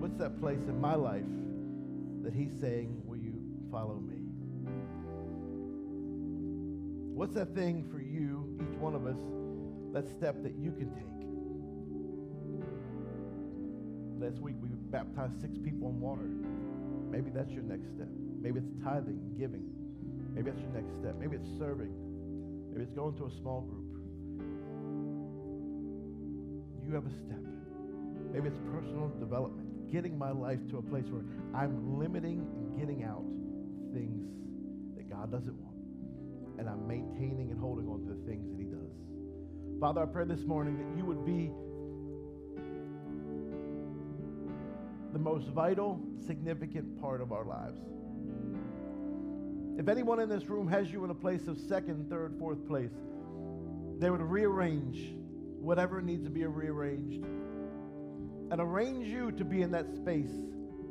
What's 0.00 0.16
that 0.16 0.40
place 0.40 0.66
in 0.66 0.80
my 0.80 0.94
life 0.94 1.22
that 2.22 2.32
he's 2.32 2.58
saying, 2.58 3.02
will 3.04 3.18
you 3.18 3.34
follow 3.70 3.96
me? 4.00 4.24
What's 7.14 7.34
that 7.34 7.54
thing 7.54 7.84
for 7.92 8.00
you, 8.00 8.58
each 8.62 8.78
one 8.78 8.94
of 8.94 9.06
us, 9.06 9.18
that 9.92 10.08
step 10.08 10.42
that 10.42 10.54
you 10.56 10.72
can 10.72 10.90
take? 10.90 11.04
Last 14.18 14.40
week 14.40 14.56
we 14.60 14.70
baptized 14.94 15.40
six 15.40 15.58
people 15.58 15.90
in 15.90 15.98
water. 15.98 16.30
Maybe 17.10 17.26
that's 17.34 17.50
your 17.50 17.64
next 17.64 17.90
step. 17.98 18.06
Maybe 18.38 18.60
it's 18.60 18.70
tithing, 18.84 19.18
giving. 19.36 19.66
Maybe 20.32 20.52
that's 20.52 20.62
your 20.62 20.70
next 20.70 20.94
step. 21.02 21.18
Maybe 21.18 21.34
it's 21.34 21.50
serving. 21.58 21.90
Maybe 22.70 22.84
it's 22.86 22.94
going 22.94 23.18
to 23.18 23.26
a 23.26 23.30
small 23.42 23.62
group. 23.66 23.90
You 26.86 26.94
have 26.94 27.06
a 27.06 27.14
step. 27.26 27.42
Maybe 28.30 28.46
it's 28.46 28.62
personal 28.70 29.10
development, 29.18 29.90
getting 29.90 30.16
my 30.16 30.30
life 30.30 30.62
to 30.70 30.78
a 30.78 30.82
place 30.82 31.06
where 31.10 31.26
I'm 31.50 31.98
limiting 31.98 32.46
and 32.54 32.78
getting 32.78 33.02
out 33.02 33.26
things 33.90 34.30
that 34.94 35.10
God 35.10 35.32
doesn't 35.32 35.58
want. 35.58 35.74
And 36.58 36.68
I'm 36.70 36.86
maintaining 36.86 37.50
and 37.50 37.58
holding 37.58 37.88
on 37.88 38.06
to 38.06 38.14
the 38.14 38.22
things 38.30 38.46
that 38.46 38.58
He 38.62 38.70
does. 38.70 38.94
Father, 39.80 40.02
I 40.02 40.06
pray 40.06 40.24
this 40.24 40.46
morning 40.46 40.78
that 40.78 40.96
you 40.96 41.04
would 41.04 41.26
be 41.26 41.50
the 45.14 45.20
most 45.20 45.46
vital, 45.46 46.00
significant 46.26 47.00
part 47.00 47.20
of 47.20 47.32
our 47.32 47.44
lives. 47.44 47.80
If 49.78 49.88
anyone 49.88 50.20
in 50.20 50.28
this 50.28 50.48
room 50.48 50.68
has 50.68 50.90
you 50.90 51.04
in 51.04 51.10
a 51.10 51.14
place 51.14 51.46
of 51.46 51.56
second, 51.56 52.10
third, 52.10 52.34
fourth 52.38 52.66
place, 52.66 52.90
they 53.98 54.10
would 54.10 54.20
rearrange 54.20 55.14
whatever 55.60 56.02
needs 56.02 56.24
to 56.24 56.30
be 56.30 56.44
rearranged 56.44 57.24
and 58.50 58.60
arrange 58.60 59.06
you 59.06 59.30
to 59.32 59.44
be 59.44 59.62
in 59.62 59.70
that 59.70 59.88
space 59.94 60.34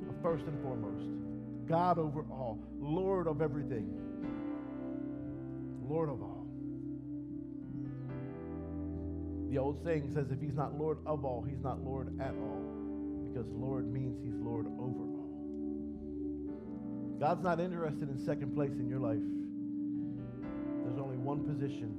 of 0.09 0.15
first 0.21 0.45
and 0.45 0.61
foremost. 0.63 1.05
God 1.67 1.99
over 1.99 2.21
all, 2.31 2.59
Lord 2.79 3.27
of 3.27 3.41
everything, 3.41 3.89
Lord 5.85 6.09
of 6.09 6.21
all. 6.21 6.47
The 9.49 9.57
old 9.57 9.83
saying 9.83 10.11
says 10.15 10.31
if 10.31 10.39
he's 10.41 10.55
not 10.55 10.79
Lord 10.79 10.97
of 11.05 11.25
all, 11.25 11.45
he's 11.47 11.61
not 11.61 11.83
Lord 11.83 12.19
at 12.19 12.33
all, 12.35 12.62
because 13.33 13.49
Lord 13.51 13.91
means 13.91 14.19
he's 14.23 14.35
Lord 14.35 14.67
over 14.67 15.03
all. 15.03 15.29
God's 17.19 17.43
not 17.43 17.59
interested 17.59 18.09
in 18.09 18.17
second 18.23 18.53
place 18.53 18.73
in 18.73 18.87
your 18.87 18.99
life. 18.99 19.17
There's 20.83 20.99
only 20.99 21.17
one 21.17 21.43
position, 21.43 21.95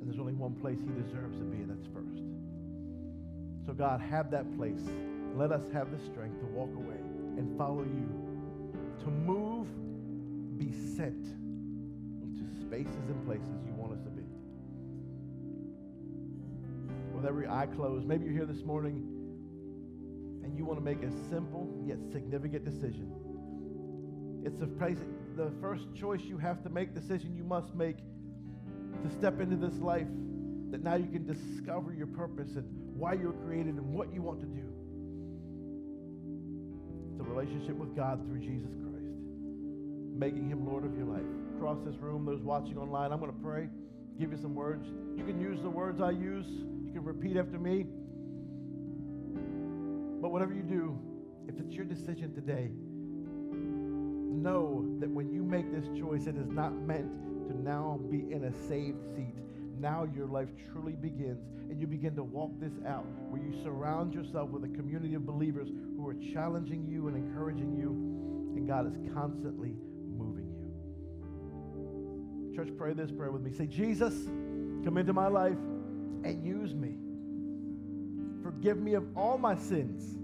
and 0.00 0.08
there's 0.08 0.18
only 0.18 0.32
one 0.32 0.54
place 0.54 0.78
he 0.80 1.02
deserves 1.02 1.36
to 1.36 1.44
be, 1.44 1.58
and 1.58 1.70
that's 1.70 1.86
first. 1.92 2.22
So, 3.66 3.74
God, 3.74 4.00
have 4.00 4.30
that 4.30 4.56
place. 4.56 4.80
Let 5.34 5.52
us 5.52 5.64
have 5.72 5.90
the 5.90 5.98
strength 6.06 6.40
to 6.40 6.46
walk 6.46 6.70
away 6.74 7.00
and 7.36 7.58
follow 7.58 7.82
you, 7.82 8.08
to 9.00 9.10
move, 9.10 9.66
be 10.56 10.72
sent 10.96 11.26
into 12.22 12.44
spaces 12.62 13.08
and 13.08 13.26
places 13.26 13.52
you 13.66 13.74
want 13.74 13.92
us 13.92 14.02
to 14.04 14.10
be. 14.10 14.24
With 17.14 17.26
every 17.26 17.46
eye 17.46 17.66
closed, 17.66 18.06
maybe 18.06 18.24
you're 18.24 18.32
here 18.32 18.46
this 18.46 18.64
morning 18.64 19.15
and 20.46 20.56
you 20.56 20.64
want 20.64 20.78
to 20.78 20.84
make 20.84 21.02
a 21.02 21.10
simple 21.28 21.68
yet 21.84 21.98
significant 22.12 22.64
decision. 22.64 23.10
It's 24.44 24.60
the, 24.60 24.68
place, 24.68 24.98
the 25.36 25.50
first 25.60 25.82
choice 25.98 26.20
you 26.22 26.38
have 26.38 26.62
to 26.62 26.70
make, 26.70 26.94
decision 26.94 27.34
you 27.36 27.42
must 27.42 27.74
make 27.74 27.96
to 29.02 29.10
step 29.18 29.40
into 29.40 29.56
this 29.56 29.74
life 29.80 30.06
that 30.70 30.84
now 30.84 30.94
you 30.94 31.08
can 31.08 31.26
discover 31.26 31.92
your 31.92 32.06
purpose 32.06 32.54
and 32.54 32.64
why 32.94 33.14
you 33.14 33.26
were 33.26 33.44
created 33.44 33.74
and 33.74 33.92
what 33.92 34.14
you 34.14 34.22
want 34.22 34.38
to 34.40 34.46
do. 34.46 34.62
It's 37.10 37.20
a 37.20 37.24
relationship 37.24 37.74
with 37.74 37.96
God 37.96 38.24
through 38.28 38.38
Jesus 38.38 38.70
Christ, 38.82 39.18
making 40.14 40.48
him 40.48 40.64
Lord 40.64 40.84
of 40.84 40.96
your 40.96 41.06
life. 41.06 41.26
Across 41.56 41.78
this 41.84 41.96
room, 41.96 42.24
those 42.24 42.40
watching 42.40 42.78
online, 42.78 43.10
I'm 43.10 43.18
going 43.18 43.32
to 43.32 43.42
pray, 43.42 43.68
give 44.20 44.30
you 44.30 44.38
some 44.38 44.54
words. 44.54 44.86
You 45.16 45.24
can 45.24 45.40
use 45.40 45.60
the 45.60 45.70
words 45.70 46.00
I 46.00 46.10
use, 46.12 46.46
you 46.46 46.92
can 46.92 47.02
repeat 47.02 47.36
after 47.36 47.58
me. 47.58 47.86
But 50.26 50.32
whatever 50.32 50.52
you 50.52 50.64
do, 50.64 50.98
if 51.46 51.60
it's 51.60 51.72
your 51.72 51.84
decision 51.84 52.34
today, 52.34 52.72
know 54.42 54.84
that 54.98 55.08
when 55.08 55.30
you 55.30 55.44
make 55.44 55.72
this 55.72 55.86
choice, 55.96 56.26
it 56.26 56.36
is 56.36 56.48
not 56.48 56.74
meant 56.74 57.46
to 57.46 57.56
now 57.56 58.00
be 58.10 58.26
in 58.32 58.42
a 58.42 58.68
saved 58.68 59.04
seat 59.14 59.36
now 59.78 60.08
your 60.16 60.26
life 60.26 60.48
truly 60.72 60.94
begins 60.94 61.46
and 61.70 61.80
you 61.80 61.86
begin 61.86 62.16
to 62.16 62.24
walk 62.24 62.50
this 62.58 62.72
out 62.88 63.06
where 63.28 63.40
you 63.40 63.52
surround 63.62 64.14
yourself 64.14 64.50
with 64.50 64.64
a 64.64 64.68
community 64.68 65.14
of 65.14 65.24
believers 65.24 65.68
who 65.96 66.08
are 66.08 66.16
challenging 66.32 66.88
you 66.88 67.06
and 67.06 67.16
encouraging 67.16 67.76
you, 67.76 67.90
and 68.56 68.66
God 68.66 68.86
is 68.86 68.96
constantly 69.14 69.76
moving 70.08 70.48
you. 70.58 72.56
Church, 72.56 72.70
pray 72.76 72.94
this 72.94 73.12
prayer 73.12 73.30
with 73.30 73.42
me. 73.42 73.52
Say, 73.52 73.66
Jesus, 73.66 74.24
come 74.82 74.96
into 74.98 75.12
my 75.12 75.28
life 75.28 75.58
and 76.24 76.44
use 76.44 76.74
me. 76.74 76.96
Forgive 78.56 78.78
me 78.78 78.94
of 78.94 79.04
all 79.16 79.36
my 79.36 79.54
sins. 79.54 80.16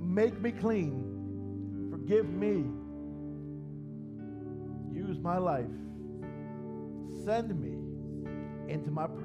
Make 0.00 0.40
me 0.40 0.52
clean. 0.52 1.88
Forgive 1.90 2.28
me. 2.28 2.64
Use 4.92 5.18
my 5.18 5.38
life. 5.38 5.66
Send 7.24 7.60
me 7.60 8.72
into 8.72 8.90
my 8.90 9.08
purpose. 9.08 9.24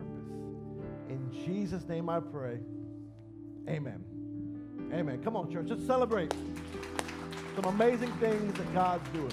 In 1.09 1.29
Jesus' 1.45 1.87
name 1.87 2.09
I 2.09 2.19
pray. 2.19 2.57
Amen. 3.67 4.03
Amen. 4.93 5.21
Come 5.23 5.35
on, 5.35 5.51
church. 5.51 5.67
Let's 5.69 5.85
celebrate 5.85 6.33
some 7.55 7.65
amazing 7.65 8.11
things 8.13 8.57
that 8.57 8.73
God's 8.73 9.07
doing. 9.09 9.31